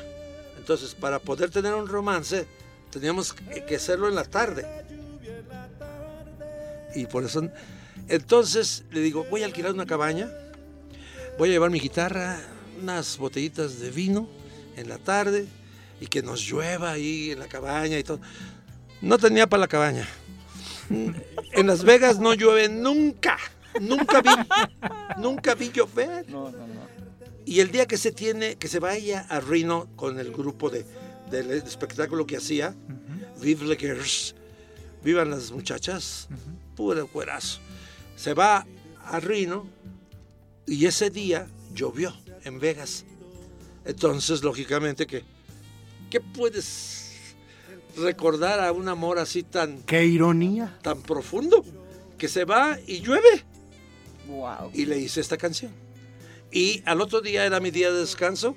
[0.57, 2.47] Entonces, para poder tener un romance,
[2.91, 3.35] teníamos
[3.67, 4.65] que hacerlo en la tarde.
[6.95, 7.49] Y por eso,
[8.09, 10.31] entonces le digo, voy a alquilar una cabaña,
[11.39, 12.41] voy a llevar mi guitarra,
[12.81, 14.29] unas botellitas de vino
[14.77, 15.47] en la tarde
[16.01, 18.21] y que nos llueva ahí en la cabaña y todo.
[19.03, 20.09] No tenía para la cabaña.
[20.89, 23.39] En Las Vegas no llueve nunca.
[23.81, 24.31] Nunca vi,
[25.19, 26.29] nunca vi llover.
[26.29, 26.80] No, no, no.
[27.51, 30.85] Y el día que se tiene, que se vaya a Reno con el grupo de,
[31.33, 32.77] del espectáculo que hacía,
[33.43, 34.37] Vive les Girls,
[35.03, 36.29] vivan las muchachas,
[36.77, 37.59] puro cuerazo.
[38.15, 38.65] Se va
[39.05, 39.67] a Reno
[40.65, 42.15] y ese día llovió
[42.45, 43.05] en Vegas.
[43.85, 45.25] Entonces, lógicamente, que
[46.09, 47.15] ¿qué puedes
[47.97, 50.79] recordar a un amor así tan, Qué ironía.
[50.83, 51.65] tan profundo?
[52.17, 53.45] Que se va y llueve
[54.29, 54.71] Wow.
[54.73, 55.73] y le hice esta canción.
[56.53, 58.57] Y al otro día era mi día de descanso,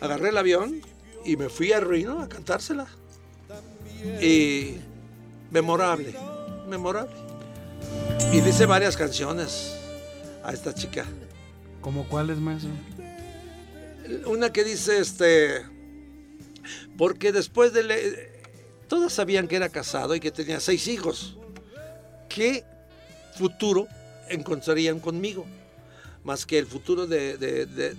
[0.00, 0.82] agarré el avión
[1.24, 2.86] y me fui a Reno a cantársela.
[4.20, 4.76] Y
[5.50, 6.14] memorable,
[6.68, 7.14] memorable.
[8.32, 9.74] Y dice varias canciones
[10.44, 11.04] a esta chica.
[11.80, 12.70] ¿Cómo cuáles, maestro?
[14.26, 15.62] Una que dice, este,
[16.98, 17.82] porque después de...
[17.84, 18.30] le-
[18.88, 21.36] todas sabían que era casado y que tenía seis hijos.
[22.28, 22.64] ¿Qué
[23.38, 23.86] futuro
[24.28, 25.46] encontrarían conmigo?
[26.24, 27.94] Más que el futuro de, de- de-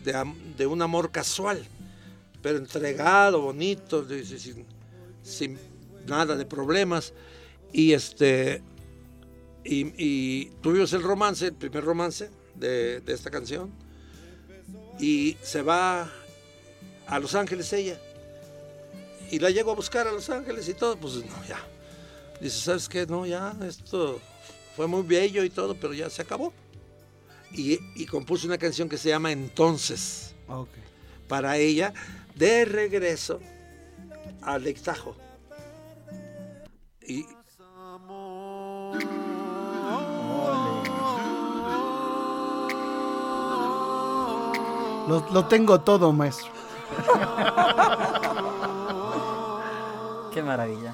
[0.68, 1.66] un amor casual,
[2.42, 4.06] pero entregado, bonito,
[5.24, 5.58] sin,
[6.08, 7.14] nada de problemas.
[7.74, 8.62] Y este
[9.64, 13.72] y, y tuvimos el romance, el primer romance de, de esta canción.
[15.00, 16.10] Y se va
[17.08, 18.00] a Los Ángeles ella.
[19.32, 21.60] Y la llego a buscar a Los Ángeles y todo, pues no, ya.
[22.40, 23.06] Dice, ¿sabes qué?
[23.08, 24.20] No, ya, esto
[24.76, 26.54] fue muy bello y todo, pero ya se acabó.
[27.54, 30.36] Y, y compuso una canción que se llama Entonces,
[31.28, 31.94] para ella,
[32.36, 33.40] de regreso
[34.42, 35.16] al Tahoe.
[37.08, 37.26] Y
[45.08, 46.52] Lo, lo tengo todo, maestro.
[50.34, 50.94] Qué maravilla.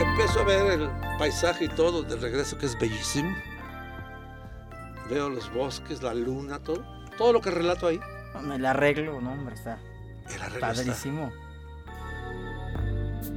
[0.00, 3.32] empiezo a ver el paisaje y todo de regreso, que es bellísimo.
[5.08, 6.84] Veo los bosques, la luna, todo.
[7.18, 8.00] Todo lo que relato ahí.
[8.52, 9.78] El arreglo, no, hombre, está
[10.28, 10.60] El arreglo está.
[10.60, 11.32] padrísimo.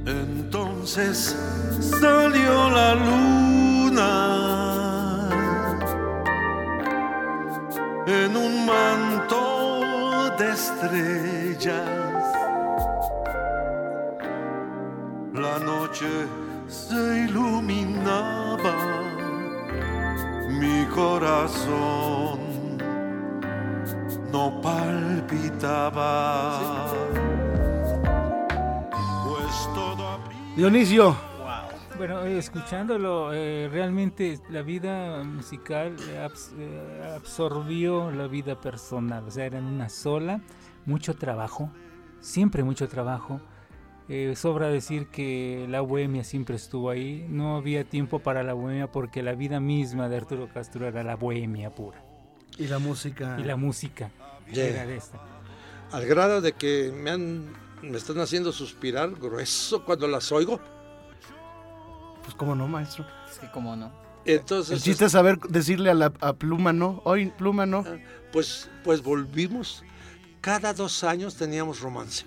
[0.06, 1.36] Entonces
[1.80, 4.08] salió la luna
[8.06, 9.58] en un manto
[10.40, 11.88] estrellas.
[15.34, 16.08] La noche
[16.66, 18.74] se iluminaba,
[20.58, 22.38] mi corazón
[24.32, 26.60] no palpitaba.
[29.24, 30.18] Pues todo
[30.56, 31.16] Dionisio,
[31.96, 39.24] Bueno, eh, escuchándolo, eh, realmente la vida musical eh, abs- eh, absorbió la vida personal,
[39.26, 40.40] o sea, era en una sola,
[40.86, 41.70] mucho trabajo,
[42.20, 43.40] siempre mucho trabajo.
[44.08, 48.90] Eh, sobra decir que la bohemia siempre estuvo ahí, no había tiempo para la bohemia
[48.90, 52.02] porque la vida misma de Arturo Castro era la bohemia pura
[52.56, 53.36] y la música.
[53.38, 54.10] y la música
[54.50, 55.20] era de esta.
[55.92, 57.52] Al grado de que me, han,
[57.82, 60.58] me están haciendo suspirar grueso cuando las oigo.
[62.22, 63.06] Pues cómo no, maestro.
[63.30, 63.92] Es que como no.
[64.24, 67.00] Entonces, El chiste es saber decirle a la a Pluma no.
[67.04, 67.84] Hoy Pluma no.
[68.32, 69.82] pues, pues volvimos.
[70.40, 72.26] Cada dos años teníamos romance.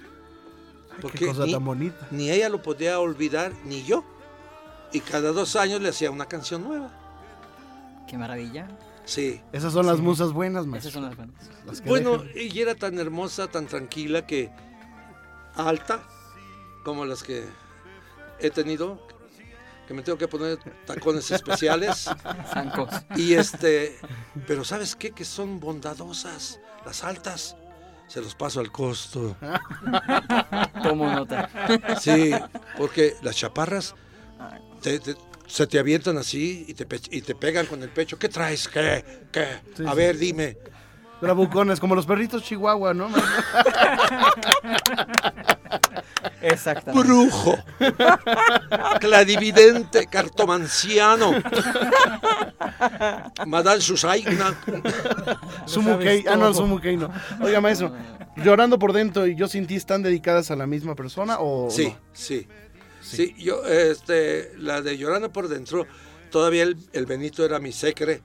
[1.02, 2.08] Qué Porque cosa ni, tan bonita.
[2.12, 4.04] ni ella lo podía olvidar, ni yo.
[4.94, 6.92] Y cada dos años le hacía una canción nueva.
[8.08, 8.68] Qué maravilla.
[9.06, 9.42] Sí.
[9.52, 10.92] Esas son las musas buenas, Esas maestro.
[10.92, 11.36] son las buenas.
[11.66, 12.32] Las Bueno, dejan.
[12.56, 14.52] y era tan hermosa, tan tranquila que
[15.56, 16.04] alta,
[16.84, 17.46] como las que
[18.40, 19.06] he tenido,
[19.88, 22.10] que me tengo que poner tacones especiales.
[22.54, 22.90] Zancos.
[23.16, 23.98] Y este,
[24.48, 25.12] pero ¿sabes qué?
[25.12, 27.56] Que son bondadosas, las altas.
[28.12, 29.38] Se los paso al costo.
[30.84, 31.50] Tomo nota.
[32.00, 32.32] Sí,
[32.78, 33.96] porque las chaparras
[34.82, 35.16] te- te-
[35.48, 38.20] se te avientan así y te, y te pegan con el pecho.
[38.20, 38.68] ¿Qué traes?
[38.68, 39.06] ¿Qué?
[39.32, 39.46] ¿Qué?
[39.78, 39.96] Sí, A sí.
[39.98, 40.58] ver, dime.
[41.22, 43.10] Bravucones, como los perritos chihuahua, ¿no?
[46.42, 47.08] Exactamente.
[47.08, 47.58] Brujo.
[49.00, 51.34] Cladividente, cartomanciano.
[53.46, 54.56] Madame Susaigna.
[55.66, 56.26] Sumukei.
[56.28, 56.54] Ah, no.
[56.54, 57.10] Sumukei no.
[57.42, 57.94] Oiga, maestro,
[58.38, 61.86] llorando por dentro y yo sin ti están dedicadas a la misma persona o Sí,
[61.88, 61.98] no?
[62.14, 62.48] sí.
[63.04, 65.88] Sí, yo, este, la de Llorando por Dentro,
[66.30, 68.22] todavía el, el Benito era mi secre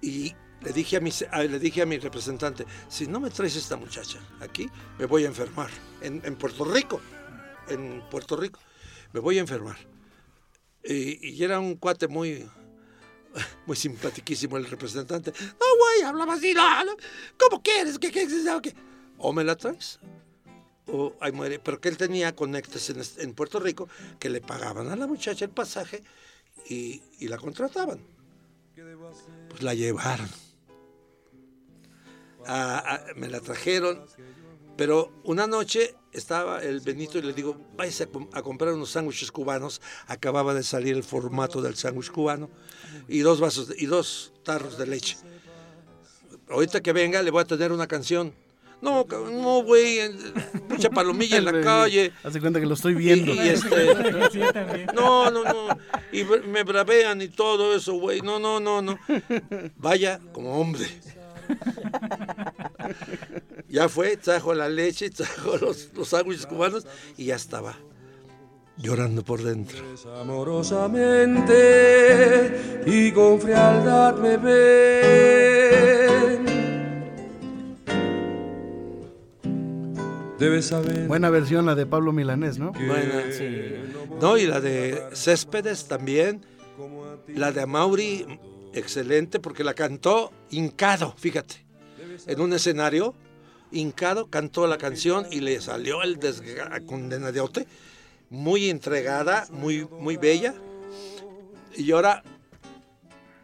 [0.00, 1.10] y le dije, a mi,
[1.46, 4.66] le dije a mi representante, si no me traes esta muchacha aquí,
[4.98, 5.68] me voy a enfermar.
[6.00, 7.02] En, en Puerto Rico,
[7.68, 8.60] en Puerto Rico,
[9.12, 9.76] me voy a enfermar.
[10.84, 12.48] Y, y era un cuate muy,
[13.66, 15.32] muy simpatiquísimo el representante.
[15.32, 16.96] No, güey, hablaba así, no, no,
[17.38, 17.98] ¿cómo quieres?
[17.98, 18.26] ¿Qué, qué,
[18.62, 18.74] qué?
[19.18, 20.00] O me la traes
[20.86, 21.58] o ahí muere.
[21.58, 25.44] Pero que él tenía conectes en, en Puerto Rico que le pagaban a la muchacha
[25.44, 26.02] el pasaje
[26.68, 28.00] y, y la contrataban.
[29.48, 30.28] Pues la llevaron.
[32.46, 34.04] Ah, ah, me la trajeron.
[34.76, 38.90] Pero una noche estaba el Benito y le digo, váyase a, com- a comprar unos
[38.90, 39.80] sándwiches cubanos.
[40.06, 42.50] Acababa de salir el formato del sándwich cubano
[43.08, 45.16] y dos vasos de- y dos tarros de leche.
[46.48, 48.34] Ahorita que venga le voy a tener una canción.
[48.82, 50.00] No, no, güey,
[50.68, 52.12] mucha palomilla en la calle.
[52.24, 53.32] Hace cuenta que lo estoy viendo.
[53.32, 53.94] y este,
[54.94, 55.78] no, no, no.
[56.10, 58.20] Y me bravean y todo eso, güey.
[58.22, 58.98] No, no, no, no.
[59.76, 60.84] Vaya como hombre.
[63.68, 67.74] Ya fue, trajo la leche, trajo los, los sándwiches cubanos y ya estaba
[68.76, 69.78] llorando por dentro.
[70.20, 75.52] amorosamente y con frialdad me ven.
[80.38, 82.72] Debes saber Buena versión la de Pablo Milanés, ¿no?
[82.72, 83.22] Buena.
[84.20, 86.44] No, y la de Céspedes también.
[87.28, 88.26] La de Amauri,
[88.72, 91.64] excelente, porque la cantó hincado, fíjate.
[92.26, 93.14] En un escenario,
[93.70, 97.66] hincado, cantó la canción y le salió el desga- condenadote.
[98.30, 100.54] Muy entregada, muy, muy bella.
[101.76, 102.22] Y ahora,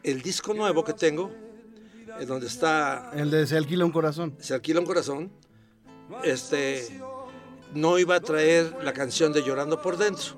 [0.02, 1.30] el disco nuevo que tengo,
[2.18, 4.34] en donde está El de Se alquila un corazón.
[4.40, 5.30] se alquila un corazón,
[6.24, 7.00] este,
[7.74, 10.36] no iba a traer la canción de Llorando por Dentro.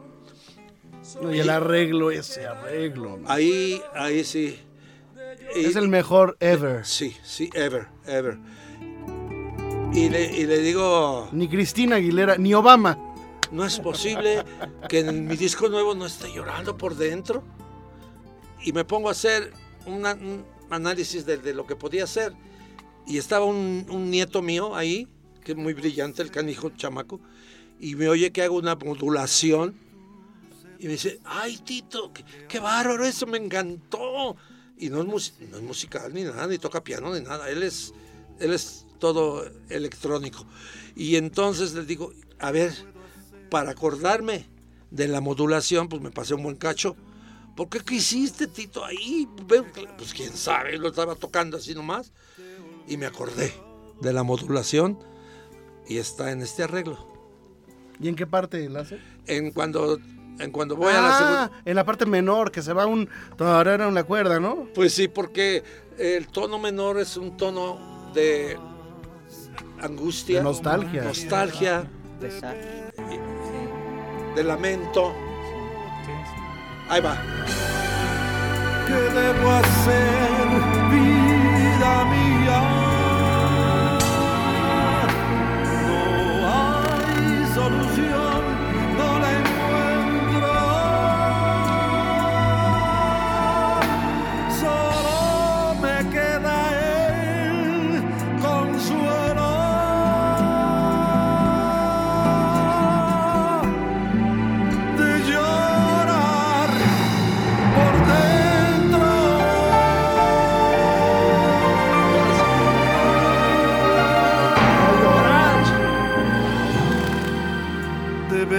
[1.23, 3.19] No, y el arreglo, ese arreglo.
[3.19, 3.31] ¿no?
[3.31, 4.59] Ahí, ahí sí.
[5.55, 6.85] Es el mejor ever.
[6.87, 8.39] Sí, sí, ever, ever.
[9.93, 12.97] Y le, y le digo, Ni Cristina Aguilera, ni Obama.
[13.51, 14.45] no es posible
[14.89, 17.43] que en mi disco nuevo no esté llorando por dentro.
[18.63, 19.53] Y me pongo a hacer
[19.87, 22.33] una- un análisis de, de lo que podía hacer.
[23.07, 25.09] Y estaba un, un nieto mío ahí,
[25.43, 27.21] que es muy brillante, el canijo chamaco,
[27.81, 29.75] y me oye que hago una modulación.
[30.79, 34.37] Y me dice, ay Tito, qué, qué bárbaro, eso me encantó.
[34.81, 37.51] Y no es, no es musical ni nada, ni toca piano ni nada.
[37.51, 37.93] Él es,
[38.39, 40.47] él es todo electrónico.
[40.97, 42.73] Y entonces les digo, a ver,
[43.51, 44.47] para acordarme
[44.91, 46.97] de la modulación, pues me pasé un buen cacho.
[47.57, 49.29] ¿Por qué qué hiciste, Tito, ahí?
[49.47, 52.13] Pues quién sabe, lo estaba tocando así nomás.
[52.89, 53.53] Y me acordé
[54.01, 54.99] de la modulación
[55.87, 57.07] y está en este arreglo.
[58.01, 58.99] ¿Y en qué parte la hace?
[59.27, 59.99] En cuando,
[60.41, 61.45] en cuando voy a la segunda...
[61.45, 64.67] Ah, en la parte menor, que se va un tarara en la cuerda, ¿no?
[64.75, 65.63] Pues sí, porque
[65.99, 68.59] el tono menor es un tono de
[69.81, 71.03] angustia, De nostalgia.
[71.05, 71.85] nostalgia,
[74.35, 75.13] de lamento.
[76.89, 77.17] Ahí va.
[78.87, 80.49] ¿Qué debo hacer,
[80.91, 82.30] vida mía?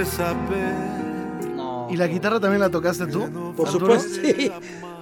[0.01, 0.73] Debes saber.
[1.55, 1.87] No.
[1.91, 3.53] ¿Y la guitarra también la tocaste tú?
[3.55, 3.99] Por Arturo?
[3.99, 4.51] supuesto, sí.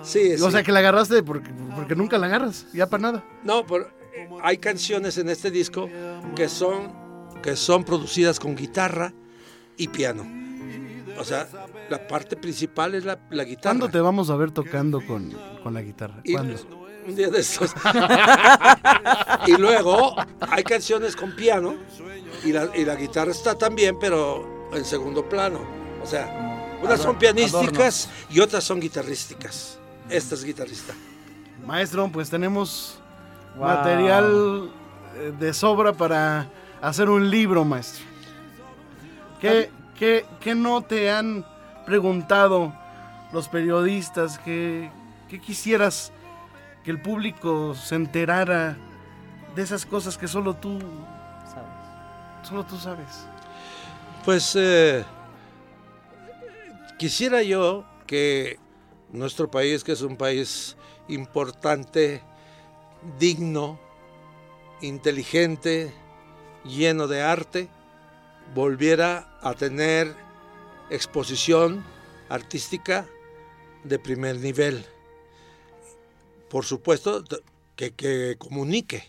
[0.04, 3.24] Sí, O sea, que la agarraste porque, porque nunca la agarras, ya para nada.
[3.44, 3.88] No, pero
[4.44, 5.90] hay canciones en este disco
[6.36, 6.92] que son,
[7.42, 9.14] que son producidas con guitarra
[9.78, 10.26] y piano.
[11.18, 11.48] O sea,
[11.90, 13.78] la parte principal es la, la guitarra.
[13.80, 16.22] ¿Cuándo te vamos a ver tocando con, con la guitarra?
[17.08, 17.74] Un día de estos.
[19.48, 21.76] y luego hay canciones con piano
[22.44, 25.60] y la, y la guitarra está también, pero en segundo plano.
[26.04, 29.78] O sea, unas son pianísticas y otras son guitarrísticas.
[30.10, 30.94] Esta es guitarrista.
[31.66, 32.96] Maestro, pues tenemos
[33.56, 33.66] Wow.
[33.68, 34.70] material
[35.18, 36.48] eh, de sobra para
[36.82, 38.06] hacer un libro, maestro.
[39.42, 41.46] ¿Qué, qué, qué no te han
[41.86, 42.74] preguntado
[43.34, 44.38] los periodistas?
[44.40, 44.90] ¿Qué,
[45.28, 46.12] qué quisieras
[46.84, 48.78] que el público se enterara
[49.56, 52.48] de esas cosas que solo tú, ¿Sabes?
[52.48, 53.26] solo tú sabes?
[54.30, 55.04] Pues eh,
[57.00, 58.60] quisiera yo que
[59.12, 60.78] nuestro país, que es un país
[61.08, 62.22] importante,
[63.18, 63.80] digno,
[64.82, 65.92] inteligente,
[66.64, 67.70] lleno de arte,
[68.54, 70.14] volviera a tener
[70.92, 71.84] exposición
[72.30, 73.08] artística
[73.84, 74.86] de primer nivel.
[76.52, 77.24] Por supuesto,
[77.76, 79.06] que, que comunique.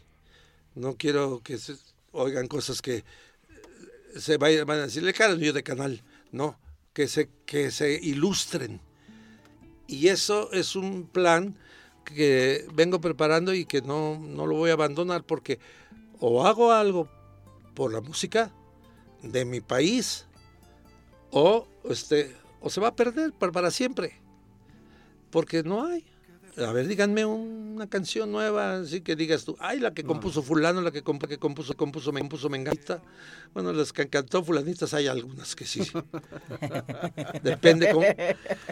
[0.74, 1.74] No quiero que se
[2.12, 3.04] oigan cosas que
[4.16, 6.58] se van a decirle cambio de canal, no,
[6.92, 8.80] que se, que se ilustren.
[9.86, 11.56] Y eso es un plan
[12.04, 15.58] que vengo preparando y que no, no lo voy a abandonar porque
[16.18, 17.08] o hago algo
[17.74, 18.52] por la música
[19.22, 20.26] de mi país
[21.30, 24.20] o, este, o se va a perder para siempre.
[25.30, 26.04] Porque no hay.
[26.66, 30.82] A ver, díganme una canción nueva, así que digas tú, ay, la que compuso fulano,
[30.82, 33.00] la que, comp- que compuso, compuso, me compuso Menganita.
[33.54, 35.80] Bueno, las que cantó fulanitas hay algunas que sí.
[37.42, 38.06] depende, cómo,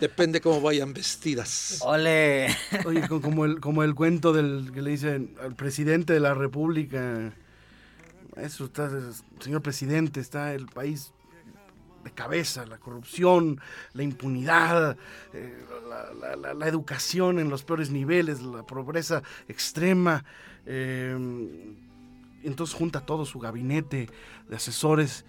[0.00, 1.78] depende cómo vayan vestidas.
[1.82, 2.48] ¡Ole!
[2.84, 6.34] Oye, co- como el, como el cuento del que le dicen al presidente de la
[6.34, 7.32] República.
[8.36, 8.90] Eso está,
[9.40, 11.12] señor presidente, está el país
[12.04, 13.60] de cabeza, la corrupción,
[13.92, 14.96] la impunidad,
[15.32, 15.64] eh,
[16.20, 20.24] la, la- educación en los peores niveles, la pobreza extrema.
[20.66, 21.16] eh,
[22.44, 24.08] entonces junta todo su gabinete
[24.48, 25.24] de asesores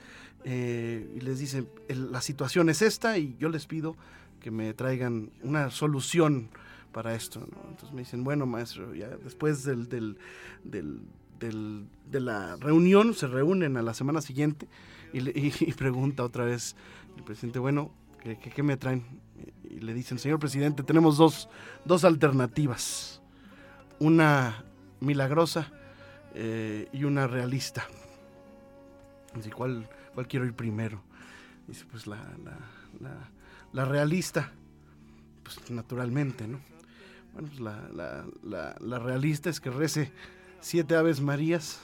[0.45, 3.95] eh, y les dice, "El- la situación es esta y yo les pido
[4.41, 6.49] que me traigan una solución
[6.93, 7.39] para esto.
[7.69, 10.17] Entonces me dicen, bueno, maestro, ya después del- del-
[12.11, 14.67] de la reunión, se reúnen a la semana siguiente
[15.13, 16.75] y, le- y- pregunta otra vez
[17.17, 17.91] el presidente, bueno,
[18.21, 19.03] ¿qué, qué- qué me traen?
[19.69, 21.47] Y le dicen, señor presidente, tenemos dos,
[21.85, 23.21] dos alternativas.
[23.99, 24.63] Una
[24.99, 25.71] milagrosa
[26.33, 27.85] eh, y una realista.
[29.35, 31.01] Dice, ¿cuál, ¿cuál quiero ir primero?
[31.67, 32.57] Dice, pues la, la-
[32.99, 33.29] la-
[33.71, 34.51] la realista,
[35.43, 36.59] pues naturalmente, ¿no?
[37.33, 40.11] Bueno, pues la- la realista es que rece
[40.61, 41.79] siete Aves Marías,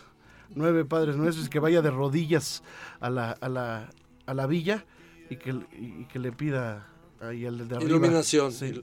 [0.53, 2.63] nueve Padres Nuestros, y que vaya de rodillas
[2.99, 3.89] a la, a la,
[4.25, 4.85] a la villa
[5.29, 6.87] y que, y que le pida
[7.21, 7.89] ahí al de arriba.
[7.89, 8.51] Iluminación.
[8.51, 8.81] Sí.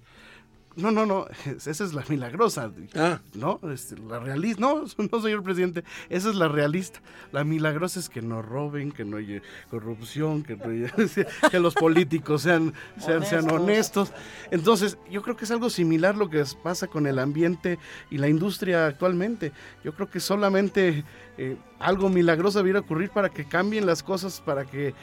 [0.75, 2.73] No, no, no, esa es la milagrosa.
[2.95, 3.21] Ah.
[3.35, 3.61] ¿No?
[3.71, 4.59] Este, la realista.
[4.59, 7.03] No, no, señor presidente, esa es la realista.
[7.31, 10.95] La milagrosa es que no roben, que no haya corrupción, que, no haya-
[11.51, 14.09] que los políticos sean, sean, sean Honestos.
[14.09, 14.13] honestos.
[14.51, 17.79] Entonces, yo creo que es algo similar lo que pasa con el ambiente
[18.11, 19.53] y la industria actualmente.
[19.85, 21.05] Yo creo que solamente
[21.39, 24.95] eh, algo milagroso debiera ocurrir para que cambien las cosas, para que eh,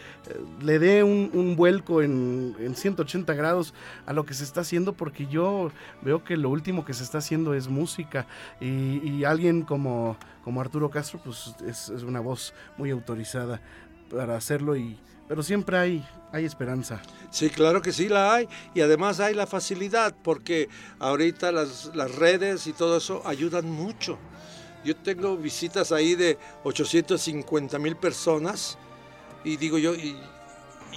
[0.61, 3.73] le dé un, un vuelco en, en 180 grados
[4.06, 7.18] a lo que se está haciendo, porque yo veo que lo último que se está
[7.18, 8.27] haciendo es música
[8.61, 13.61] y, y alguien como, como Arturo Castro pues es, es, una voz muy autorizada
[14.10, 14.97] para hacerlo y
[15.27, 17.01] pero siempre hay hay esperanza.
[17.31, 20.69] Sí, claro que sí la hay y además hay la facilidad porque
[20.99, 24.18] ahorita las, las redes y todo eso ayudan mucho.
[24.84, 28.77] Yo tengo visitas ahí de 850 mil personas
[29.43, 30.15] y digo yo, ¿y,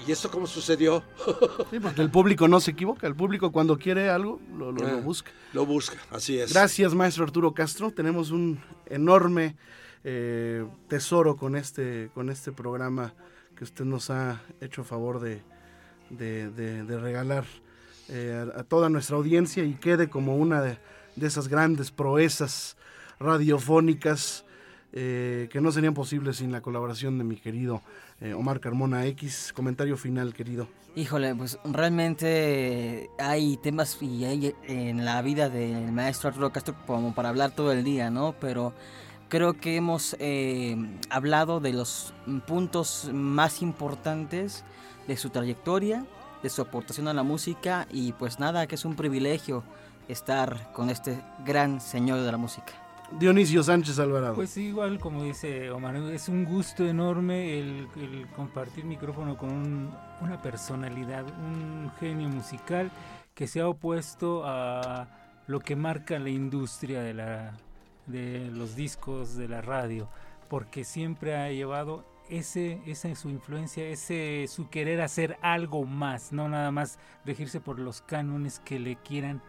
[0.06, 1.02] ¿y esto cómo sucedió?
[1.70, 4.98] sí, porque el público no se equivoca, el público cuando quiere algo lo, lo, lo
[4.98, 5.30] Ah, busca.
[5.52, 6.52] Lo busca, así es.
[6.52, 7.90] Gracias, maestro Arturo Castro.
[7.90, 9.56] Tenemos un enorme
[10.04, 13.14] eh, tesoro con este, con este programa
[13.56, 15.42] que usted nos ha hecho favor de,
[16.10, 17.44] de, de- de regalar
[18.09, 20.78] eh, a, a toda nuestra audiencia y quede como una de,
[21.16, 22.76] de esas grandes proezas
[23.18, 24.44] radiofónicas
[24.94, 27.80] eh, que no serían posibles sin la colaboración de mi querido
[28.20, 29.52] eh, Omar Carmona X.
[29.55, 30.68] Comentario final, querido.
[30.94, 37.14] Híjole, pues realmente hay temas y hay en la vida del maestro Arturo Castro como
[37.14, 38.34] para hablar todo el día, ¿no?
[38.39, 38.74] Pero
[39.30, 40.76] creo que hemos eh,
[41.09, 42.12] hablado de los
[42.47, 44.62] puntos más importantes
[45.09, 46.05] de su trayectoria,
[46.43, 49.64] de su aportación a la música y pues nada, que es un privilegio
[50.09, 52.81] estar con este gran señor de la música.
[53.18, 54.34] Dionisio Sánchez Alvarado.
[54.34, 57.89] Pues igual como dice Omar, es un gusto enorme el,
[58.34, 59.90] compartir micrófono con un-
[60.20, 62.90] una personalidad, un genio musical
[63.34, 65.09] que se ha opuesto a
[65.47, 67.52] lo que marca la industria de, la,
[68.06, 70.09] de los discos, de la radio,
[70.48, 76.48] porque siempre ha llevado ese, esa su influencia, ese su querer hacer algo más, no
[76.48, 79.43] nada más regirse por los cánones que le quieran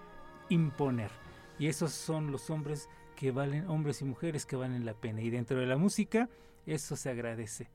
[0.49, 1.11] imponer.
[1.59, 5.21] Y esos son los hombres que valen, hombres y mujeres que valen la pena.
[5.21, 6.29] Y dentro de la música,
[6.65, 7.69] eso se agradece.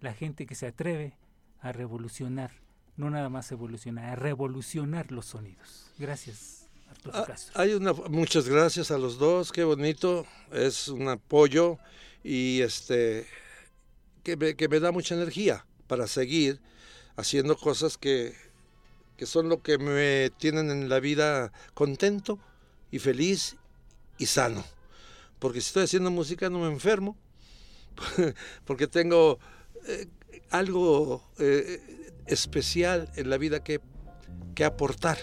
[0.00, 1.16] La gente que se atreve
[1.60, 2.50] a revolucionar,
[2.96, 5.90] no nada más evolucionar, a revolucionar los sonidos.
[5.98, 7.60] Gracias, Arturo Ah, Castro.
[7.60, 11.78] Hay una, muchas gracias a los dos, qué bonito, es un apoyo
[12.22, 13.26] y este
[14.22, 16.60] que me, que me da mucha energía para seguir
[17.16, 18.34] haciendo cosas que,
[19.16, 22.38] que son lo que me tienen en la vida contento
[22.90, 23.56] y feliz
[24.18, 24.64] y sano.
[25.38, 27.16] Porque si estoy haciendo música no me enfermo,
[28.64, 29.38] porque tengo
[29.86, 30.06] eh,
[30.50, 33.80] algo eh, especial en la vida que,
[34.54, 35.18] que aportar.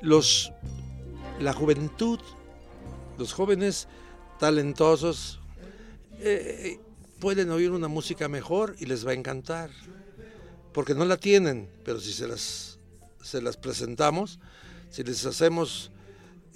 [0.00, 0.52] Los,
[1.40, 2.20] la juventud,
[3.18, 3.88] los jóvenes
[4.38, 5.40] talentosos,
[6.20, 6.78] eh,
[7.18, 9.70] pueden oír una música mejor y les va a encantar,
[10.72, 12.78] porque no la tienen, pero si se las,
[13.22, 14.38] se las presentamos,
[14.90, 15.90] si les hacemos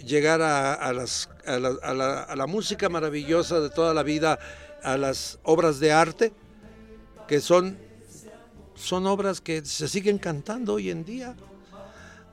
[0.04, 4.02] llegar a, a las, a, la, a la- a la música maravillosa de toda la
[4.02, 4.38] vida,
[4.82, 6.32] a las obras de arte,
[7.28, 7.78] que son,
[8.74, 11.34] son obras que se siguen cantando hoy en día,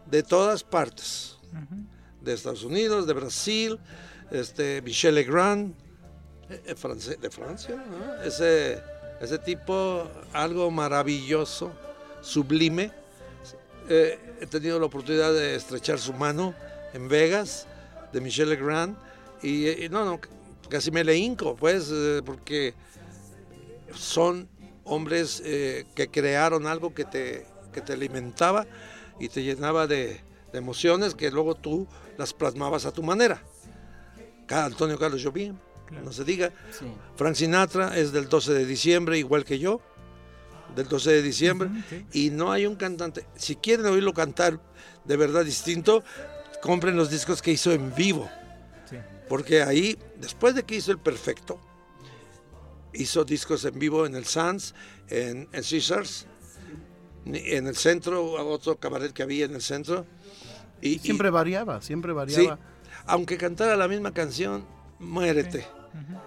[0.10, 1.38] de todas partes,
[2.22, 3.80] de Estados Unidos, de Brasil,
[4.32, 5.74] este, Michel Legrand,
[6.50, 8.22] eh, eh, de Francia, ¿no?
[8.24, 8.82] ese,
[9.22, 11.72] ese tipo, algo maravilloso,
[12.22, 12.92] sublime.
[13.88, 16.54] Eh, he tenido la oportunidad de estrechar su mano
[16.94, 17.68] en Vegas,
[18.12, 18.98] de Michel Legrand,
[19.42, 20.20] y, eh, no, no,
[20.70, 22.74] casi me le hinco, pues, eh, porque
[23.94, 24.50] son
[24.84, 28.66] hombres eh, que crearon algo que te, que te alimentaba
[29.20, 30.22] y te llenaba de,
[30.52, 31.88] de emociones que luego tú
[32.18, 33.42] las plasmabas a tu manera.
[34.50, 35.56] Antonio Carlos Jobim,
[36.04, 36.52] no se diga.
[36.72, 36.86] Sí.
[37.16, 39.82] Frank Sinatra es del 12 de diciembre, igual que yo,
[40.76, 41.70] del 12 de diciembre,
[42.14, 43.26] y no hay un cantante.
[43.36, 44.60] Si quieren oírlo cantar
[45.06, 46.04] de verdad distinto,
[46.62, 48.30] compren los discos que hizo en vivo,
[48.90, 48.98] Sí.
[49.28, 51.60] porque ahí, después de que hizo el perfecto,
[52.94, 54.74] hizo discos en vivo en el Sands,
[55.10, 56.26] en, en Caesars,
[57.26, 60.06] en el centro, otro cabaret que había en el centro.
[60.82, 62.60] Y, y- Siempre variaba, siempre Sí, variaba.
[63.06, 64.66] aunque cantara la misma canción,
[65.00, 65.66] muérete.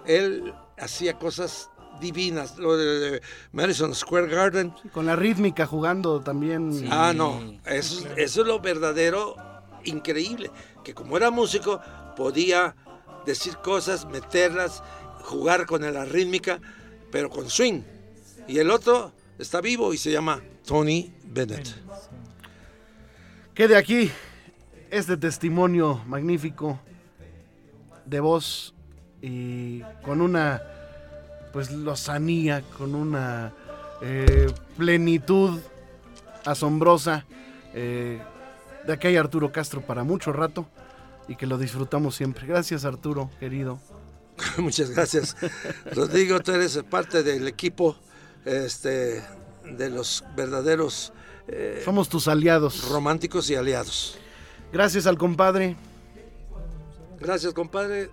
[0.07, 1.69] Él hacía cosas
[2.01, 2.59] divinas.
[2.59, 3.23] Lo de, de
[3.53, 4.73] Madison Square Garden.
[4.93, 6.87] Con la rítmica jugando también.
[6.91, 7.41] Ah, no.
[7.65, 9.37] Eso, es- eso es lo verdadero
[9.85, 10.51] increíble.
[10.85, 11.81] Que como era músico,
[12.17, 12.75] podía
[13.25, 14.83] decir cosas, meterlas,
[15.23, 16.61] jugar con la rítmica,
[17.11, 17.83] pero con swing.
[18.49, 21.69] Y el otro está vivo y se llama Tony Bennett.
[23.55, 24.11] Quede aquí
[24.91, 26.81] este testimonio magnífico
[28.05, 28.75] de voz
[29.21, 30.63] y con una
[31.53, 33.53] pues lozanía, con una
[34.01, 35.61] eh, plenitud
[36.45, 37.25] asombrosa
[37.75, 38.21] eh,
[38.87, 40.67] de aquel Arturo Castro para mucho rato
[41.29, 42.47] y que lo disfrutamos siempre.
[42.47, 43.79] Gracias Arturo, querido.
[44.59, 45.37] Muchas gracias.
[45.93, 47.97] Rodrigo, tú eres parte del equipo
[48.45, 49.23] este,
[49.65, 51.13] de los verdaderos
[51.49, 52.89] eh, Somos tus aliados.
[52.89, 54.19] románticos y aliados.
[54.73, 55.77] Gracias al compadre.
[57.21, 58.11] Gracias, compadre.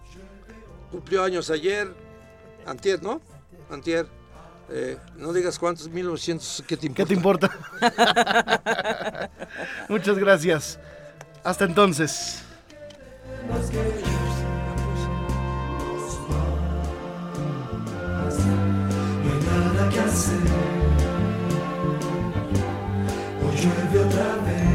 [0.91, 1.93] Cumplió años ayer.
[2.65, 3.21] Antier, ¿no?
[3.69, 4.07] Antier.
[4.71, 7.03] Eh, no digas cuántos, 1900, ¿qué te importa?
[7.03, 7.49] ¿Qué te importa?
[9.89, 10.77] Muchas gracias.
[11.43, 12.43] Hasta entonces.
[13.47, 13.55] No
[19.31, 20.37] hay nada que hacer.
[23.41, 24.68] Hoy llueve otra vez.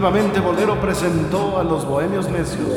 [0.00, 2.70] Nuevamente Bolero presentó a los Bohemios Necios.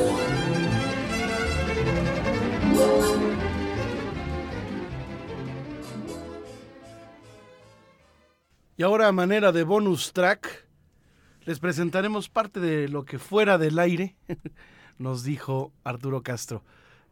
[8.75, 10.67] Y ahora a manera de bonus track,
[11.45, 14.17] les presentaremos parte de lo que fuera del aire
[14.97, 16.61] nos dijo Arturo Castro.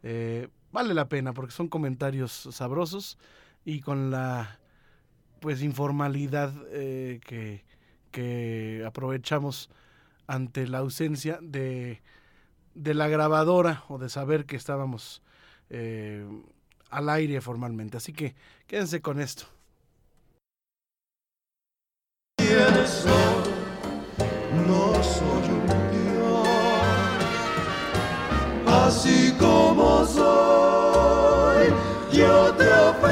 [0.02, 3.16] Eh, vale la pena porque son comentarios sabrosos
[3.64, 4.60] y con la
[5.40, 7.64] pues informalidad eh, que,
[8.10, 9.70] que aprovechamos
[10.26, 12.00] ante la ausencia de,
[12.74, 15.22] de la grabadora o de saber que estábamos
[15.70, 16.26] eh,
[16.90, 17.96] al aire formalmente.
[17.96, 18.34] Así que
[18.66, 19.46] quédense con esto.
[24.66, 26.48] No soy un dios,
[28.66, 31.68] así como soy,
[32.12, 33.11] yo te ofrezco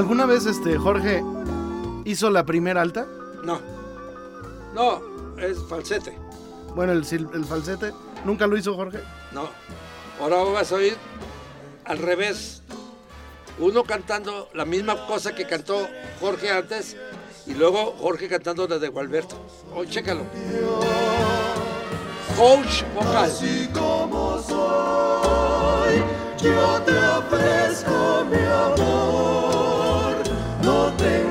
[0.00, 1.22] ¿Alguna vez este Jorge
[2.06, 3.06] hizo la primera alta?
[3.44, 3.60] No.
[4.74, 5.02] No,
[5.36, 6.16] es falsete.
[6.74, 7.04] Bueno, el,
[7.44, 7.92] falsete.
[8.24, 9.00] ¿Nunca lo hizo Jorge?
[9.30, 9.50] No.
[10.18, 10.96] Ahora vas a oír
[11.84, 12.62] al revés.
[13.58, 15.86] Uno cantando la misma cosa que cantó
[16.18, 16.96] Jorge antes
[17.46, 19.36] y luego Jorge cantando la de Gualberto.
[19.74, 20.22] Hoy chécalo.
[22.38, 23.24] Coach vocal.
[23.26, 26.02] Así como soy,
[26.42, 29.49] yo te ofrezco mi amor,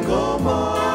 [0.09, 0.88] no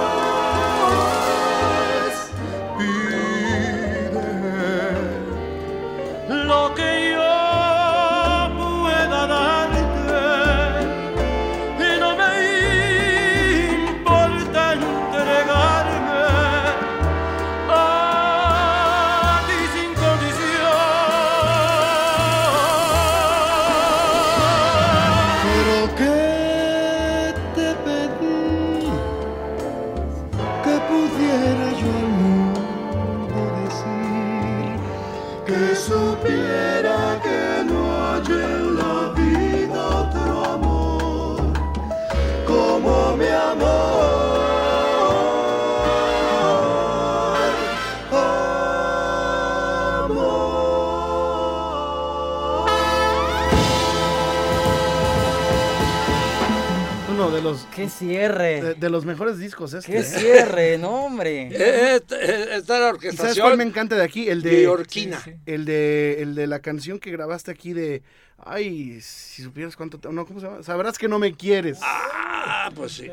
[57.98, 58.62] cierre!
[58.62, 59.92] de, de los mejores discos este.
[59.92, 60.02] ¡Qué ¿eh?
[60.04, 60.78] cierre!
[60.78, 61.48] ¡No, hombre!
[61.52, 63.46] Eh, eh, eh, Está la ¿Y sabes orquestación.
[63.46, 64.28] cuál me encanta de aquí?
[64.28, 65.20] El de Orquina.
[65.46, 68.02] el de el de la canción que grabaste aquí de
[68.38, 70.62] ay, si supieras cuánto te- no, ¿cómo se llama?
[70.62, 71.78] Sabrás que no me quieres.
[71.82, 73.08] Ah, pues sí.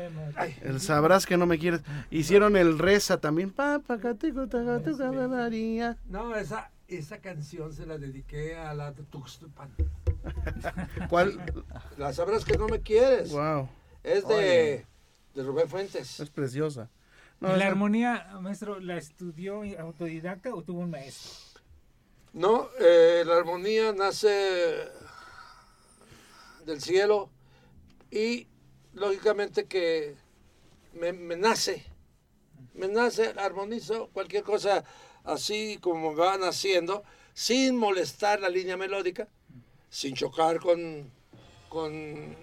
[0.62, 1.80] El sabrás que no me quieres.
[2.10, 3.52] Hicieron el reza también.
[6.08, 9.70] No, esa, esa canción se la dediqué a la Tuxtupan.
[11.08, 11.40] ¿Cuál?
[11.96, 13.30] La sabrás que no me quieres.
[13.30, 13.68] Wow,
[14.02, 14.86] Es de,
[15.34, 16.20] de Rubén Fuentes.
[16.20, 16.90] es preciosa.
[17.40, 21.60] No, ¿Y la armonía, maestro, la estudió autodidacta o tuvo un maestro?
[22.32, 24.88] No, eh, la armonía nace
[26.64, 27.30] del cielo
[28.10, 28.46] y
[28.94, 30.16] lógicamente que
[30.94, 31.84] me, me nace,
[32.74, 34.84] me nace, armonizo cualquier cosa
[35.24, 37.02] así como va naciendo,
[37.34, 39.28] sin molestar la línea melódica,
[39.90, 41.10] sin chocar con,
[41.68, 42.36] con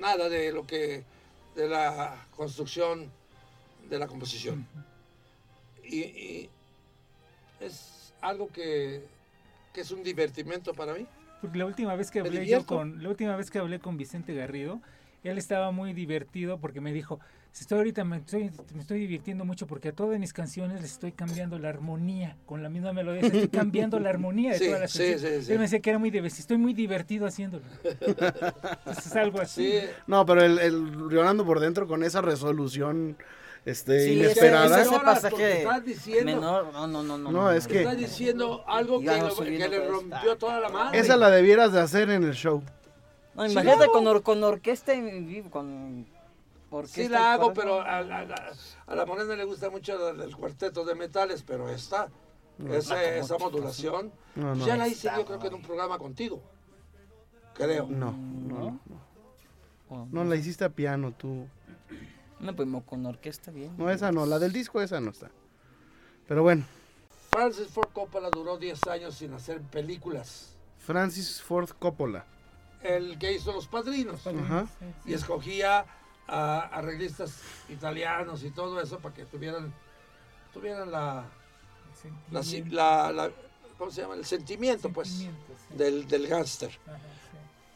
[0.00, 1.04] nada de lo que
[1.54, 3.10] de la construcción
[3.88, 4.66] de la composición.
[5.84, 6.50] Y, y
[7.60, 9.02] es algo que,
[9.72, 11.06] que es un divertimento para mí.
[11.40, 14.34] Porque la última vez que hablé yo con la última vez que hablé con Vicente
[14.34, 14.80] Garrido,
[15.24, 17.20] él estaba muy divertido porque me dijo,
[17.58, 21.12] estoy ahorita me estoy, me estoy divirtiendo mucho porque a todas mis canciones les estoy
[21.12, 24.90] cambiando la armonía con la misma melodía, estoy cambiando la armonía de Sí, todas las
[24.92, 25.40] sí, canciones.
[25.40, 25.52] sí, sí.
[25.52, 27.64] Él me decía que era muy divertido, estoy muy divertido haciéndolo.
[27.84, 29.70] Entonces, es algo así.
[29.80, 33.16] Sí, No, pero el, el Leonardo por dentro con esa resolución
[33.66, 34.80] este, Sí, inesperada.
[34.80, 37.30] ese- ese porque estás diciendo- menor, no, no, no, no.
[37.30, 40.98] No, es que- está diciendo algo que, lo- que le rompió toda la madre.
[40.98, 42.62] Esa la debieras de hacer en el show.
[43.34, 46.06] No, imagínate con, or- con orquesta en vivo, con.
[46.86, 47.80] Sí la hago, pero no.
[47.82, 48.52] a, la- la-
[48.86, 52.08] a la morena le gusta mucho el, el cuarteto de metales, pero esta,
[52.70, 54.66] esa modulación, No, no.
[54.66, 56.40] ya la hice yo creo que en un programa contigo.
[57.54, 57.86] Creo.
[57.88, 58.80] No, no,
[59.92, 61.48] Oh, no la hiciste a piano tú.
[62.38, 63.74] No, pues con orquesta bien.
[63.76, 65.30] No, esa no, la del disco esa no está.
[66.28, 66.64] Pero bueno,
[67.30, 70.54] Francis Ford Coppola duró 10 años sin hacer películas.
[70.78, 72.24] Francis Ford Coppola.
[72.82, 74.24] El que hizo Los Padrinos.
[74.26, 74.66] Ajá.
[75.04, 75.84] Y escogía
[76.32, 77.34] a arreglistas
[77.68, 79.74] italianos y todo eso para que tuvieran,
[80.52, 81.24] tuvieran la,
[82.30, 83.30] la, la- la-
[83.76, 84.14] ¿cómo se llama?
[84.14, 85.76] El sentimiento, pues, Sentimiento, sí.
[85.76, 86.70] del, del gángster.
[86.70, 86.78] Sí.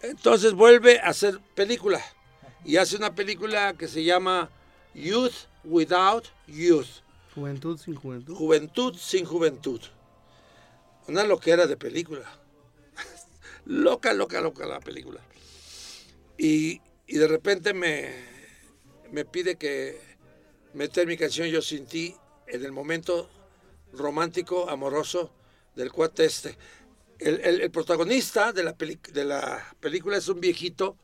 [0.02, 2.00] Entonces vuelve a hacer película
[2.64, 4.50] y hace una película que se llama
[4.94, 6.86] Youth Without Youth,
[7.34, 8.36] Juventud sin juventud.
[8.36, 9.80] Juventud sin Juventud.
[11.08, 12.24] Una loquera de película.
[13.64, 15.20] loca, loca, loca la película.
[16.38, 18.12] Y, y de repente me,
[19.14, 20.00] me pide que
[20.72, 22.16] meter mi canción Yo sin ti
[22.48, 23.30] en el momento
[23.92, 25.32] romántico, amoroso
[25.76, 26.58] del cuate este.
[27.20, 30.96] El, el- el protagonista de la, peli- de la película es un viejito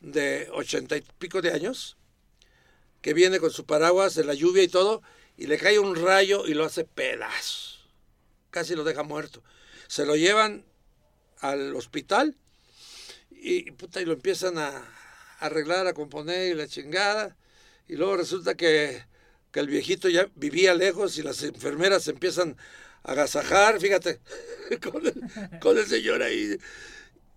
[0.00, 1.98] de ochenta y pico de años
[3.02, 5.02] que viene con su paraguas en la lluvia y todo
[5.36, 7.86] y le cae un rayo y lo hace pedazos.
[8.50, 9.42] Casi lo deja muerto.
[9.86, 10.64] Se lo llevan
[11.40, 12.34] al hospital
[13.30, 14.82] y, puta, y lo empiezan a
[15.40, 17.36] arreglar, a componer y la chingada.
[17.90, 19.02] Y luego resulta que,
[19.50, 22.56] que el viejito ya vivía lejos y las enfermeras empiezan
[23.02, 24.20] a agasajar, fíjate,
[24.80, 26.56] con el, con el señor ahí.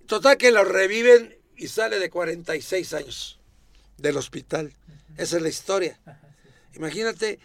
[0.05, 3.39] Total que lo reviven y sale de 46 años
[3.97, 4.71] del hospital.
[5.17, 5.99] Esa es la historia.
[6.75, 7.39] Imagínate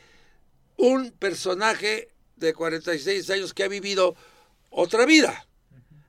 [0.76, 4.16] un personaje de 46 años que ha vivido
[4.68, 5.46] otra vida.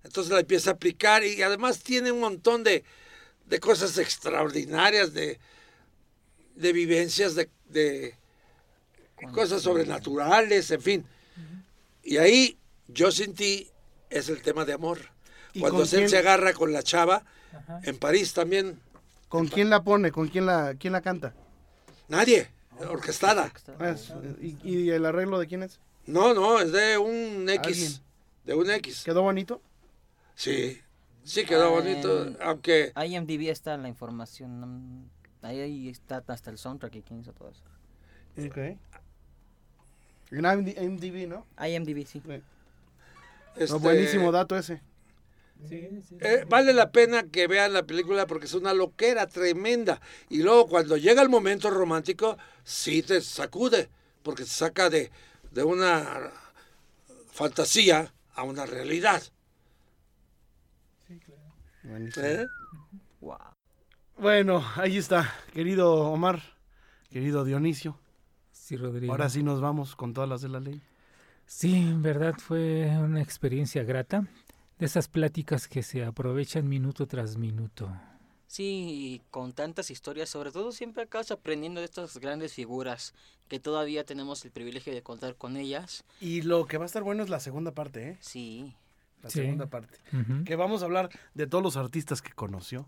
[0.04, 2.84] Entonces la empieza a aplicar y además tiene un montón de,
[3.46, 5.40] de cosas extraordinarias, de,
[6.60, 8.16] de vivencias, de, de
[9.34, 11.06] cosas sobrenaturales, en fin.
[12.04, 12.58] Y ahí
[12.88, 13.70] yo sin ti
[14.10, 15.00] es el tema de amor.
[15.54, 16.10] ¿Y Cuando él quién?
[16.10, 17.24] se agarra con la chava,
[17.54, 17.80] Ajá.
[17.84, 18.80] en París también,
[19.30, 20.12] ¿Con quién la pone?
[20.12, 21.34] ¿Con quién la, quién la canta?
[22.08, 22.50] nadie,
[22.90, 23.52] orquestada.
[23.80, 24.12] Ah, es-
[24.42, 25.80] ¿y, y el arreglo de quién es?
[26.08, 27.68] No, no, es de un X.
[27.68, 27.92] Alguien.
[28.46, 29.04] De un X.
[29.04, 29.62] ¿Quedó bonito?
[30.34, 30.82] Sí,
[31.24, 35.10] sí quedó bonito, Eh, aunque IMDb está la información.
[35.42, 37.64] Ahí, ahí está hasta el soundtrack y quién hizo todo eso.
[38.46, 38.58] Ok.
[40.32, 41.46] En IMD- IMDb, ¿no?
[41.66, 42.22] IMDb, sí.
[42.26, 42.34] No,
[43.56, 44.82] este, buenísimo dato ese.
[45.68, 46.18] Sí, sí.
[46.22, 50.00] eh, vale la pena que vean la película porque es una loquera tremenda.
[50.30, 53.90] Y luego cuando llega el momento romántico, sí te sacude,
[54.24, 55.12] porque te saca de,
[55.52, 56.32] de una
[57.32, 59.22] fantasía a una realidad.
[61.84, 62.26] Buenísimo.
[62.26, 62.46] ¿eh?
[63.20, 63.38] Wow.
[64.20, 66.42] Bueno, ahí está, querido Omar,
[67.10, 67.98] querido Dionisio.
[68.52, 69.14] Sí, Rodrigo.
[69.14, 70.82] Ahora sí nos vamos con todas las de la ley.
[71.46, 74.28] Sí, en verdad fue una experiencia grata.
[74.78, 77.92] De esas pláticas que se aprovechan minuto tras minuto.
[78.48, 83.14] Sí, y con tantas historias, sobre todo siempre acabas aprendiendo de estas grandes figuras
[83.50, 86.06] que todavía tenemos el privilegio de contar con ellas.
[86.22, 88.18] Y lo que va a estar bueno es la segunda parte, ¿eh?
[88.22, 88.74] Sí.
[89.22, 89.40] La Sí.
[89.40, 89.98] segunda parte.
[90.46, 92.88] Que vamos a hablar de todos los artistas que conoció.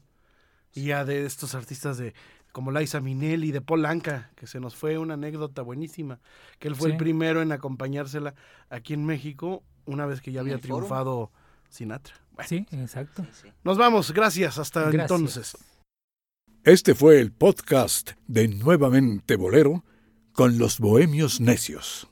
[0.74, 2.14] Y ya de estos artistas de
[2.52, 6.20] como Liza Minnelli, de Paul Anka, que se nos fue una anécdota buenísima,
[6.60, 8.36] que él fue el primero en acompañársela
[8.70, 10.76] aquí en México, una vez que ya ¿En había foro?
[10.78, 11.32] triunfado
[11.70, 12.16] Sinatra.
[12.34, 13.24] Bueno, Sí, exacto.
[13.32, 13.54] sí, sí.
[13.64, 15.02] Nos vamos, gracias, hasta Gracias.
[15.02, 15.58] entonces.
[16.64, 19.84] Este fue el podcast de Nuevamente Bolero
[20.34, 22.11] con los Bohemios Necios.